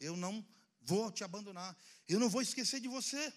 Eu 0.00 0.16
não 0.16 0.44
vou 0.80 1.12
te 1.12 1.22
abandonar, 1.22 1.78
eu 2.08 2.18
não 2.18 2.28
vou 2.28 2.42
esquecer 2.42 2.80
de 2.80 2.88
você 2.88 3.32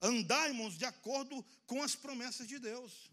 andar, 0.00 0.48
irmãos, 0.48 0.78
de 0.78 0.86
acordo 0.86 1.44
com 1.66 1.82
as 1.82 1.94
promessas 1.94 2.48
de 2.48 2.58
Deus. 2.58 3.10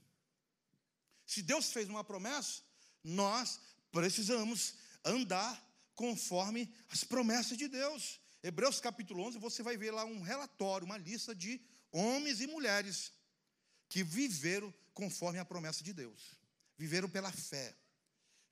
Se 1.26 1.42
Deus 1.42 1.74
fez 1.74 1.90
uma 1.90 2.06
promessa, 2.06 2.64
nós 3.04 3.60
precisamos 3.92 4.76
andar 5.04 5.62
conforme 5.94 6.74
as 6.88 7.04
promessas 7.04 7.58
de 7.58 7.68
Deus. 7.68 8.18
Hebreus 8.42 8.80
capítulo 8.80 9.24
11, 9.24 9.40
você 9.40 9.62
vai 9.62 9.76
ver 9.76 9.92
lá 9.92 10.06
um 10.06 10.22
relatório, 10.22 10.86
uma 10.86 10.98
lista 10.98 11.36
de 11.36 11.62
homens 11.92 12.40
e 12.40 12.48
mulheres 12.48 13.19
que 13.90 14.04
viveram 14.04 14.74
conforme 14.94 15.40
a 15.40 15.46
promessa 15.46 15.84
de 15.84 15.92
Deus. 15.92 16.38
Viveram 16.78 17.10
pela 17.10 17.32
fé, 17.32 17.76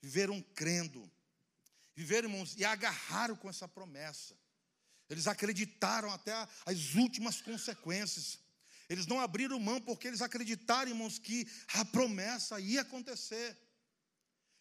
viveram 0.02 0.42
crendo, 0.54 1.10
viveram, 1.94 2.28
irmãos, 2.28 2.54
e 2.56 2.64
agarraram 2.64 3.36
com 3.36 3.48
essa 3.48 3.66
promessa. 3.66 4.36
Eles 5.08 5.26
acreditaram 5.26 6.12
até 6.12 6.32
as 6.66 6.94
últimas 6.94 7.40
consequências. 7.40 8.38
Eles 8.88 9.06
não 9.06 9.20
abriram 9.20 9.58
mão 9.58 9.80
porque 9.80 10.08
eles 10.08 10.20
acreditaram, 10.20 10.90
irmãos, 10.90 11.18
que 11.18 11.46
a 11.74 11.84
promessa 11.84 12.60
ia 12.60 12.82
acontecer. 12.82 13.56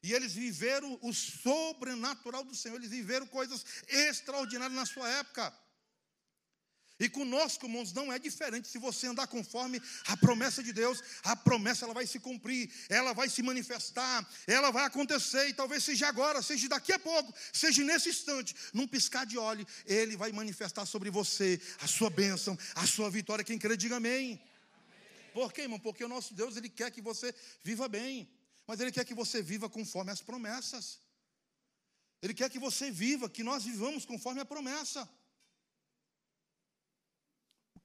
E 0.01 0.13
eles 0.13 0.33
viveram 0.33 0.97
o 1.01 1.13
sobrenatural 1.13 2.43
do 2.43 2.55
Senhor, 2.55 2.75
eles 2.75 2.91
viveram 2.91 3.27
coisas 3.27 3.65
extraordinárias 3.87 4.77
na 4.77 4.85
sua 4.85 5.09
época. 5.09 5.53
E 6.99 7.07
conosco, 7.07 7.67
irmãos, 7.67 7.93
não 7.93 8.12
é 8.12 8.17
diferente. 8.17 8.67
Se 8.67 8.79
você 8.79 9.05
andar 9.05 9.27
conforme 9.27 9.79
a 10.07 10.17
promessa 10.17 10.63
de 10.63 10.73
Deus, 10.73 11.03
a 11.23 11.36
promessa 11.36 11.86
ela 11.86 11.93
vai 11.93 12.07
se 12.07 12.19
cumprir, 12.19 12.71
ela 12.89 13.13
vai 13.13 13.29
se 13.29 13.43
manifestar, 13.43 14.27
ela 14.47 14.71
vai 14.71 14.86
acontecer, 14.86 15.47
e 15.47 15.53
talvez 15.53 15.83
seja 15.83 16.07
agora, 16.07 16.41
seja 16.41 16.67
daqui 16.67 16.91
a 16.91 16.97
pouco, 16.97 17.31
seja 17.53 17.83
nesse 17.83 18.10
instante, 18.10 18.55
num 18.73 18.88
piscar 18.88 19.27
de 19.27 19.38
olho, 19.38 19.65
ele 19.86 20.17
vai 20.17 20.31
manifestar 20.31 20.88
sobre 20.88 21.12
você 21.12 21.62
a 21.81 21.88
sua 21.88 22.10
bênção, 22.10 22.57
a 22.73 22.88
sua 22.88 23.12
vitória. 23.12 23.45
Quem 23.45 23.60
crê, 23.60 23.77
diga 23.77 23.97
amém. 23.97 24.33
amém. 24.33 24.41
Por 25.33 25.53
quê, 25.53 25.62
irmão? 25.62 25.79
Porque 25.79 26.03
o 26.03 26.10
nosso 26.10 26.33
Deus, 26.33 26.57
ele 26.57 26.69
quer 26.69 26.89
que 26.89 27.01
você 27.01 27.33
viva 27.63 27.88
bem, 27.88 28.27
mas 28.65 28.79
ele 28.79 28.91
quer 28.91 29.05
que 29.05 29.13
você 29.13 29.39
viva 29.39 29.69
conforme 29.69 30.12
as 30.12 30.21
promessas. 30.21 30.99
Ele 32.23 32.33
quer 32.33 32.49
que 32.49 32.57
você 32.57 32.89
viva, 32.89 33.29
que 33.29 33.43
nós 33.43 33.65
vivamos 33.65 34.03
conforme 34.03 34.41
a 34.41 34.45
promessa 34.45 35.07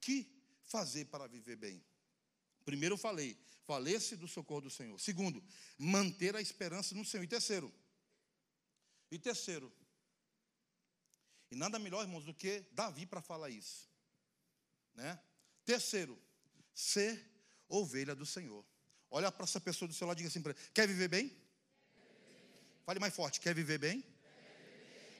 que 0.03 0.27
fazer 0.63 1.05
para 1.05 1.27
viver 1.27 1.55
bem? 1.55 1.83
Primeiro 2.65 2.93
eu 2.93 2.97
falei, 2.97 3.37
falece 3.65 4.15
do 4.15 4.27
socorro 4.27 4.61
do 4.61 4.69
Senhor. 4.69 4.99
Segundo, 4.99 5.43
manter 5.77 6.35
a 6.35 6.41
esperança 6.41 6.93
no 6.95 7.05
Senhor. 7.05 7.23
E 7.23 7.27
terceiro, 7.27 7.73
e 9.11 9.17
terceiro, 9.17 9.71
e 11.51 11.55
nada 11.55 11.77
melhor, 11.77 12.01
irmãos, 12.01 12.25
do 12.25 12.33
que 12.33 12.65
Davi 12.71 13.05
para 13.05 13.21
falar 13.21 13.49
isso. 13.49 13.87
Né? 14.95 15.19
Terceiro, 15.65 16.19
ser 16.73 17.23
ovelha 17.69 18.15
do 18.15 18.25
Senhor. 18.25 18.65
Olha 19.09 19.31
para 19.31 19.43
essa 19.43 19.61
pessoa 19.61 19.87
do 19.87 19.93
seu 19.93 20.07
lado 20.07 20.17
e 20.17 20.19
diga 20.19 20.29
assim 20.29 20.41
para 20.41 20.55
quer 20.73 20.87
viver 20.87 21.07
bem? 21.07 21.31
Fale 22.85 22.99
mais 22.99 23.15
forte, 23.15 23.39
quer 23.39 23.53
viver 23.53 23.77
bem? 23.77 24.03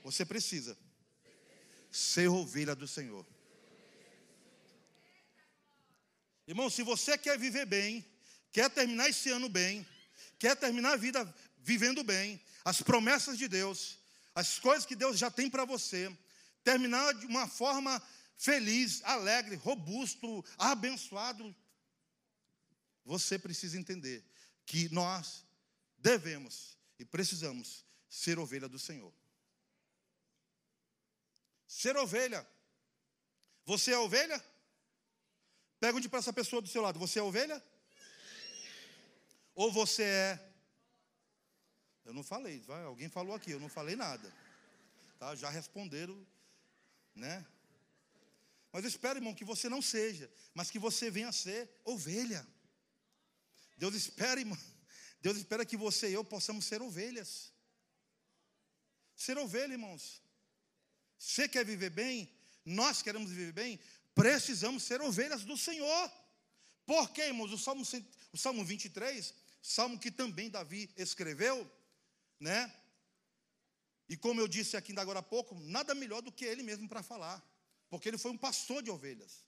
Você 0.03 0.25
precisa 0.25 0.77
ser 1.91 2.27
ovelha 2.27 2.75
do 2.75 2.87
Senhor. 2.87 3.25
Irmão, 6.47 6.69
se 6.69 6.83
você 6.83 7.17
quer 7.17 7.37
viver 7.37 7.65
bem, 7.65 8.05
quer 8.51 8.69
terminar 8.69 9.09
esse 9.09 9.29
ano 9.29 9.47
bem, 9.47 9.85
quer 10.37 10.55
terminar 10.55 10.93
a 10.93 10.97
vida 10.97 11.33
vivendo 11.57 12.03
bem, 12.03 12.41
as 12.65 12.81
promessas 12.81 13.37
de 13.37 13.47
Deus, 13.47 13.97
as 14.35 14.59
coisas 14.59 14.85
que 14.85 14.95
Deus 14.95 15.17
já 15.17 15.31
tem 15.31 15.49
para 15.49 15.63
você, 15.65 16.15
terminar 16.63 17.13
de 17.13 17.25
uma 17.25 17.47
forma 17.47 18.01
feliz, 18.37 19.01
alegre, 19.03 19.55
robusto, 19.55 20.43
abençoado, 20.57 21.55
você 23.05 23.37
precisa 23.37 23.77
entender 23.77 24.23
que 24.65 24.89
nós 24.93 25.45
devemos 25.97 26.77
e 26.99 27.05
precisamos 27.05 27.85
ser 28.09 28.39
ovelha 28.39 28.67
do 28.67 28.79
Senhor. 28.79 29.13
Ser 31.67 31.97
ovelha. 31.97 32.45
Você 33.65 33.91
é 33.91 33.97
ovelha? 33.97 34.43
Pergunte 35.83 36.07
para 36.07 36.19
essa 36.19 36.31
pessoa 36.31 36.61
do 36.61 36.69
seu 36.69 36.81
lado: 36.81 36.97
você 36.97 37.19
é 37.19 37.21
ovelha? 37.21 37.61
Ou 39.53 39.69
você 39.69 40.03
é. 40.03 40.53
Eu 42.05 42.13
não 42.13 42.23
falei, 42.23 42.61
vai, 42.61 42.81
alguém 42.85 43.09
falou 43.09 43.35
aqui, 43.35 43.51
eu 43.51 43.59
não 43.59 43.67
falei 43.67 43.93
nada. 43.93 44.33
Tá? 45.19 45.35
Já 45.35 45.49
responderam, 45.49 46.15
né? 47.13 47.45
Mas 48.71 48.85
eu 48.85 48.87
espero, 48.87 49.19
irmão, 49.19 49.35
que 49.35 49.43
você 49.43 49.67
não 49.67 49.81
seja, 49.81 50.31
mas 50.53 50.71
que 50.71 50.79
você 50.79 51.11
venha 51.11 51.27
a 51.27 51.33
ser 51.33 51.69
ovelha. 51.83 52.47
Deus 53.75 53.93
espera, 53.93 54.39
irmão. 54.39 54.57
Deus 55.19 55.35
espera 55.35 55.65
que 55.65 55.75
você 55.75 56.09
e 56.09 56.13
eu 56.13 56.23
possamos 56.23 56.63
ser 56.63 56.81
ovelhas. 56.81 57.51
Ser 59.17 59.37
ovelha, 59.37 59.73
irmãos. 59.73 60.21
Você 61.19 61.49
quer 61.49 61.65
viver 61.65 61.89
bem? 61.89 62.33
Nós 62.63 63.01
queremos 63.01 63.29
viver 63.31 63.51
bem? 63.51 63.77
Precisamos 64.13 64.83
ser 64.83 65.01
ovelhas 65.01 65.43
do 65.43 65.57
Senhor. 65.57 66.11
Por 66.85 67.09
quê, 67.11 67.23
irmãos? 67.23 67.51
O 67.51 67.57
Salmo, 67.57 67.83
o 68.31 68.37
Salmo 68.37 68.63
23, 68.63 69.33
salmo 69.61 69.97
que 69.97 70.11
também 70.11 70.49
Davi 70.49 70.91
escreveu, 70.97 71.69
né? 72.39 72.71
E 74.07 74.17
como 74.17 74.41
eu 74.41 74.47
disse 74.47 74.75
aqui 74.75 74.91
ainda 74.91 75.01
agora 75.01 75.19
há 75.19 75.23
pouco, 75.23 75.55
nada 75.61 75.95
melhor 75.95 76.21
do 76.21 76.31
que 76.31 76.45
ele 76.45 76.61
mesmo 76.61 76.87
para 76.87 77.01
falar, 77.01 77.41
porque 77.89 78.09
ele 78.09 78.17
foi 78.17 78.31
um 78.31 78.37
pastor 78.37 78.83
de 78.83 78.91
ovelhas. 78.91 79.45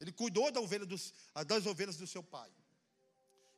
Ele 0.00 0.12
cuidou 0.12 0.50
da 0.50 0.60
ovelha 0.60 0.86
dos, 0.86 1.12
das 1.46 1.66
ovelhas 1.66 1.96
do 1.96 2.06
seu 2.06 2.22
pai. 2.22 2.50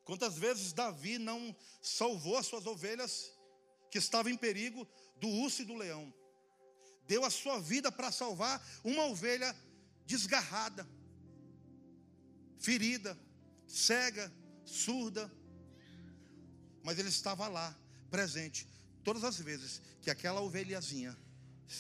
Quantas 0.05 0.37
vezes 0.39 0.73
Davi 0.73 1.19
não 1.19 1.55
salvou 1.83 2.37
as 2.37 2.47
suas 2.47 2.67
ovelhas 2.67 3.33
que 3.91 3.99
estavam 3.99 4.31
em 4.31 4.37
perigo 4.37 4.89
do 5.17 5.29
urso 5.29 5.63
e 5.63 5.65
do 5.65 5.75
leão? 5.75 6.13
Deu 7.07 7.25
a 7.25 7.31
sua 7.31 7.61
vida 7.61 7.93
para 7.93 8.11
salvar 8.11 8.65
uma 8.83 9.05
ovelha 9.07 9.55
desgarrada, 10.07 10.87
ferida, 12.59 13.19
cega, 13.67 14.33
surda. 14.65 15.31
Mas 16.83 16.99
ele 16.99 17.09
estava 17.09 17.49
lá, 17.49 17.77
presente, 18.11 18.67
todas 19.03 19.25
as 19.25 19.39
vezes 19.39 19.83
que 20.01 20.11
aquela 20.11 20.41
ovelhazinha 20.41 21.17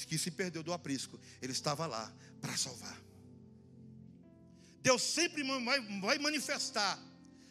que 0.08 0.18
se 0.18 0.30
perdeu 0.30 0.62
do 0.62 0.72
aprisco, 0.72 1.18
ele 1.40 1.52
estava 1.52 1.86
lá 1.86 2.12
para 2.40 2.56
salvar. 2.56 3.00
Deus 4.82 5.02
sempre 5.02 5.42
vai, 6.00 6.18
manifestar 6.18 7.00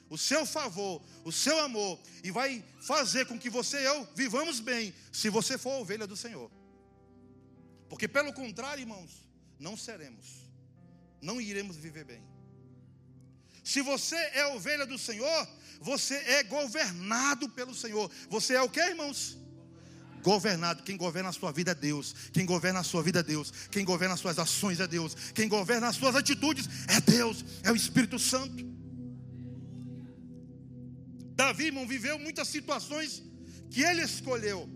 o 0.10 0.18
seu 0.18 0.46
favor, 0.46 1.02
o 1.24 1.32
seu 1.32 1.60
amor, 1.60 2.00
e 2.24 2.32
vai 2.32 2.64
fazer 2.82 3.26
com 3.26 3.40
que 3.40 3.50
você 3.50 3.82
e 3.82 3.86
eu 3.86 4.08
vivamos 4.16 4.60
bem, 4.60 4.94
se 5.12 5.30
você 5.30 5.58
for 5.58 5.82
ovelha 5.82 6.06
do 6.06 6.16
Senhor. 6.16 6.52
Porque, 7.90 8.08
pelo 8.08 8.34
contrário, 8.34 8.82
irmãos, 8.82 9.28
não 9.60 9.76
seremos, 9.76 10.45
não 11.26 11.42
iremos 11.42 11.76
viver 11.76 12.06
bem. 12.06 12.24
Se 13.64 13.82
você 13.82 14.16
é 14.16 14.46
ovelha 14.48 14.86
do 14.86 14.98
Senhor, 14.98 15.48
você 15.82 16.14
é 16.14 16.44
governado 16.44 17.50
pelo 17.50 17.74
Senhor. 17.74 18.10
Você 18.30 18.54
é 18.54 18.62
o 18.62 18.70
que, 18.70 18.80
irmãos? 18.80 19.38
Governado. 20.22 20.84
Quem 20.84 20.96
governa 20.96 21.30
a 21.30 21.34
sua 21.34 21.52
vida 21.52 21.72
é 21.72 21.76
Deus. 21.76 22.14
Quem 22.32 22.46
governa 22.46 22.82
a 22.82 22.84
sua 22.84 23.02
vida 23.02 23.20
é 23.22 23.24
Deus. 23.24 23.52
Quem 23.72 23.84
governa 23.84 24.14
as 24.14 24.20
suas 24.20 24.38
ações 24.38 24.80
é 24.80 24.88
Deus. 24.88 25.16
Quem 25.34 25.50
governa 25.50 25.88
as 25.88 25.96
suas 25.96 26.16
atitudes 26.16 26.70
é 26.88 27.02
Deus. 27.02 27.44
É 27.64 27.72
o 27.72 27.76
Espírito 27.76 28.20
Santo. 28.20 28.64
Davi, 31.36 31.66
irmão, 31.66 31.88
viveu 31.88 32.18
muitas 32.20 32.48
situações 32.48 33.24
que 33.70 33.82
ele 33.82 34.04
escolheu, 34.04 34.70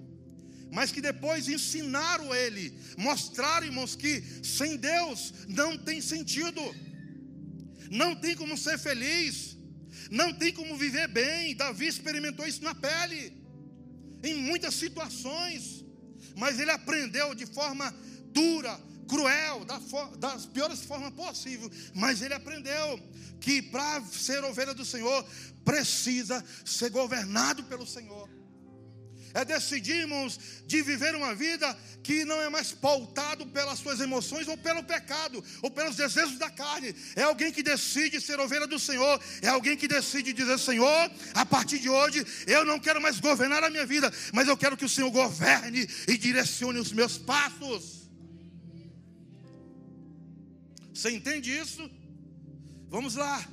mas 0.71 0.91
que 0.91 1.01
depois 1.01 1.47
ensinaram 1.47 2.33
ele, 2.33 2.73
mostraram, 2.97 3.65
irmãos, 3.65 3.95
que 3.95 4.21
sem 4.43 4.77
Deus 4.77 5.33
não 5.47 5.77
tem 5.77 6.01
sentido, 6.01 6.61
não 7.89 8.15
tem 8.15 8.35
como 8.35 8.57
ser 8.57 8.77
feliz, 8.77 9.57
não 10.11 10.33
tem 10.33 10.53
como 10.53 10.77
viver 10.77 11.07
bem. 11.07 11.55
Davi 11.55 11.87
experimentou 11.87 12.45
isso 12.47 12.63
na 12.63 12.75
pele, 12.75 13.33
em 14.23 14.35
muitas 14.35 14.75
situações, 14.75 15.83
mas 16.35 16.59
ele 16.59 16.71
aprendeu 16.71 17.33
de 17.33 17.45
forma 17.45 17.93
dura, 18.31 18.79
cruel, 19.07 19.65
das 20.19 20.45
piores 20.45 20.81
formas 20.81 21.13
possíveis, 21.13 21.91
mas 21.95 22.21
ele 22.21 22.33
aprendeu 22.33 22.99
que 23.41 23.61
para 23.61 24.03
ser 24.03 24.43
ovelha 24.43 24.73
do 24.73 24.85
Senhor 24.85 25.25
precisa 25.65 26.43
ser 26.63 26.91
governado 26.91 27.63
pelo 27.63 27.87
Senhor. 27.87 28.29
É 29.33 29.45
decidirmos 29.45 30.39
de 30.65 30.81
viver 30.81 31.15
uma 31.15 31.35
vida 31.35 31.77
que 32.03 32.25
não 32.25 32.41
é 32.41 32.49
mais 32.49 32.71
pautado 32.71 33.45
pelas 33.47 33.79
suas 33.79 33.99
emoções 33.99 34.47
ou 34.47 34.57
pelo 34.57 34.83
pecado 34.83 35.43
ou 35.61 35.69
pelos 35.69 35.95
desejos 35.95 36.37
da 36.37 36.49
carne. 36.49 36.95
É 37.15 37.23
alguém 37.23 37.51
que 37.51 37.61
decide 37.61 38.19
ser 38.19 38.39
ovelha 38.39 38.65
do 38.65 38.79
Senhor. 38.79 39.21
É 39.41 39.47
alguém 39.49 39.77
que 39.77 39.87
decide 39.87 40.33
dizer: 40.33 40.57
Senhor, 40.57 41.11
a 41.33 41.45
partir 41.45 41.79
de 41.79 41.89
hoje 41.89 42.25
eu 42.47 42.65
não 42.65 42.79
quero 42.79 43.01
mais 43.01 43.19
governar 43.19 43.63
a 43.63 43.69
minha 43.69 43.85
vida, 43.85 44.11
mas 44.33 44.47
eu 44.47 44.57
quero 44.57 44.77
que 44.77 44.85
o 44.85 44.89
Senhor 44.89 45.11
governe 45.11 45.87
e 46.07 46.17
direcione 46.17 46.79
os 46.79 46.91
meus 46.91 47.17
passos. 47.17 48.09
Você 50.93 51.11
entende 51.11 51.55
isso? 51.55 51.89
Vamos 52.89 53.15
lá. 53.15 53.47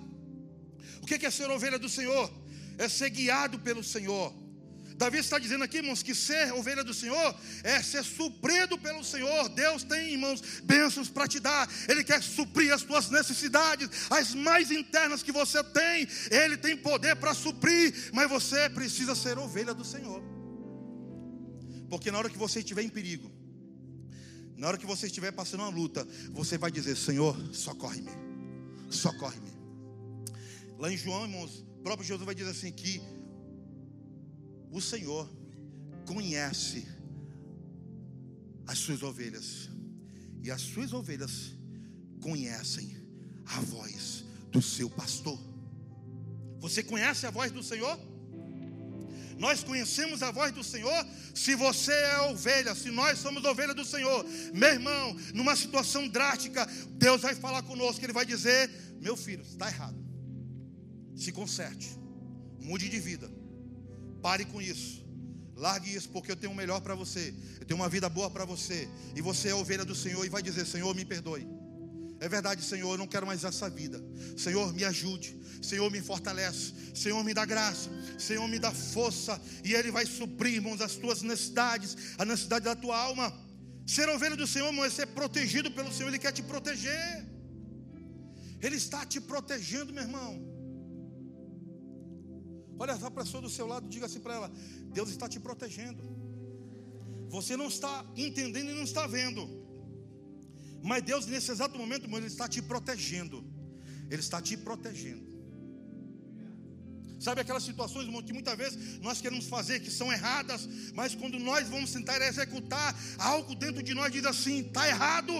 O 1.00 1.06
que 1.06 1.24
é 1.24 1.30
ser 1.30 1.48
ovelha 1.50 1.78
do 1.78 1.88
Senhor? 1.88 2.32
É 2.78 2.88
ser 2.88 3.10
guiado 3.10 3.58
pelo 3.60 3.84
Senhor. 3.84 4.45
Davi 4.96 5.18
está 5.18 5.38
dizendo 5.38 5.62
aqui, 5.62 5.78
irmãos, 5.78 6.02
que 6.02 6.14
ser 6.14 6.52
ovelha 6.54 6.82
do 6.82 6.94
Senhor 6.94 7.34
é 7.62 7.82
ser 7.82 8.02
suprido 8.02 8.78
pelo 8.78 9.04
Senhor. 9.04 9.48
Deus 9.50 9.84
tem, 9.84 10.12
irmãos, 10.12 10.40
bênçãos 10.64 11.10
para 11.10 11.28
te 11.28 11.38
dar. 11.38 11.68
Ele 11.86 12.02
quer 12.02 12.22
suprir 12.22 12.72
as 12.72 12.82
tuas 12.82 13.10
necessidades, 13.10 13.88
as 14.08 14.34
mais 14.34 14.70
internas 14.70 15.22
que 15.22 15.30
você 15.30 15.62
tem. 15.62 16.08
Ele 16.30 16.56
tem 16.56 16.76
poder 16.76 17.14
para 17.16 17.34
suprir, 17.34 18.10
mas 18.14 18.28
você 18.28 18.70
precisa 18.70 19.14
ser 19.14 19.38
ovelha 19.38 19.74
do 19.74 19.84
Senhor. 19.84 20.22
Porque 21.90 22.10
na 22.10 22.18
hora 22.18 22.30
que 22.30 22.38
você 22.38 22.60
estiver 22.60 22.82
em 22.82 22.88
perigo, 22.88 23.30
na 24.56 24.68
hora 24.68 24.78
que 24.78 24.86
você 24.86 25.06
estiver 25.06 25.30
passando 25.30 25.60
uma 25.60 25.68
luta, 25.68 26.08
você 26.30 26.56
vai 26.56 26.70
dizer: 26.70 26.96
Senhor, 26.96 27.36
socorre-me, 27.52 28.10
socorre-me. 28.90 29.54
Lá 30.78 30.90
em 30.90 30.96
João, 30.96 31.24
irmãos, 31.24 31.64
o 31.78 31.82
próprio 31.82 32.06
Jesus 32.06 32.24
vai 32.24 32.34
dizer 32.34 32.50
assim: 32.50 32.72
que 32.72 33.02
o 34.70 34.80
Senhor 34.80 35.30
conhece 36.06 36.86
as 38.66 38.78
suas 38.78 39.02
ovelhas, 39.02 39.70
e 40.42 40.50
as 40.50 40.60
suas 40.60 40.92
ovelhas 40.92 41.56
conhecem 42.20 42.96
a 43.46 43.60
voz 43.60 44.24
do 44.50 44.60
seu 44.60 44.90
pastor. 44.90 45.38
Você 46.60 46.82
conhece 46.82 47.26
a 47.26 47.30
voz 47.30 47.52
do 47.52 47.62
Senhor? 47.62 47.98
Nós 49.38 49.62
conhecemos 49.62 50.22
a 50.22 50.30
voz 50.30 50.52
do 50.52 50.64
Senhor 50.64 51.06
se 51.34 51.54
você 51.54 51.92
é 51.92 52.20
ovelha, 52.22 52.74
se 52.74 52.90
nós 52.90 53.18
somos 53.18 53.44
ovelha 53.44 53.74
do 53.74 53.84
Senhor. 53.84 54.24
Meu 54.54 54.70
irmão, 54.70 55.14
numa 55.34 55.54
situação 55.54 56.08
drástica, 56.08 56.66
Deus 56.92 57.20
vai 57.20 57.34
falar 57.34 57.62
conosco, 57.62 58.04
Ele 58.04 58.12
vai 58.14 58.24
dizer: 58.24 58.70
Meu 59.00 59.16
filho, 59.16 59.42
está 59.42 59.68
errado. 59.68 59.96
Se 61.14 61.32
conserte, 61.32 61.98
mude 62.60 62.88
de 62.88 62.98
vida, 62.98 63.30
pare 64.26 64.44
com 64.44 64.60
isso. 64.60 65.06
Largue 65.54 65.94
isso, 65.94 66.08
porque 66.08 66.32
eu 66.32 66.36
tenho 66.36 66.50
o 66.50 66.54
um 66.54 66.56
melhor 66.56 66.80
para 66.80 66.96
você. 66.96 67.32
Eu 67.60 67.64
tenho 67.64 67.78
uma 67.78 67.88
vida 67.88 68.08
boa 68.08 68.28
para 68.28 68.44
você. 68.44 68.88
E 69.14 69.20
você 69.22 69.50
é 69.50 69.54
ovelha 69.54 69.84
do 69.84 69.94
Senhor 69.94 70.24
e 70.26 70.28
vai 70.28 70.42
dizer: 70.42 70.66
Senhor, 70.66 70.92
me 70.96 71.04
perdoe. 71.04 71.46
É 72.18 72.28
verdade, 72.28 72.60
Senhor, 72.64 72.90
eu 72.94 72.98
não 72.98 73.06
quero 73.06 73.24
mais 73.24 73.44
essa 73.44 73.70
vida. 73.70 74.02
Senhor, 74.36 74.74
me 74.74 74.84
ajude. 74.84 75.38
Senhor, 75.62 75.88
me 75.92 76.00
fortalece. 76.00 76.72
Senhor, 76.92 77.22
me 77.22 77.32
dá 77.32 77.44
graça. 77.44 77.88
Senhor, 78.18 78.48
me 78.48 78.58
dá 78.58 78.72
força. 78.72 79.40
E 79.62 79.74
Ele 79.74 79.92
vai 79.92 80.04
suprir, 80.04 80.54
irmãos, 80.54 80.80
as 80.80 80.96
tuas 80.96 81.22
necessidades, 81.22 81.96
a 82.18 82.24
necessidade 82.24 82.64
da 82.64 82.74
tua 82.74 82.98
alma. 82.98 83.32
Ser 83.86 84.08
ovelha 84.08 84.34
do 84.34 84.46
Senhor, 84.46 84.66
irmão, 84.66 84.84
é 84.84 84.90
ser 84.90 85.06
protegido 85.06 85.70
pelo 85.70 85.92
Senhor. 85.92 86.08
Ele 86.08 86.18
quer 86.18 86.32
te 86.32 86.42
proteger. 86.42 87.24
Ele 88.60 88.74
está 88.74 89.06
te 89.06 89.20
protegendo, 89.20 89.92
meu 89.92 90.02
irmão. 90.02 90.55
Olha 92.78 92.94
a 92.94 93.10
pessoa 93.10 93.42
do 93.42 93.48
seu 93.48 93.66
lado, 93.66 93.88
diga 93.88 94.06
assim 94.06 94.20
para 94.20 94.34
ela: 94.34 94.52
Deus 94.92 95.10
está 95.10 95.28
te 95.28 95.40
protegendo. 95.40 96.02
Você 97.28 97.56
não 97.56 97.68
está 97.68 98.04
entendendo 98.16 98.70
e 98.70 98.74
não 98.74 98.82
está 98.82 99.06
vendo. 99.06 99.48
Mas 100.82 101.02
Deus, 101.02 101.26
nesse 101.26 101.50
exato 101.50 101.76
momento, 101.76 102.04
Ele 102.16 102.26
está 102.26 102.48
te 102.48 102.62
protegendo. 102.62 103.44
Ele 104.10 104.20
está 104.20 104.40
te 104.40 104.56
protegendo. 104.56 105.36
Sabe 107.18 107.40
aquelas 107.40 107.62
situações, 107.62 108.06
que 108.24 108.32
muitas 108.32 108.56
vezes 108.56 109.00
nós 109.00 109.20
queremos 109.20 109.46
fazer 109.48 109.80
que 109.80 109.90
são 109.90 110.12
erradas, 110.12 110.68
mas 110.94 111.14
quando 111.14 111.38
nós 111.38 111.68
vamos 111.68 111.90
tentar 111.90 112.20
executar, 112.20 112.94
algo 113.18 113.54
dentro 113.54 113.82
de 113.82 113.94
nós 113.94 114.12
diz 114.12 114.24
assim: 114.24 114.58
está 114.60 114.86
errado 114.86 115.32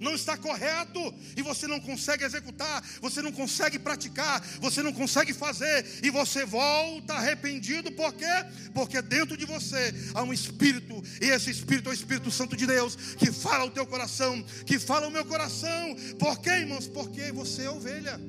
não 0.00 0.14
está 0.14 0.36
correto 0.36 1.14
e 1.36 1.42
você 1.42 1.66
não 1.66 1.80
consegue 1.80 2.24
executar, 2.24 2.82
você 3.00 3.20
não 3.22 3.32
consegue 3.32 3.78
praticar, 3.78 4.40
você 4.60 4.82
não 4.82 4.92
consegue 4.92 5.32
fazer 5.32 5.84
e 6.02 6.10
você 6.10 6.44
volta 6.44 7.14
arrependido, 7.14 7.90
por 7.92 8.12
quê? 8.12 8.26
Porque 8.74 9.00
dentro 9.02 9.36
de 9.36 9.44
você 9.44 9.94
há 10.14 10.22
um 10.22 10.32
espírito 10.32 11.02
e 11.20 11.26
esse 11.26 11.50
espírito 11.50 11.88
é 11.88 11.92
o 11.92 11.94
Espírito 11.94 12.30
Santo 12.30 12.56
de 12.56 12.66
Deus 12.66 12.96
que 12.96 13.32
fala 13.32 13.64
o 13.64 13.70
teu 13.70 13.86
coração, 13.86 14.42
que 14.66 14.78
fala 14.78 15.06
o 15.06 15.10
meu 15.10 15.24
coração. 15.24 15.96
Por 16.18 16.38
quê, 16.40 16.50
irmãos? 16.50 16.86
Porque 16.86 17.32
você 17.32 17.62
é 17.62 17.70
ovelha. 17.70 18.20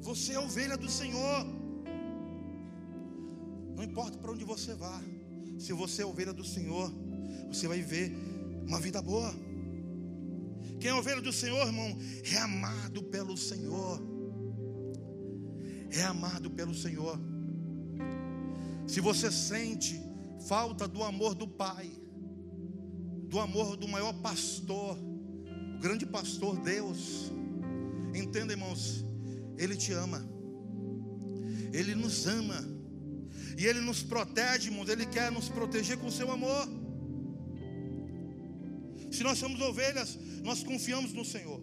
Você 0.00 0.32
é 0.32 0.38
ovelha 0.38 0.76
do 0.76 0.90
Senhor. 0.90 1.46
Não 3.76 3.84
importa 3.84 4.18
para 4.18 4.32
onde 4.32 4.44
você 4.44 4.74
vá, 4.74 5.00
se 5.58 5.72
você 5.72 6.02
é 6.02 6.06
ovelha 6.06 6.32
do 6.32 6.44
Senhor, 6.44 6.92
você 7.48 7.68
vai 7.68 7.78
viver 7.78 8.12
uma 8.66 8.80
vida 8.80 9.00
boa. 9.00 9.32
Quem 10.80 10.90
é 10.90 10.94
ovelha 10.94 11.20
do 11.20 11.32
Senhor, 11.32 11.66
irmão, 11.66 11.98
é 12.32 12.38
amado 12.38 13.02
pelo 13.04 13.36
Senhor. 13.36 14.00
É 15.90 16.02
amado 16.02 16.50
pelo 16.50 16.74
Senhor. 16.74 17.18
Se 18.86 19.00
você 19.00 19.30
sente 19.30 20.00
falta 20.46 20.86
do 20.86 21.02
amor 21.02 21.34
do 21.34 21.48
Pai, 21.48 21.90
do 23.28 23.38
amor 23.40 23.76
do 23.76 23.88
maior 23.88 24.12
pastor, 24.14 24.96
o 25.76 25.78
grande 25.80 26.06
pastor 26.06 26.58
Deus, 26.58 27.30
entenda, 28.14 28.52
irmãos, 28.52 29.04
Ele 29.56 29.76
te 29.76 29.92
ama, 29.92 30.26
Ele 31.72 31.94
nos 31.94 32.26
ama, 32.26 32.64
e 33.58 33.66
Ele 33.66 33.80
nos 33.80 34.02
protege, 34.02 34.70
irmãos, 34.70 34.88
Ele 34.88 35.04
quer 35.04 35.30
nos 35.30 35.48
proteger 35.48 35.98
com 35.98 36.06
o 36.06 36.12
seu 36.12 36.30
amor. 36.30 36.68
Se 39.10 39.22
nós 39.22 39.38
somos 39.38 39.60
ovelhas, 39.60 40.18
nós 40.42 40.62
confiamos 40.62 41.12
no 41.12 41.24
Senhor. 41.24 41.62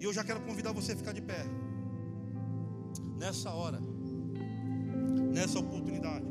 E 0.00 0.04
eu 0.04 0.12
já 0.12 0.22
quero 0.22 0.40
convidar 0.40 0.72
você 0.72 0.92
a 0.92 0.96
ficar 0.96 1.12
de 1.12 1.22
pé. 1.22 1.44
Nessa 3.18 3.50
hora. 3.50 3.80
Nessa 5.32 5.58
oportunidade. 5.58 6.26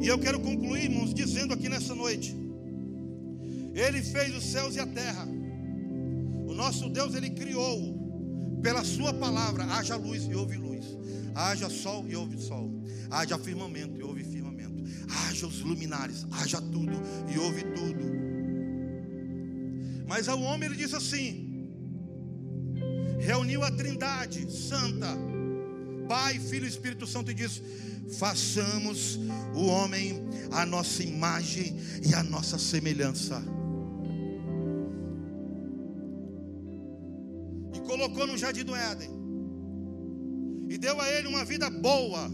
E 0.00 0.06
eu 0.06 0.18
quero 0.18 0.40
concluir, 0.40 0.84
irmãos, 0.84 1.12
dizendo 1.12 1.52
aqui 1.52 1.68
nessa 1.68 1.94
noite: 1.94 2.34
Ele 3.74 4.02
fez 4.02 4.34
os 4.34 4.44
céus 4.44 4.76
e 4.76 4.80
a 4.80 4.86
terra. 4.86 5.26
O 6.46 6.54
nosso 6.54 6.88
Deus, 6.88 7.14
Ele 7.14 7.30
criou 7.30 8.58
pela 8.62 8.84
Sua 8.84 9.12
palavra: 9.12 9.64
haja 9.64 9.96
luz 9.96 10.24
e 10.24 10.34
houve 10.34 10.56
luz, 10.56 10.86
haja 11.34 11.68
sol 11.68 12.06
e 12.08 12.14
houve 12.14 12.38
sol, 12.38 12.70
haja 13.10 13.38
firmamento 13.38 13.98
e 13.98 14.02
houve 14.02 14.22
haja 15.08 15.46
os 15.46 15.60
luminares, 15.60 16.26
haja 16.30 16.60
tudo, 16.60 16.92
e 17.32 17.38
ouve 17.38 17.62
tudo. 17.62 18.04
Mas 20.06 20.28
ao 20.28 20.40
homem 20.40 20.68
ele 20.68 20.76
disse 20.76 20.96
assim: 20.96 21.68
reuniu 23.18 23.62
a 23.62 23.70
trindade 23.70 24.50
santa, 24.50 25.16
Pai, 26.08 26.38
Filho 26.38 26.64
e 26.64 26.68
Espírito 26.68 27.06
Santo, 27.06 27.30
e 27.30 27.34
disse: 27.34 27.62
façamos 28.18 29.18
o 29.54 29.66
homem 29.66 30.26
a 30.50 30.64
nossa 30.64 31.02
imagem 31.02 31.76
e 32.02 32.14
a 32.14 32.22
nossa 32.22 32.58
semelhança. 32.58 33.42
E 37.74 37.80
colocou 37.80 38.26
no 38.26 38.38
jardim 38.38 38.64
do 38.64 38.74
Éden, 38.74 39.10
e 40.70 40.78
deu 40.78 41.00
a 41.00 41.10
ele 41.10 41.28
uma 41.28 41.44
vida 41.44 41.68
boa 41.68 42.30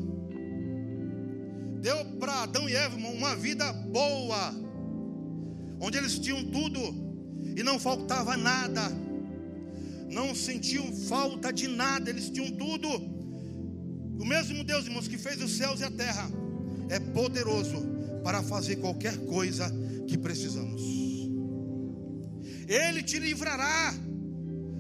Adão 2.45 2.69
e 2.69 2.75
Eva 2.75 2.95
uma 2.97 3.35
vida 3.35 3.73
boa, 3.73 4.55
onde 5.81 5.97
eles 5.97 6.19
tinham 6.19 6.45
tudo 6.45 6.79
e 7.57 7.63
não 7.63 7.79
faltava 7.79 8.37
nada, 8.37 8.83
não 10.11 10.35
sentiam 10.35 10.93
falta 11.09 11.51
de 11.51 11.67
nada, 11.67 12.11
eles 12.11 12.29
tinham 12.29 12.51
tudo. 12.53 12.89
O 14.21 14.25
mesmo 14.25 14.63
Deus, 14.63 14.85
irmãos, 14.85 15.09
que 15.09 15.17
fez 15.17 15.41
os 15.43 15.57
céus 15.57 15.81
e 15.81 15.85
a 15.85 15.91
terra, 15.91 16.31
é 16.91 17.01
poderoso 17.01 17.83
para 18.23 18.43
fazer 18.43 18.77
qualquer 18.77 19.17
coisa 19.25 19.71
que 20.07 20.19
precisamos. 20.19 20.83
Ele 22.69 23.03
te 23.03 23.19
livrará 23.19 23.95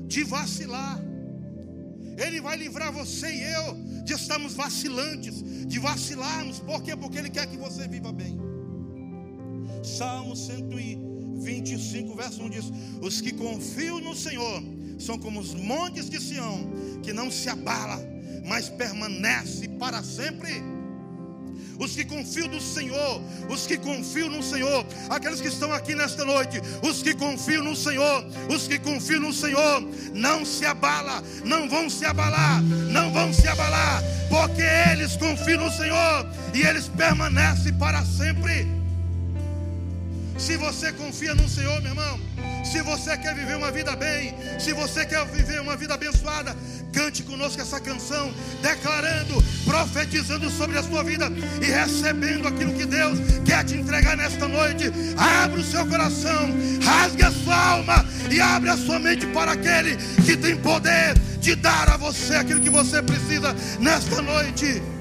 de 0.07 0.23
vacilar. 0.23 1.03
Ele 2.17 2.41
vai 2.41 2.57
livrar 2.57 2.93
você 2.93 3.33
e 3.33 3.43
eu 3.43 3.75
de 4.05 4.13
estarmos 4.13 4.55
vacilantes, 4.55 5.43
de 5.67 5.79
vacilarmos. 5.79 6.61
Por 6.61 6.83
quê? 6.83 6.97
Porque 6.97 7.19
Ele 7.19 7.31
quer 7.31 7.47
que 7.47 7.57
você 7.57 7.89
viva 7.89 8.13
bem. 8.13 8.39
Salmo 9.83 10.37
125, 10.37 12.15
verso 12.15 12.43
1 12.43 12.51
diz: 12.51 12.73
Os 13.01 13.21
que 13.21 13.33
confiam 13.33 14.01
no 14.01 14.15
Senhor 14.15 14.63
são 14.99 15.19
como 15.19 15.41
os 15.41 15.55
montes 15.55 16.09
de 16.09 16.21
Sião, 16.21 16.71
que 17.03 17.13
não 17.13 17.31
se 17.31 17.49
abala, 17.49 18.01
mas 18.47 18.69
permanece 18.69 19.69
para 19.69 20.03
sempre 20.03 20.74
os 21.79 21.95
que 21.95 22.05
confiam 22.05 22.49
no 22.49 22.61
Senhor, 22.61 23.23
os 23.49 23.67
que 23.67 23.77
confiam 23.77 24.29
no 24.29 24.43
Senhor, 24.43 24.87
aqueles 25.09 25.41
que 25.41 25.49
estão 25.49 25.73
aqui 25.73 25.95
nesta 25.95 26.25
noite, 26.25 26.61
os 26.83 27.03
que 27.03 27.15
confiam 27.15 27.65
no 27.65 27.75
Senhor, 27.75 28.25
os 28.49 28.67
que 28.67 28.79
confiam 28.79 29.21
no 29.21 29.33
Senhor, 29.33 29.83
não 30.13 30.45
se 30.45 30.65
abala, 30.65 31.23
não 31.45 31.69
vão 31.69 31.89
se 31.91 32.05
abalar, 32.05 32.63
não 32.63 33.13
vão 33.13 33.33
se 33.33 33.47
abalar, 33.49 34.03
porque 34.29 34.63
eles 34.93 35.17
confiam 35.17 35.65
no 35.65 35.71
Senhor 35.71 36.27
e 36.53 36.63
eles 36.63 36.89
permanecem 36.89 37.73
para 37.75 38.05
sempre. 38.05 38.67
Se 40.39 40.57
você 40.57 40.93
confia 40.93 41.35
no 41.35 41.49
Senhor, 41.49 41.81
meu 41.81 41.93
irmão, 41.93 42.21
se 42.65 42.83
você 42.83 43.17
quer 43.17 43.35
viver 43.35 43.57
uma 43.57 43.71
vida 43.71 43.95
bem, 43.95 44.35
se 44.59 44.73
você 44.73 45.05
quer 45.05 45.25
viver 45.27 45.61
uma 45.61 45.77
vida 45.77 45.95
abençoada, 45.95 46.57
cante 46.93 47.23
conosco 47.23 47.61
essa 47.61 47.81
canção, 47.81 48.33
declarando, 48.63 49.43
profetizando 49.65 50.49
sobre 50.51 50.79
a 50.79 50.83
sua 50.83 51.03
vida 51.03 51.27
e 51.61 51.67
recebendo 51.67 52.49
aquilo 52.49 52.73
que 52.73 52.87
Deus 52.87 53.19
quer 53.45 53.65
te 53.65 53.75
entregar 53.75 54.17
nesta 54.17 54.49
noite. 54.49 54.91
Abre 55.17 55.61
o 55.61 55.65
seu 55.65 55.87
coração, 55.87 56.55
rasgue 56.83 57.25
a 57.25 57.33
sua 57.33 57.57
alma 57.57 58.07
e 58.31 58.41
abre 58.41 58.71
a 58.71 58.77
sua 58.77 58.99
mente 58.99 59.27
para 59.29 59.53
aquele 59.53 59.97
que 60.25 60.37
tem 60.37 60.57
poder 60.57 61.19
de 61.41 61.55
dar 61.55 61.91
a 61.91 61.97
você 61.97 62.37
aquilo 62.37 62.61
que 62.61 62.71
você 62.71 63.03
precisa 63.03 63.55
nesta 63.79 64.23
noite. 64.23 64.94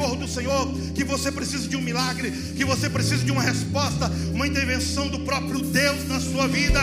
Socorro 0.00 0.16
do 0.16 0.26
Senhor, 0.26 0.72
que 0.94 1.04
você 1.04 1.30
precisa 1.30 1.68
de 1.68 1.76
um 1.76 1.82
milagre, 1.82 2.30
que 2.56 2.64
você 2.64 2.88
precisa 2.88 3.22
de 3.22 3.30
uma 3.30 3.42
resposta, 3.42 4.10
uma 4.32 4.46
intervenção 4.46 5.08
do 5.08 5.20
próprio 5.20 5.60
Deus 5.60 6.08
na 6.08 6.18
sua 6.18 6.48
vida. 6.48 6.80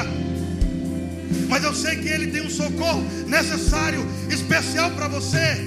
Mas 1.50 1.64
eu 1.64 1.74
sei 1.74 1.96
que 1.96 2.08
Ele 2.08 2.28
tem 2.28 2.46
um 2.46 2.50
socorro 2.50 3.04
necessário, 3.26 4.06
especial 4.30 4.92
para 4.92 5.08
você. 5.08 5.67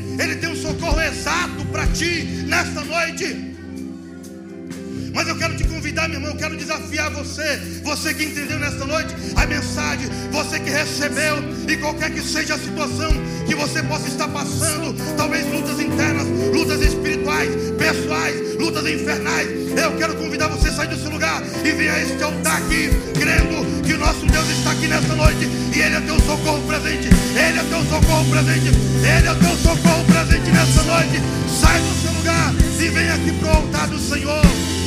Desafiar 7.01 7.11
você, 7.11 7.57
você 7.83 8.13
que 8.15 8.25
entendeu 8.25 8.59
nesta 8.59 8.85
noite 8.85 9.15
a 9.37 9.47
mensagem, 9.47 10.09
você 10.31 10.61
que 10.61 10.71
recebeu, 10.71 11.37
e 11.67 11.77
qualquer 11.79 12.11
que 12.11 12.21
seja 12.21 12.55
a 12.55 12.59
situação 12.59 13.11
que 13.47 13.55
você 13.55 13.83
possa 13.83 14.07
estar 14.09 14.29
passando, 14.29 14.95
talvez 15.17 15.47
lutas 15.51 15.81
internas, 15.81 16.27
lutas 16.55 16.81
espirituais, 16.83 17.51
pessoais, 17.79 18.57
lutas 18.59 18.87
infernais. 18.87 19.49
Eu 19.77 19.97
quero 19.97 20.15
convidar 20.17 20.49
você 20.49 20.69
a 20.69 20.73
sair 20.73 20.89
do 20.89 20.97
seu 20.97 21.11
lugar 21.11 21.43
e 21.65 21.73
vir 21.73 21.89
a 21.89 22.03
este 22.03 22.23
altar 22.23 22.59
aqui, 22.59 22.91
crendo 23.19 23.83
que 23.83 23.95
nosso 23.95 24.27
Deus 24.27 24.49
está 24.51 24.73
aqui 24.73 24.87
nesta 24.87 25.15
noite 25.15 25.49
e 25.75 25.81
Ele 25.81 25.97
é 25.97 26.01
teu 26.01 26.21
socorro 26.21 26.63
presente. 26.67 27.09
Ele 27.09 27.59
é 27.59 27.63
teu 27.63 27.83
socorro 27.85 28.31
presente. 28.31 28.69
Ele 28.69 29.29
é 29.29 29.35
teu 29.35 29.57
socorro 29.57 30.05
presente 30.05 30.51
nesta 30.51 30.83
noite. 30.83 31.23
Sai 31.61 31.81
do 31.81 32.03
seu 32.03 32.13
lugar 32.13 32.55
e 32.79 32.89
vem 32.89 33.11
aqui 33.11 33.33
para 33.33 33.49
o 33.49 33.57
altar 33.57 33.89
do 33.89 33.99
Senhor. 33.99 34.80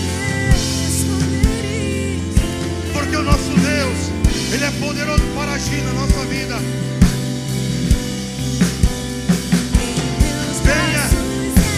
Nosso 3.53 3.59
Deus, 3.59 3.97
Ele 4.51 4.65
é 4.65 4.71
poderoso 4.79 5.23
para 5.35 5.53
agir 5.53 5.81
na 5.83 5.93
nossa 5.93 6.25
vida. 6.25 6.57
Venha, 10.63 11.03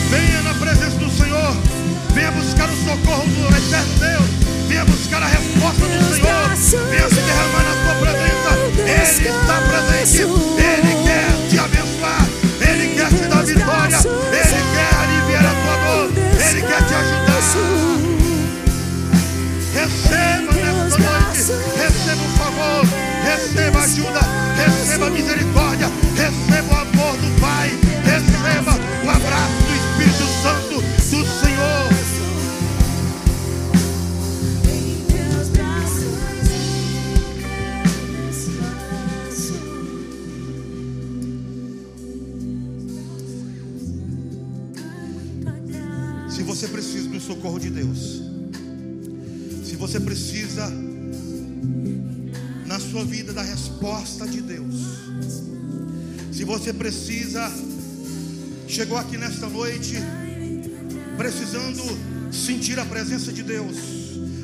venha 0.09 0.41
na 0.43 0.53
presença 0.53 0.97
do 0.97 1.09
Senhor. 1.11 1.55
Venha 2.13 2.31
buscar 2.31 2.69
o 2.69 2.75
socorro 2.77 3.27
do 3.27 3.47
eterno 3.57 3.99
Deus. 3.99 4.29
Venha 4.67 4.85
buscar 4.85 5.21
a 5.21 5.27
resposta 5.27 5.85
do 5.85 6.15
Senhor. 6.15 6.85
Venha 6.89 7.09
se 7.09 7.15
derramar 7.15 7.63
na 7.63 7.73
sua 7.83 7.95
presença. 8.01 8.49
Ele 8.77 9.29
está 9.29 9.61
presente. 9.61 10.21
Ele 10.21 10.93
quer 11.03 11.49
te 11.49 11.59
abençoar. 11.59 12.25
Ele 12.61 12.95
quer 12.95 13.09
te 13.09 13.27
dar 13.27 13.43
vitória. 13.43 13.97
Ele 14.31 14.61
quer 14.73 14.91
aliviar 15.01 15.45
a 15.45 15.53
tua 15.55 15.75
dor. 15.85 16.07
Ele 16.49 16.61
quer 16.61 16.87
te 16.87 16.93
ajudar. 16.93 17.25
Receba 19.73 20.34
receba 23.23 23.79
ajuda, 23.79 24.19
receba 24.55 25.09
misericórdia, 25.09 25.87
receba 26.15 26.73
o 26.73 26.81
amor 26.81 27.17
do 27.17 27.41
Pai, 27.41 27.69
receba 28.03 28.71
o 29.05 29.09
abraço 29.09 29.63
do 29.63 29.75
Espírito 29.75 30.25
Santo 30.41 30.81
do 30.81 31.25
Senhor. 31.25 31.95
Se 46.29 46.43
você 46.43 46.67
precisa 46.67 47.09
do 47.09 47.19
socorro 47.19 47.59
de 47.59 47.69
Deus, 47.69 48.21
se 49.63 49.75
você 49.75 49.99
precisa 49.99 50.71
sua 52.95 53.03
vida 53.03 53.33
da 53.33 53.41
resposta 53.41 54.25
de 54.25 54.39
Deus, 54.39 54.73
se 56.31 56.45
você 56.45 56.71
precisa, 56.71 57.51
chegou 58.69 58.97
aqui 58.97 59.17
nesta 59.17 59.49
noite 59.49 59.95
precisando 61.17 61.83
sentir 62.31 62.79
a 62.79 62.85
presença 62.85 63.33
de 63.33 63.43
Deus. 63.43 63.75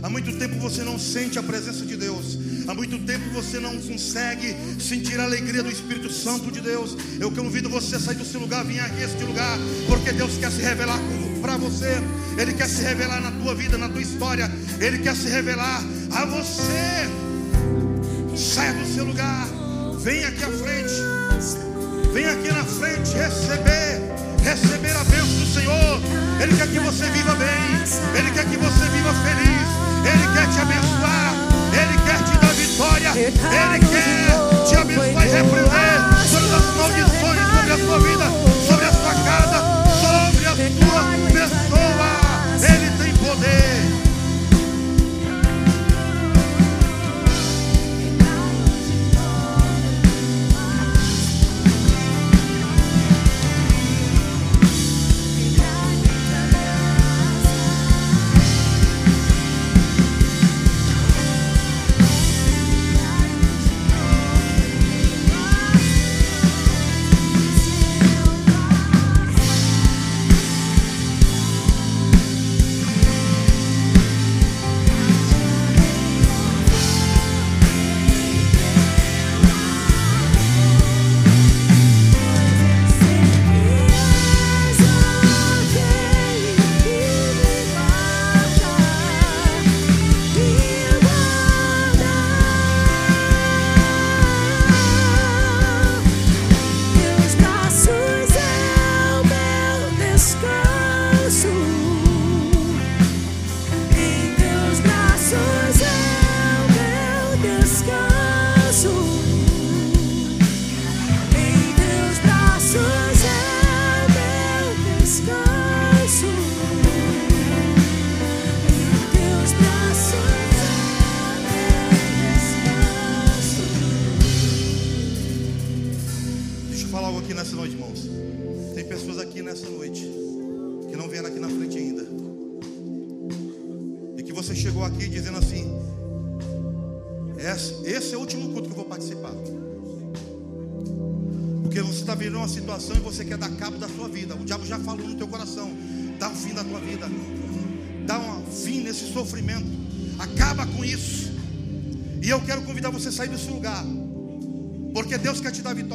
Há 0.03 0.09
muito 0.09 0.37
tempo 0.37 0.59
você 0.59 0.83
não 0.83 0.99
sente 0.99 1.39
a 1.39 1.43
presença 1.43 1.85
de 1.85 1.95
Deus. 1.95 2.37
Há 2.67 2.73
muito 2.73 2.99
tempo 3.05 3.23
você 3.29 3.57
não 3.57 3.79
consegue 3.79 4.53
sentir 4.81 5.17
a 5.17 5.23
alegria 5.23 5.63
do 5.63 5.71
Espírito 5.71 6.11
Santo 6.11 6.51
de 6.51 6.59
Deus. 6.59 6.97
Eu 7.21 7.31
convido 7.31 7.69
você 7.69 7.95
a 7.95 7.99
sair 8.01 8.17
do 8.17 8.25
seu 8.25 8.41
lugar, 8.41 8.65
vir 8.65 8.81
aqui 8.81 9.01
a 9.01 9.05
este 9.05 9.23
lugar, 9.23 9.57
porque 9.87 10.11
Deus 10.11 10.35
quer 10.37 10.51
se 10.51 10.61
revelar 10.61 10.99
para 11.41 11.55
você. 11.55 12.01
Ele 12.37 12.51
quer 12.51 12.67
se 12.67 12.81
revelar 12.81 13.21
na 13.21 13.31
tua 13.31 13.55
vida, 13.55 13.77
na 13.77 13.87
tua 13.87 14.01
história. 14.01 14.51
Ele 14.77 14.97
quer 14.97 15.15
se 15.15 15.29
revelar 15.29 15.81
a 16.11 16.25
você. 16.25 17.20
Saia 18.41 18.73
do 18.73 18.85
seu 18.91 19.05
lugar, 19.05 19.47
venha 19.99 20.27
aqui 20.27 20.43
à 20.43 20.47
frente. 20.49 20.93
Venha 22.11 22.31
aqui 22.31 22.51
na 22.51 22.65
frente 22.65 23.13
receber, 23.13 24.01
receber 24.43 24.97
a 24.97 25.03
bênção 25.03 25.39
do 25.39 25.45
Senhor. 25.45 26.01
Ele 26.41 26.57
quer 26.57 26.67
que 26.67 26.79
você 26.79 27.05
viva 27.11 27.35
bem, 27.35 27.47
Ele 28.17 28.31
quer 28.31 28.45
que 28.45 28.57
você 28.57 28.85
viva 28.89 29.13
feliz, 29.21 29.67
Ele 30.03 30.25
quer 30.33 30.49
te 30.49 30.59
abençoar, 30.59 31.35
Ele 31.71 31.95
quer 32.01 32.23
te 32.25 32.37
dar 32.41 32.53
vitória, 32.53 33.11
Ele 33.15 33.85
quer 33.85 34.65
te 34.67 34.75
abençoar 34.75 35.25
e 35.25 35.29
repreender 35.29 35.71
todas 36.31 36.51
as 36.51 36.75
maldições 36.75 37.39
sobre 37.53 37.71
a 37.71 37.77
sua 37.77 37.99
vida, 37.99 38.20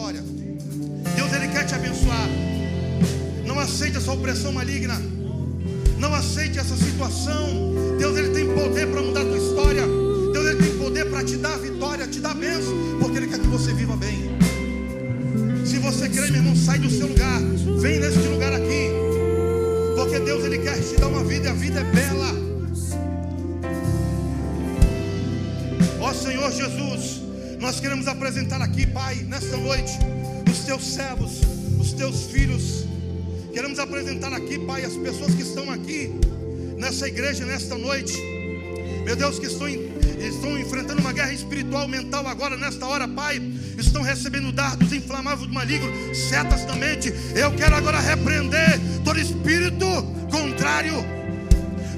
vitória. 0.07 0.23
Deus 1.17 1.33
ele 1.33 1.49
quer 1.49 1.65
te 1.65 1.75
abençoar. 1.75 2.29
Não 3.45 3.59
aceite 3.59 3.97
essa 3.97 4.13
opressão 4.13 4.53
maligna. 4.53 5.01
Não 5.99 6.15
aceite 6.15 6.59
essa 6.59 6.77
situação. 6.77 7.75
Deus 7.99 8.17
ele 8.17 8.31
tem 8.31 8.47
poder 8.55 8.87
para 8.89 9.03
mudar 9.03 9.23
a 9.23 9.25
tua 9.25 9.39
história. 9.39 9.83
Deus 10.33 10.47
ele 10.47 10.63
tem 10.63 10.79
poder 10.79 11.11
para 11.11 11.25
te 11.25 11.37
dar 11.37 11.59
vitória, 11.59 12.07
te 12.07 12.21
dar 12.21 12.35
bênção, 12.35 12.75
porque 13.01 13.17
ele 13.19 13.27
quer 13.29 13.41
que 13.41 13.47
você 13.47 13.73
viva 13.73 13.97
bem. 13.97 14.37
Se 15.65 15.79
você 15.79 16.09
crê, 16.09 16.31
meu 16.31 16.37
irmão, 16.37 16.57
sai 16.57 16.79
do 16.79 16.91
seu 16.91 17.09
lugar. 17.09 17.41
Vem 17.81 17.99
neste 17.99 18.29
lugar 18.29 18.53
aqui. 18.53 18.91
Porque 19.97 20.21
Deus 20.21 20.45
ele 20.45 20.59
quer 20.59 20.79
te 20.81 20.97
dar 20.97 21.09
uma 21.09 21.25
vida 21.25 21.49
e 21.49 21.51
a 21.51 21.55
vida 21.55 21.81
é 21.81 21.85
bela. 21.85 22.47
Ó 26.01 26.13
Senhor 26.13 26.53
Jesus, 26.53 27.26
nós 27.61 27.81
queremos 27.81 28.07
apresentar 28.07 28.61
aqui, 28.61 28.87
Pai, 28.87 29.17
nesta 29.17 29.57
noite, 29.57 29.93
os 30.51 30.59
teus 30.61 30.85
servos, 30.85 31.41
os 31.79 31.93
teus 31.93 32.25
filhos. 32.25 32.85
Queremos 33.53 33.79
apresentar 33.79 34.33
aqui, 34.33 34.59
Pai, 34.59 34.85
as 34.85 34.95
pessoas 34.95 35.35
que 35.35 35.43
estão 35.43 35.71
aqui 35.71 36.13
nessa 36.77 37.09
igreja 37.09 37.45
nesta 37.45 37.77
noite. 37.77 38.15
Meu 39.05 39.17
Deus, 39.17 39.39
que 39.39 39.47
estão, 39.47 39.69
estão 39.69 40.59
enfrentando 40.59 41.01
uma 41.01 41.13
guerra 41.13 41.33
espiritual, 41.33 41.89
mental 41.89 42.27
agora, 42.27 42.57
nesta 42.57 42.87
hora, 42.87 43.09
Pai. 43.09 43.41
Estão 43.79 44.03
recebendo 44.03 44.53
dardos 44.53 44.93
inflamáveis 44.93 45.49
do 45.49 45.55
maligno, 45.55 45.89
setas 46.15 46.65
da 46.65 46.75
mente. 46.75 47.13
Eu 47.35 47.53
quero 47.53 47.77
agora 47.77 48.01
repreender 48.01 48.81
todo 49.05 49.19
espírito 49.19 49.87
contrário, 50.31 50.95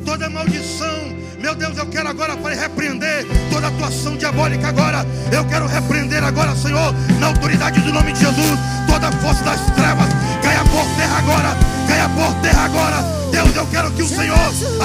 toda 0.05 0.29
maldição. 0.29 1.18
Meu 1.39 1.55
Deus, 1.55 1.79
eu 1.79 1.87
quero 1.87 2.09
agora, 2.09 2.37
Pai, 2.37 2.57
repreender 2.57 3.25
toda 3.51 3.69
atuação 3.69 4.17
diabólica 4.17 4.69
agora. 4.69 5.07
Eu 5.31 5.45
quero 5.45 5.67
repreender 5.67 6.23
agora, 6.25 6.55
Senhor, 6.57 6.93
na 7.21 7.29
autoridade 7.29 7.81
do 7.81 7.93
nome 7.93 8.13
de 8.13 8.21
Jesus, 8.21 8.59
toda 8.89 9.13
força 9.13 9.45
das 9.45 9.61
trevas 9.77 10.09
caia 10.43 10.65
por 10.65 10.85
terra 10.97 11.19
agora, 11.19 11.57
caia 11.87 12.09
por 12.09 12.35
terra 12.43 12.65
agora. 12.65 12.97
Deus, 13.31 13.55
eu 13.55 13.67
quero 13.69 13.91
que 13.93 14.03
o 14.03 14.09
Senhor 14.09 14.37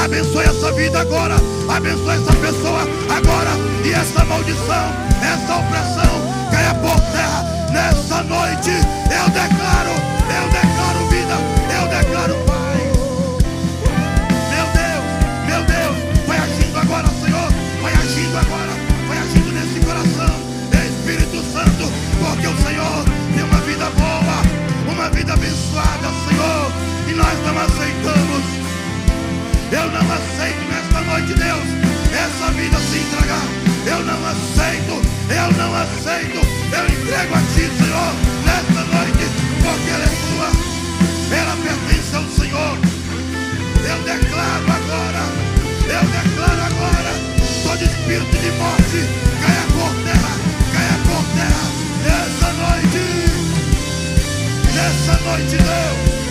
abençoe 0.03 0.45
essa 0.45 0.71
vida 0.73 0.99
agora, 1.01 1.35
abençoe 1.75 2.17
essa 2.17 2.33
pessoa 2.33 2.81
agora, 3.09 3.51
e 3.83 3.91
essa 3.91 4.23
maldição, 4.23 4.93
essa 5.21 5.55
opressão 5.55 6.49
caia 6.51 6.73
por 6.75 6.99
terra 7.11 7.43
nessa 7.71 8.21
noite. 8.23 8.69
Eu 8.69 9.29
declaro, 9.29 9.89
eu 9.89 10.49
declaro 10.49 10.72
Eu 29.73 29.89
não 29.89 30.01
aceito 30.01 30.61
nesta 30.69 31.01
noite, 31.01 31.33
Deus, 31.33 31.65
essa 32.13 32.51
vida 32.51 32.77
se 32.77 32.99
entregar. 32.99 33.41
Eu 33.87 34.05
não 34.05 34.23
aceito, 34.27 35.01
eu 35.33 35.51
não 35.57 35.75
aceito. 35.75 36.37
Eu 36.71 36.85
entrego 36.85 37.33
a 37.33 37.39
Ti, 37.39 37.65
Senhor, 37.81 38.13
nesta 38.45 38.81
noite, 38.93 39.25
porque 39.63 39.89
ela 39.89 40.05
é 40.05 40.13
tua. 40.29 40.49
Ela 41.35 41.55
pertence 41.57 42.15
ao 42.15 42.23
Senhor. 42.29 42.77
Eu 43.83 43.97
declaro 44.03 44.71
agora, 44.77 45.23
eu 45.89 46.03
declaro 46.05 46.61
agora, 46.61 47.11
todo 47.63 47.81
espírito 47.81 48.37
de 48.37 48.51
morte 48.51 49.09
caia 49.41 49.65
por 49.73 49.91
terra, 50.03 50.33
caia 50.71 50.97
por 51.09 51.23
terra, 51.33 51.65
nessa 52.05 52.49
noite, 52.61 53.01
nessa 54.75 55.15
noite, 55.23 55.57
Deus, 55.57 56.22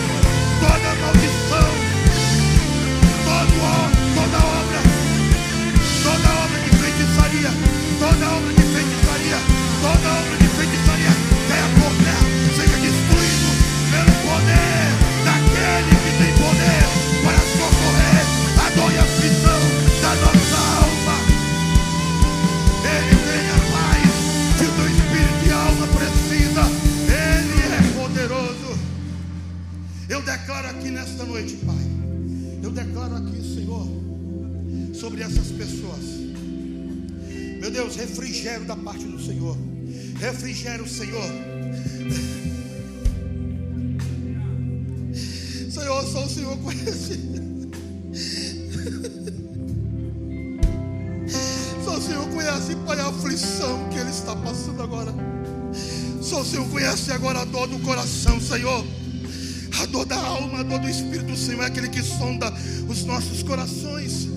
sonda 62.23 62.53
os 62.87 63.03
nossos 63.03 63.43
corações. 63.43 64.29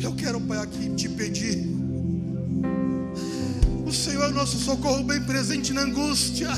Eu 0.00 0.14
quero, 0.14 0.40
Pai, 0.40 0.58
aqui 0.58 0.90
te 0.94 1.08
pedir. 1.08 1.66
O 3.84 3.92
Senhor 3.92 4.24
é 4.24 4.28
o 4.28 4.34
nosso 4.34 4.58
socorro 4.58 5.02
bem 5.02 5.20
presente 5.22 5.72
na 5.72 5.82
angústia. 5.82 6.50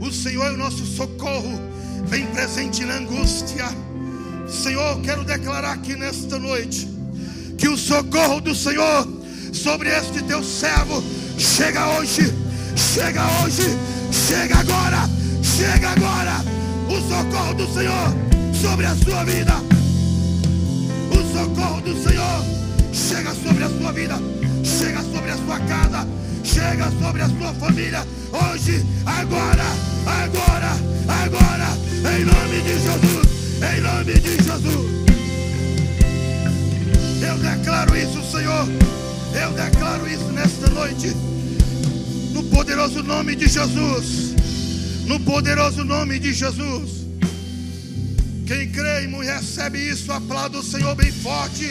O 0.00 0.12
Senhor 0.12 0.44
é 0.44 0.52
o 0.52 0.56
nosso 0.56 0.84
socorro, 0.84 1.58
bem 2.10 2.26
presente 2.26 2.84
na 2.84 2.96
angústia. 2.96 3.64
Senhor, 4.46 5.00
quero 5.00 5.24
declarar 5.24 5.72
aqui 5.72 5.96
nesta 5.96 6.38
noite 6.38 6.88
que 7.56 7.68
o 7.68 7.76
socorro 7.76 8.40
do 8.40 8.54
Senhor 8.54 9.08
sobre 9.52 9.88
este 9.88 10.22
teu 10.22 10.44
servo 10.44 11.02
chega 11.38 11.98
hoje, 11.98 12.32
chega 12.76 13.22
hoje, 13.42 13.62
chega 14.12 14.58
agora, 14.58 15.08
chega 15.42 15.90
agora. 15.90 16.57
O 16.88 17.00
socorro 17.02 17.54
do 17.54 17.66
Senhor 17.74 18.16
sobre 18.60 18.86
a 18.86 18.94
sua 18.96 19.24
vida. 19.24 19.52
O 21.10 21.36
socorro 21.36 21.80
do 21.82 21.94
Senhor 22.02 22.44
chega 22.92 23.34
sobre 23.34 23.64
a 23.64 23.68
sua 23.68 23.92
vida, 23.92 24.18
chega 24.64 25.02
sobre 25.02 25.30
a 25.30 25.36
sua 25.36 25.60
casa, 25.60 26.08
chega 26.42 26.90
sobre 27.00 27.22
a 27.22 27.28
sua 27.28 27.52
família. 27.54 28.06
Hoje, 28.32 28.84
agora, 29.04 29.64
agora, 30.06 30.72
agora, 31.08 31.68
em 32.16 32.24
nome 32.24 32.62
de 32.62 32.72
Jesus, 32.72 33.28
em 33.62 33.80
nome 33.82 34.14
de 34.14 34.42
Jesus. 34.42 34.98
Eu 37.20 37.38
declaro 37.38 37.96
isso, 37.96 38.22
Senhor. 38.30 38.66
Eu 39.34 39.52
declaro 39.52 40.08
isso 40.08 40.32
nesta 40.32 40.70
noite. 40.70 41.14
No 42.32 42.42
poderoso 42.44 43.02
nome 43.02 43.36
de 43.36 43.46
Jesus. 43.46 44.27
No 45.08 45.18
poderoso 45.20 45.84
nome 45.84 46.18
de 46.18 46.34
Jesus. 46.34 47.06
Quem 48.46 48.70
crê 48.70 49.04
e 49.04 49.24
recebe 49.24 49.78
isso, 49.78 50.12
aplauda 50.12 50.58
o 50.58 50.62
Senhor 50.62 50.94
bem 50.94 51.10
forte. 51.10 51.64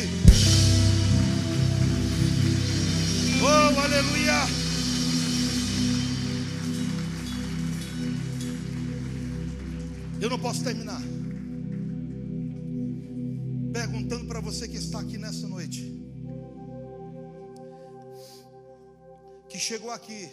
Oh, 3.39 3.79
aleluia. 3.79 4.39
Eu 10.19 10.29
não 10.31 10.39
posso 10.39 10.63
terminar 10.63 11.01
perguntando 13.71 14.25
para 14.25 14.39
você 14.39 14.67
que 14.67 14.77
está 14.77 14.99
aqui 14.99 15.19
nessa 15.19 15.47
noite, 15.47 15.93
que 19.47 19.59
chegou 19.59 19.91
aqui, 19.91 20.27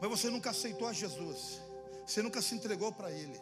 mas 0.00 0.10
você 0.10 0.30
nunca 0.30 0.50
aceitou 0.50 0.86
a 0.88 0.92
Jesus. 0.92 1.60
Você 2.06 2.22
nunca 2.22 2.40
se 2.40 2.54
entregou 2.54 2.92
para 2.92 3.10
Ele. 3.10 3.38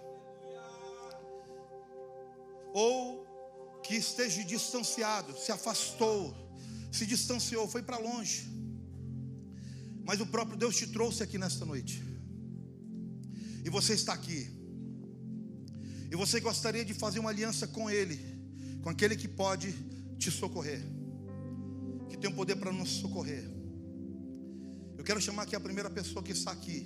Ou 2.72 3.26
que 3.82 3.94
esteja 3.94 4.42
distanciado, 4.44 5.38
se 5.38 5.52
afastou, 5.52 6.34
se 6.90 7.06
distanciou, 7.06 7.68
foi 7.68 7.82
para 7.82 7.98
longe. 7.98 8.46
Mas 10.04 10.20
o 10.20 10.26
próprio 10.26 10.56
Deus 10.56 10.76
te 10.76 10.86
trouxe 10.86 11.22
aqui 11.22 11.38
nesta 11.38 11.64
noite. 11.64 12.02
E 13.64 13.70
você 13.70 13.94
está 13.94 14.12
aqui. 14.12 14.50
E 16.10 16.16
você 16.16 16.40
gostaria 16.40 16.84
de 16.84 16.94
fazer 16.94 17.18
uma 17.18 17.30
aliança 17.30 17.66
com 17.66 17.90
Ele, 17.90 18.18
com 18.82 18.88
aquele 18.88 19.16
que 19.16 19.28
pode 19.28 19.72
te 20.18 20.30
socorrer, 20.30 20.82
que 22.08 22.16
tem 22.16 22.30
o 22.30 22.34
poder 22.34 22.56
para 22.56 22.72
nos 22.72 22.90
socorrer. 22.90 23.55
Quero 25.06 25.20
chamar 25.20 25.44
aqui 25.44 25.54
a 25.54 25.60
primeira 25.60 25.88
pessoa 25.88 26.20
que 26.20 26.32
está 26.32 26.50
aqui 26.50 26.84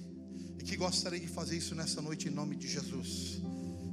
e 0.58 0.62
que 0.62 0.76
gostaria 0.76 1.18
de 1.18 1.26
fazer 1.26 1.56
isso 1.56 1.74
nessa 1.74 2.02
noite 2.02 2.28
em 2.28 2.30
nome 2.30 2.54
de 2.54 2.68
Jesus. 2.68 3.40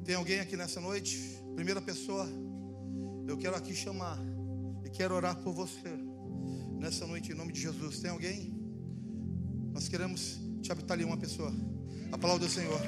Tem 0.03 0.15
alguém 0.15 0.41
aqui 0.41 0.57
nessa 0.57 0.82
noite? 0.82 1.17
Primeira 1.55 1.82
pessoa, 1.82 2.28
eu 3.25 3.38
quero 3.38 3.55
aqui 3.55 3.73
chamar 3.73 4.19
e 4.84 4.89
quero 4.89 5.15
orar 5.15 5.38
por 5.38 5.53
você 5.53 5.97
nessa 6.78 7.07
noite 7.07 7.32
em 7.32 7.36
nome 7.36 7.53
de 7.53 7.61
Jesus. 7.61 7.99
Tem 7.99 8.11
alguém? 8.11 8.53
Nós 9.71 9.88
queremos 9.88 10.38
te 10.61 10.73
habitar 10.73 10.97
ali 10.97 11.05
uma 11.05 11.15
pessoa. 11.15 11.53
A 12.11 12.17
palavra 12.17 12.45
do 12.45 12.51
Senhor. 12.51 12.82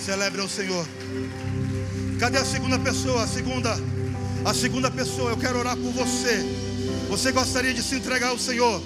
Celebre 0.00 0.40
ao 0.40 0.48
Senhor. 0.48 0.86
Cadê 2.18 2.38
a 2.38 2.46
segunda 2.46 2.78
pessoa? 2.78 3.24
A 3.24 3.28
segunda, 3.28 3.74
a 4.46 4.54
segunda 4.54 4.90
pessoa, 4.90 5.32
eu 5.32 5.36
quero 5.36 5.58
orar 5.58 5.76
por 5.76 5.92
você. 5.92 6.38
Você 7.10 7.30
gostaria 7.30 7.74
de 7.74 7.82
se 7.82 7.96
entregar 7.96 8.28
ao 8.28 8.38
Senhor, 8.38 8.82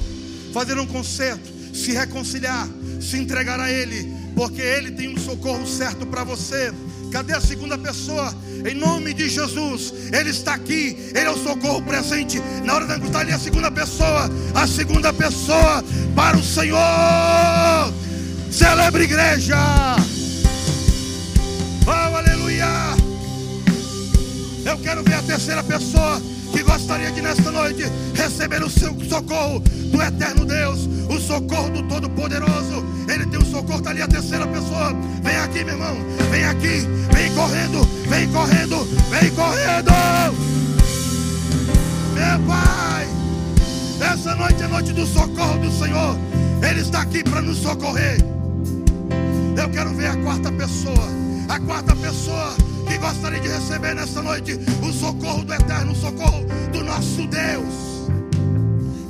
fazer 0.53 0.79
um 0.79 0.87
concerto, 0.87 1.51
se 1.75 1.93
reconciliar, 1.93 2.69
se 3.01 3.17
entregar 3.17 3.59
a 3.59 3.71
Ele, 3.71 4.13
porque 4.35 4.61
Ele 4.61 4.91
tem 4.91 5.09
um 5.09 5.19
socorro 5.19 5.67
certo 5.67 6.07
para 6.07 6.25
você. 6.25 6.73
Cadê 7.11 7.35
a 7.35 7.41
segunda 7.41 7.77
pessoa? 7.77 8.35
Em 8.65 8.75
nome 8.75 9.13
de 9.13 9.29
Jesus, 9.29 9.93
Ele 10.13 10.31
está 10.31 10.55
aqui, 10.55 10.97
Ele 11.11 11.27
é 11.27 11.31
o 11.31 11.37
socorro 11.37 11.83
presente. 11.83 12.41
Na 12.65 12.75
hora 12.75 12.87
da 12.87 12.95
angústia, 12.95 13.21
ali 13.21 13.33
a 13.33 13.39
segunda 13.39 13.71
pessoa, 13.71 14.31
a 14.55 14.67
segunda 14.67 15.13
pessoa 15.13 15.85
para 16.15 16.37
o 16.37 16.43
Senhor. 16.43 16.79
Celebre 18.51 19.05
igreja. 19.05 19.57
Oh, 21.87 22.17
aleluia. 22.17 22.67
Eu 24.65 24.79
quero 24.79 25.03
ver 25.03 25.15
a 25.15 25.23
terceira 25.23 25.63
pessoa 25.63 26.23
que 26.53 26.63
gostaria 26.63 27.11
de 27.11 27.23
nesta 27.23 27.51
noite 27.51 27.85
receber 28.15 28.63
o 28.63 28.69
seu 28.69 28.95
socorro 29.09 29.61
do 29.61 30.03
eterno 30.03 30.45
Deus, 30.45 30.87
o 31.09 31.19
socorro 31.19 31.71
do 31.71 31.83
Todo-Poderoso. 31.85 32.85
Ele 33.09 33.27
tem 33.27 33.41
o 33.41 33.45
socorro, 33.45 33.79
está 33.79 33.91
ali 33.91 34.03
a 34.03 34.07
terceira 34.07 34.47
pessoa. 34.47 34.93
Vem 35.23 35.37
aqui, 35.37 35.65
meu 35.65 35.75
irmão, 35.75 35.97
vem 36.31 36.45
aqui, 36.45 36.87
vem 37.13 37.35
correndo, 37.35 37.85
vem 38.09 38.29
correndo, 38.29 38.85
vem 39.11 39.31
correndo. 39.31 39.93
Meu 42.15 42.47
Pai, 42.47 43.09
essa 44.13 44.35
noite 44.35 44.63
é 44.63 44.69
noite 44.69 44.93
do 44.93 45.07
socorro 45.07 45.59
do 45.59 45.73
Senhor. 45.73 46.17
Ele 46.69 46.81
está 46.81 47.01
aqui 47.01 47.25
para 47.25 47.41
nos 47.41 47.59
socorrer. 47.59 48.19
Eu 49.57 49.69
quero 49.71 49.91
ver 49.95 50.09
a 50.09 50.17
quarta 50.19 50.53
pessoa. 50.53 51.09
A 51.49 51.59
quarta 51.59 51.97
pessoa 51.97 52.55
gostaria 52.99 53.41
de 53.41 53.49
receber 53.49 53.95
nessa 53.95 54.23
noite 54.23 54.59
o 54.83 54.93
socorro 54.93 55.45
do 55.45 55.55
eterno, 55.55 55.93
o 55.93 55.97
socorro 55.97 56.45
do 56.73 56.83
nosso 56.83 57.27
Deus. 57.27 57.93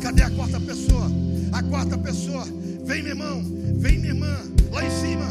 Cadê 0.00 0.22
a 0.22 0.30
quarta 0.30 0.60
pessoa? 0.60 1.10
A 1.52 1.62
quarta 1.62 1.96
pessoa. 1.96 2.44
Vem, 2.84 3.02
meu 3.02 3.12
irmão. 3.12 3.42
Vem, 3.76 3.98
minha 3.98 4.14
irmã. 4.14 4.36
Lá 4.70 4.84
em 4.84 4.90
cima. 4.90 5.26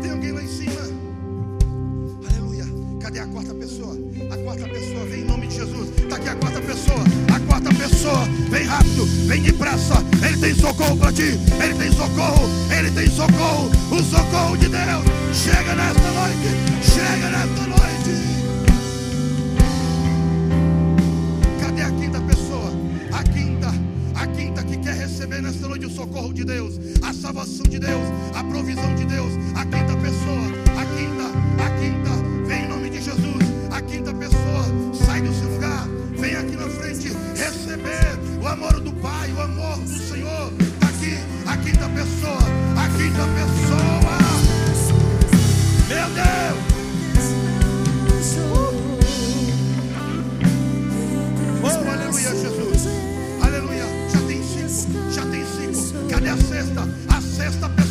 Tem 0.00 0.10
alguém 0.10 0.32
lá 0.32 0.42
em 0.42 0.48
cima? 0.48 0.80
Aleluia. 2.28 2.64
Cadê 3.00 3.20
a 3.20 3.26
quarta 3.26 3.54
pessoa? 3.54 3.96
A 4.30 4.36
quarta 4.38 4.68
pessoa. 4.68 5.04
Vem 5.06 5.20
em 5.22 5.24
nome 5.24 5.46
de 5.48 5.56
Jesus. 5.56 5.88
Está 5.98 6.16
aqui 6.16 6.28
a 6.28 6.36
quarta 6.36 6.60
pessoa. 6.60 7.00
A 7.34 7.40
quarta 7.40 7.74
pessoa. 7.74 8.24
Vem 8.50 8.64
rápido. 8.64 9.06
Vem 9.26 9.42
depressa. 9.42 9.94
Ele 10.26 10.38
tem 10.38 10.54
socorro 10.54 10.96
para 10.96 11.12
ti. 11.12 11.38
Ele 11.62 11.74
tem 11.74 11.92
socorro. 11.92 12.48
Ele 12.78 12.90
tem 12.90 13.10
socorro. 13.10 13.70
O 13.90 14.02
socorro 14.02 14.56
de 14.56 14.68
Deus. 14.68 15.04
Chega 15.32 15.74
nesta 15.74 16.10
noite. 16.12 16.48
Chega 16.82 17.30
nesta 17.30 17.60
noite. 17.62 17.75
O 25.86 25.90
socorro 25.90 26.32
de 26.32 26.44
Deus, 26.44 26.74
a 27.02 27.12
salvação 27.12 27.64
de 27.68 27.78
Deus, 27.78 28.02
a 28.34 28.42
provisão 28.44 28.94
de 28.96 29.04
Deus. 29.04 29.32
A 29.54 29.64
quinta 29.64 29.96
pessoa, 29.96 30.46
a 30.76 30.84
quinta, 30.84 31.26
a 31.64 31.70
quinta, 31.78 32.25
sexta? 56.66 56.88
A 57.08 57.20
sexta 57.20 57.68
pessoa. 57.68 57.85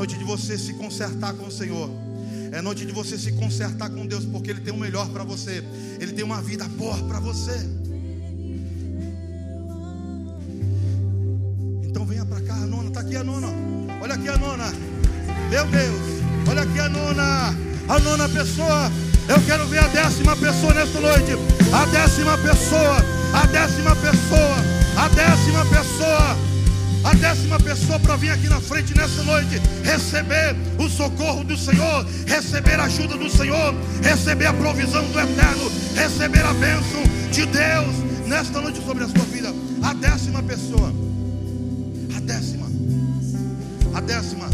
Noite 0.00 0.16
de 0.16 0.24
você 0.24 0.56
se 0.56 0.72
consertar 0.72 1.34
com 1.34 1.46
o 1.46 1.50
Senhor. 1.50 1.90
É 2.52 2.62
noite 2.62 2.86
de 2.86 2.92
você 2.92 3.18
se 3.18 3.32
consertar 3.32 3.90
com 3.90 4.06
Deus, 4.06 4.24
porque 4.24 4.50
Ele 4.50 4.60
tem 4.62 4.72
o 4.72 4.78
melhor 4.78 5.06
para 5.10 5.22
você. 5.24 5.62
Ele 6.00 6.12
tem 6.12 6.24
uma 6.24 6.40
vida 6.40 6.64
boa 6.68 6.96
para 7.04 7.20
você. 7.20 7.68
Então 11.82 12.06
venha 12.06 12.24
para 12.24 12.40
cá, 12.40 12.54
a 12.54 12.66
nona. 12.66 12.88
Está 12.88 13.00
aqui 13.00 13.14
a 13.14 13.22
nona. 13.22 13.48
Olha 14.00 14.14
aqui 14.14 14.28
a 14.30 14.38
nona. 14.38 14.72
Meu 15.50 15.66
Deus. 15.66 16.00
Olha 16.48 16.62
aqui 16.62 16.80
a 16.80 16.88
nona. 16.88 17.54
A 17.86 17.98
nona 17.98 18.26
pessoa. 18.30 18.90
Eu 19.28 19.38
quero 19.44 19.66
ver 19.66 19.80
a 19.80 19.88
décima 19.88 20.34
pessoa 20.34 20.72
nesta 20.72 20.98
noite. 20.98 21.32
A 21.74 21.84
décima 21.84 22.38
pessoa. 22.38 22.96
A 23.34 23.46
décima 23.48 23.94
pessoa. 23.96 24.56
A 24.96 25.08
décima 25.08 25.66
pessoa. 25.66 25.99
A 27.10 27.14
décima 27.14 27.58
pessoa 27.58 27.98
para 27.98 28.14
vir 28.14 28.30
aqui 28.30 28.48
na 28.48 28.60
frente 28.60 28.96
nessa 28.96 29.24
noite, 29.24 29.60
receber 29.82 30.54
o 30.78 30.88
socorro 30.88 31.42
do 31.42 31.56
Senhor, 31.56 32.06
receber 32.24 32.78
a 32.78 32.84
ajuda 32.84 33.16
do 33.16 33.28
Senhor, 33.28 33.74
receber 34.00 34.46
a 34.46 34.52
provisão 34.52 35.04
do 35.06 35.18
Eterno, 35.18 35.72
receber 35.96 36.44
a 36.44 36.52
bênção 36.54 37.02
de 37.32 37.46
Deus 37.46 38.28
nesta 38.28 38.60
noite 38.60 38.80
sobre 38.86 39.02
a 39.02 39.08
sua 39.08 39.24
vida. 39.24 39.52
A 39.82 39.92
décima 39.92 40.40
pessoa. 40.40 40.92
A 42.16 42.20
décima. 42.20 42.66
A 43.92 44.00
décima. 44.00 44.48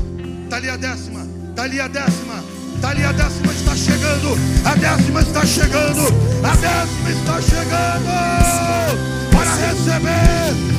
Está 0.45 0.57
ali 0.57 0.71
a 0.71 0.77
décima. 0.79 1.27
Está 1.51 1.63
ali 1.65 1.79
a 1.79 1.89
décima. 1.89 2.45
Está 2.75 2.89
ali 2.89 3.05
a 3.05 3.13
décima 3.13 3.53
está 3.53 3.77
chegando. 3.77 4.39
A 4.65 4.75
décima 4.77 5.21
está 5.21 5.45
chegando. 5.45 6.07
A 6.43 6.57
décima 6.57 7.11
está 7.11 7.43
chegando. 7.43 9.31
Para 9.31 9.55
receber 9.57 10.76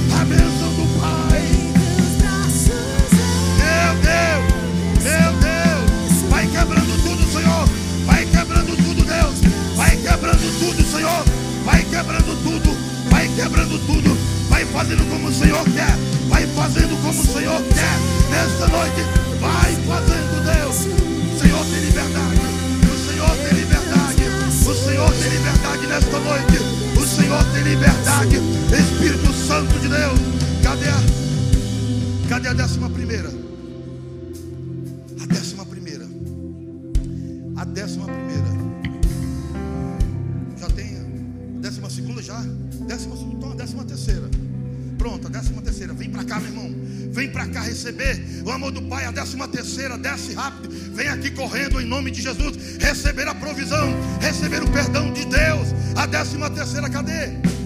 Vai 11.68 11.84
quebrando 11.84 12.34
tudo. 12.44 12.78
Vai 13.10 13.28
quebrando 13.36 13.78
tudo. 13.86 14.18
Vai 14.48 14.64
fazendo 14.68 15.04
como 15.10 15.28
o 15.28 15.34
Senhor 15.34 15.66
quer. 15.66 15.98
Vai 16.30 16.48
fazendo 16.56 16.96
como 17.02 17.22
o 17.22 17.26
Senhor 17.26 17.62
quer. 17.62 17.98
Nesta 18.32 18.68
noite, 18.70 19.02
vai 19.42 19.76
fazendo, 19.86 20.46
Deus. 20.46 20.78
O 21.36 21.40
Senhor 21.40 21.66
tem 21.66 21.80
liberdade. 21.82 22.40
O 22.88 23.12
Senhor 23.12 23.36
tem 23.36 23.60
liberdade. 23.60 24.24
O 24.66 24.74
Senhor 24.74 25.12
tem 25.12 25.30
liberdade 25.30 25.88
nesta 25.88 26.20
noite. 26.20 26.58
O 26.96 27.06
Senhor 27.06 27.44
tem 27.54 27.64
liberdade. 27.64 28.36
Espírito 28.72 29.34
Santo 29.34 29.78
de 29.80 29.90
Deus. 29.90 30.20
Cadê 30.64 30.88
a, 30.88 32.30
cadê 32.30 32.48
a 32.48 32.54
décima 32.54 32.90
primeira? 32.90 33.37
Amor 48.68 48.72
do 48.72 48.82
Pai. 48.84 49.06
A 49.06 49.12
décima 49.12 49.48
terceira, 49.48 49.98
desce 49.98 50.34
rápido. 50.34 50.70
Vem 50.94 51.08
aqui 51.08 51.32
correndo 51.32 51.80
em 51.80 51.86
nome 51.86 52.12
de 52.12 52.22
Jesus. 52.22 52.78
Receber 52.80 53.28
a 53.28 53.36
provisão, 53.36 53.94
receber 54.20 54.64
o 54.64 54.72
perdão 54.72 55.12
de 55.14 55.26
Deus. 55.26 55.70
A 55.96 56.06
décima 56.06 56.50
terceira, 56.50 56.90
cadê? 56.90 57.57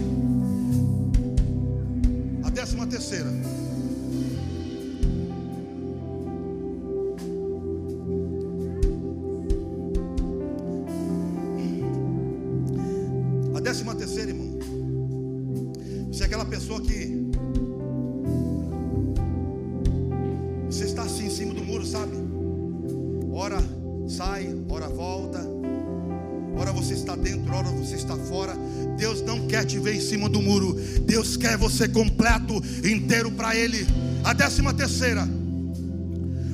Você 31.61 31.87
completo, 31.87 32.55
inteiro 32.83 33.31
para 33.31 33.55
Ele. 33.55 33.85
A 34.23 34.33
décima 34.33 34.73
terceira. 34.73 35.27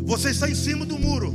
Você 0.04 0.32
está 0.32 0.50
em 0.50 0.56
cima 0.56 0.86
do 0.86 1.00
muro. 1.00 1.34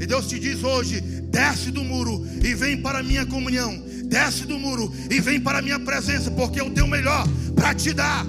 E 0.00 0.06
Deus 0.06 0.26
te 0.26 0.40
diz 0.40 0.62
hoje: 0.64 1.00
desce 1.00 1.70
do 1.70 1.84
muro 1.84 2.26
e 2.42 2.52
vem 2.54 2.82
para 2.82 2.98
a 2.98 3.02
minha 3.02 3.24
comunhão. 3.24 3.80
Desce 4.06 4.44
do 4.44 4.58
muro 4.58 4.92
e 5.08 5.20
vem 5.20 5.40
para 5.40 5.58
a 5.58 5.62
minha 5.62 5.78
presença, 5.78 6.30
porque 6.32 6.60
eu 6.60 6.70
tenho 6.70 6.86
o 6.86 6.90
melhor 6.90 7.24
para 7.54 7.74
te 7.74 7.92
dar. 7.92 8.26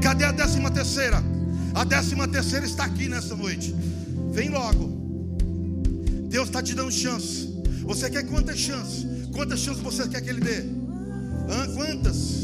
Cadê 0.00 0.24
a 0.24 0.32
décima 0.32 0.70
terceira? 0.70 1.22
A 1.74 1.84
décima 1.84 2.28
terceira 2.28 2.64
está 2.64 2.84
aqui 2.84 3.08
nessa 3.08 3.34
noite. 3.34 3.74
Vem 4.32 4.50
logo. 4.50 5.02
Deus 6.28 6.48
está 6.48 6.62
te 6.62 6.74
dando 6.74 6.92
chance. 6.92 7.48
Você 7.82 8.08
quer 8.08 8.24
quantas 8.24 8.58
chances? 8.58 9.04
Quantas 9.32 9.58
chances 9.58 9.82
você 9.82 10.08
quer 10.08 10.20
que 10.20 10.30
Ele 10.30 10.40
dê? 10.40 10.60
Hã? 11.50 11.74
Quantas? 11.74 12.41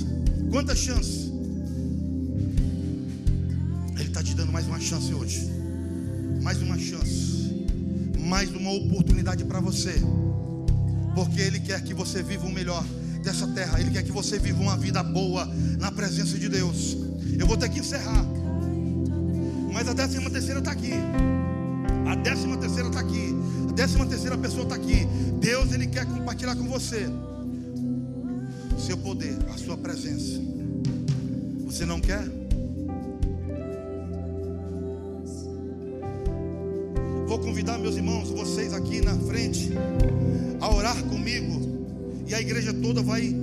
Quantas 0.51 0.79
chances? 0.79 1.31
Ele 3.99 4.09
está 4.09 4.23
te 4.23 4.35
dando 4.35 4.51
mais 4.51 4.67
uma 4.67 4.81
chance 4.81 5.13
hoje. 5.13 5.51
Mais 6.43 6.63
uma 6.63 6.79
chance. 6.79 7.67
Mais 8.19 8.51
uma 8.51 8.73
oportunidade 8.73 9.45
para 9.45 9.61
você. 9.61 10.01
Porque 11.15 11.41
Ele 11.41 11.61
quer 11.61 11.83
que 11.83 11.93
você 11.93 12.23
viva 12.23 12.47
o 12.47 12.51
melhor 12.51 12.83
dessa 13.23 13.47
terra. 13.49 13.79
Ele 13.79 13.91
quer 13.91 14.03
que 14.03 14.13
você 14.13 14.39
viva 14.39 14.63
uma 14.63 14.77
vida 14.77 15.03
boa 15.03 15.47
na 15.79 15.93
presença 15.93 16.39
de 16.39 16.49
Deus. 16.49 16.97
Eu 17.39 17.47
vou 17.47 17.57
ter 17.57 17.69
que 17.69 17.81
encerrar. 17.81 18.25
Mas 19.73 19.87
a 19.87 19.93
décima 19.93 20.31
terceira 20.31 20.61
está 20.61 20.73
aqui. 20.73 20.93
A 22.11 22.15
décima 22.15 22.57
terceira 22.57 22.89
está 22.89 23.01
aqui. 23.01 23.35
A 23.69 23.73
décima 23.73 24.07
terceira 24.07 24.39
pessoa 24.39 24.63
está 24.63 24.77
aqui. 24.77 25.07
Deus 25.41 25.73
ele 25.73 25.87
quer 25.87 26.07
compartilhar 26.07 26.57
com 26.57 26.67
você 26.67 27.07
seu 28.79 28.97
poder, 28.97 29.37
a 29.53 29.59
sua 29.59 29.77
presença. 29.77 30.41
Você 31.67 31.85
não 31.85 32.01
quer? 32.01 32.25
Vou 37.27 37.39
convidar 37.39 37.79
meus 37.79 37.97
irmãos, 37.97 38.31
vocês 38.31 38.73
aqui 38.73 39.01
na 39.01 39.15
frente, 39.19 39.71
a 40.61 40.75
orar 40.75 41.03
comigo. 41.05 41.59
E 42.27 42.35
a 42.35 42.41
igreja 42.41 42.73
toda 42.73 43.03
vai 43.03 43.35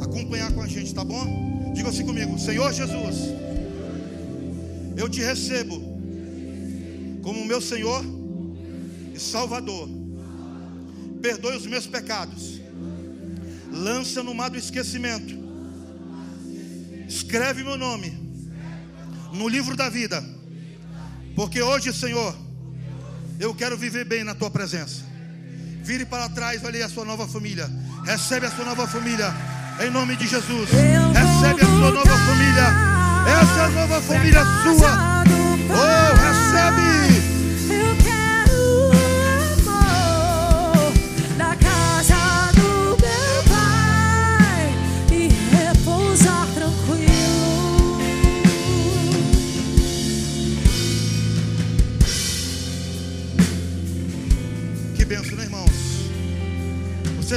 acompanhar 0.00 0.52
com 0.52 0.60
a 0.60 0.66
gente, 0.66 0.94
tá 0.94 1.04
bom? 1.04 1.72
Diga 1.74 1.90
assim 1.90 2.04
comigo: 2.04 2.38
Senhor 2.38 2.72
Jesus, 2.72 3.16
eu 4.96 5.08
te 5.08 5.20
recebo 5.20 5.80
como 7.22 7.44
meu 7.44 7.60
Senhor 7.60 8.04
e 9.14 9.20
Salvador. 9.20 9.88
Perdoe 11.20 11.56
os 11.56 11.66
meus 11.66 11.86
pecados. 11.86 12.57
Lança 13.70 14.22
no 14.22 14.34
mar 14.34 14.50
do 14.50 14.58
esquecimento. 14.58 15.36
Escreve 17.08 17.62
meu 17.64 17.76
nome 17.76 18.28
no 19.32 19.48
livro 19.48 19.76
da 19.76 19.88
vida. 19.88 20.22
Porque 21.34 21.62
hoje, 21.62 21.92
Senhor, 21.92 22.36
eu 23.38 23.54
quero 23.54 23.76
viver 23.76 24.04
bem 24.04 24.24
na 24.24 24.34
tua 24.34 24.50
presença. 24.50 25.02
Vire 25.82 26.04
para 26.04 26.28
trás, 26.28 26.62
olhe 26.64 26.82
a 26.82 26.88
sua 26.88 27.04
nova 27.04 27.26
família. 27.26 27.70
Recebe 28.04 28.46
a 28.46 28.50
sua 28.50 28.64
nova 28.64 28.86
família. 28.86 29.32
Em 29.80 29.90
nome 29.90 30.16
de 30.16 30.26
Jesus. 30.26 30.68
Recebe 30.70 31.62
a 31.62 31.66
sua 31.66 31.90
nova 31.90 32.16
família. 32.18 32.88
família 34.00 34.42
sua. 34.64 35.24
Oh, 35.70 36.14
recebe. 36.16 37.27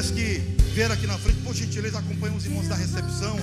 Que 0.10 0.42
vieram 0.74 0.96
aqui 0.96 1.06
na 1.06 1.18
frente, 1.18 1.40
por 1.42 1.54
gentileza, 1.54 2.00
acompanhem 2.00 2.36
os 2.36 2.46
irmãos 2.46 2.68
da 2.68 2.76
recepção. 2.76 3.38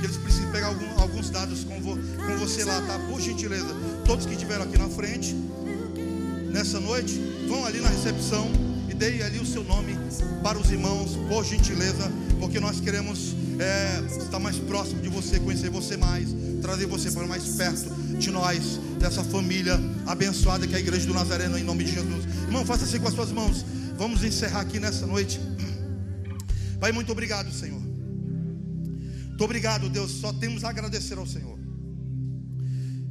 Que 0.00 0.06
eles 0.06 0.16
precisam 0.16 0.50
pegar 0.50 0.66
algum- 0.66 1.00
alguns 1.00 1.30
dados 1.30 1.62
com, 1.64 1.80
vo- 1.80 1.96
com 1.96 2.36
você 2.38 2.64
lá, 2.64 2.80
tá? 2.82 2.98
Por 3.08 3.20
gentileza. 3.20 3.68
Todos 4.04 4.26
que 4.26 4.32
estiveram 4.32 4.64
aqui 4.64 4.76
na 4.76 4.88
frente, 4.88 5.34
nessa 6.52 6.80
noite, 6.80 7.20
vão 7.48 7.64
ali 7.64 7.80
na 7.80 7.88
recepção 7.88 8.50
e 8.88 8.94
deem 8.94 9.22
ali 9.22 9.38
o 9.38 9.46
seu 9.46 9.62
nome 9.64 9.96
para 10.42 10.58
os 10.58 10.70
irmãos, 10.70 11.16
por 11.28 11.44
gentileza, 11.44 12.10
porque 12.40 12.58
nós 12.58 12.80
queremos 12.80 13.34
é, 13.58 14.02
estar 14.22 14.38
mais 14.40 14.56
próximo 14.56 15.00
de 15.00 15.08
você, 15.08 15.38
conhecer 15.38 15.70
você 15.70 15.96
mais, 15.96 16.28
trazer 16.60 16.86
você 16.86 17.10
para 17.10 17.26
mais 17.26 17.44
perto 17.44 17.90
de 18.18 18.30
nós, 18.30 18.80
dessa 18.98 19.22
família 19.22 19.80
abençoada 20.06 20.66
que 20.66 20.74
é 20.74 20.78
a 20.78 20.80
Igreja 20.80 21.06
do 21.06 21.14
Nazareno, 21.14 21.56
em 21.58 21.62
nome 21.64 21.84
de 21.84 21.92
Jesus. 21.92 22.24
Irmão, 22.46 22.64
faça 22.66 22.84
assim 22.84 22.98
com 22.98 23.08
as 23.08 23.14
suas 23.14 23.30
mãos. 23.30 23.64
Vamos 23.96 24.24
encerrar 24.24 24.60
aqui 24.62 24.80
nessa 24.80 25.06
noite. 25.06 25.40
Pai, 26.82 26.90
muito 26.90 27.12
obrigado, 27.12 27.48
Senhor. 27.52 27.80
Muito 27.80 29.44
obrigado, 29.44 29.88
Deus. 29.88 30.10
Só 30.10 30.32
temos 30.32 30.64
a 30.64 30.70
agradecer 30.70 31.16
ao 31.16 31.24
Senhor. 31.24 31.56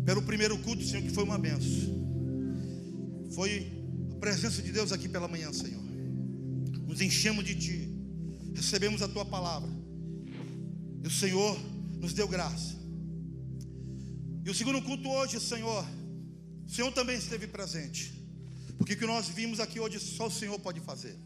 Pelo 0.04 0.22
primeiro 0.24 0.58
culto, 0.58 0.84
Senhor, 0.84 1.02
que 1.02 1.10
foi 1.10 1.24
uma 1.24 1.38
benção. 1.38 1.90
Foi 3.34 3.72
a 4.12 4.16
presença 4.20 4.62
de 4.62 4.74
Deus 4.74 4.92
aqui 4.92 5.08
pela 5.08 5.26
manhã, 5.26 5.54
Senhor. 5.54 5.82
Nos 6.86 7.00
enchemos 7.00 7.46
de 7.46 7.56
Ti. 7.56 7.96
Recebemos 8.54 9.02
a 9.02 9.08
Tua 9.08 9.24
palavra. 9.24 9.70
E 11.02 11.08
o 11.08 11.10
Senhor 11.10 11.58
nos 11.98 12.12
deu 12.12 12.28
graça. 12.28 12.76
E 14.44 14.50
o 14.50 14.54
segundo 14.54 14.82
culto 14.82 15.08
hoje, 15.08 15.40
Senhor, 15.40 15.86
o 16.68 16.70
Senhor 16.70 16.92
também 16.92 17.18
esteve 17.18 17.48
presente. 17.48 18.22
Porque 18.78 18.96
o 18.96 18.98
que 18.98 19.06
nós 19.06 19.30
vimos 19.30 19.62
aqui 19.62 19.80
hoje 19.80 19.98
só 19.98 20.28
o 20.28 20.32
Senhor 20.32 20.60
pode 20.60 20.82
fazer. 20.82 21.18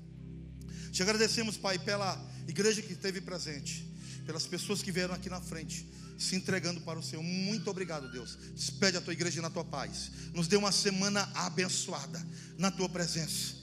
Te 0.96 1.04
agradecemos, 1.04 1.58
Pai, 1.58 1.78
pela 1.78 2.18
igreja 2.48 2.82
que 2.82 2.94
esteve 2.94 3.20
presente, 3.20 3.86
pelas 4.26 4.48
pessoas 4.48 4.82
que 4.82 4.94
vieram 4.94 5.14
aqui 5.14 5.30
na 5.30 5.42
frente, 5.42 5.86
se 6.18 6.38
entregando 6.38 6.80
para 6.80 6.98
o 6.98 7.04
Senhor. 7.04 7.22
Muito 7.22 7.70
obrigado, 7.70 8.10
Deus. 8.10 8.38
Despede 8.56 8.96
a 8.96 9.02
tua 9.02 9.12
igreja 9.12 9.42
na 9.42 9.50
tua 9.50 9.66
paz. 9.66 10.10
Nos 10.34 10.48
dê 10.48 10.56
uma 10.56 10.72
semana 10.72 11.30
abençoada 11.36 12.26
na 12.58 12.72
tua 12.72 12.88
presença. 12.88 13.56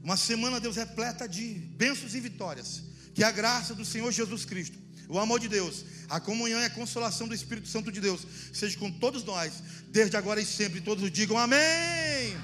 Uma 0.00 0.16
semana, 0.16 0.60
Deus, 0.60 0.76
repleta 0.76 1.28
de 1.28 1.54
bênçãos 1.76 2.14
e 2.14 2.20
vitórias. 2.20 2.84
Que 3.12 3.24
a 3.24 3.32
graça 3.32 3.74
do 3.74 3.84
Senhor 3.84 4.12
Jesus 4.12 4.44
Cristo, 4.44 4.78
o 5.08 5.18
amor 5.18 5.40
de 5.40 5.48
Deus, 5.48 5.84
a 6.08 6.20
comunhão 6.20 6.60
e 6.60 6.66
a 6.66 6.70
consolação 6.70 7.26
do 7.26 7.34
Espírito 7.34 7.66
Santo 7.66 7.90
de 7.90 8.00
Deus, 8.00 8.24
seja 8.52 8.78
com 8.78 8.92
todos 8.92 9.24
nós, 9.24 9.54
desde 9.88 10.16
agora 10.16 10.40
e 10.40 10.46
sempre. 10.46 10.80
Todos 10.80 11.10
digam 11.10 11.36
amém. 11.36 12.36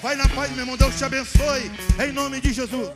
Vai 0.00 0.14
na 0.14 0.28
paz, 0.28 0.52
meu 0.52 0.60
irmão. 0.60 0.76
Deus 0.76 0.96
te 0.96 1.02
abençoe. 1.02 1.68
Em 2.00 2.12
nome 2.12 2.40
de 2.40 2.52
Jesus. 2.52 2.90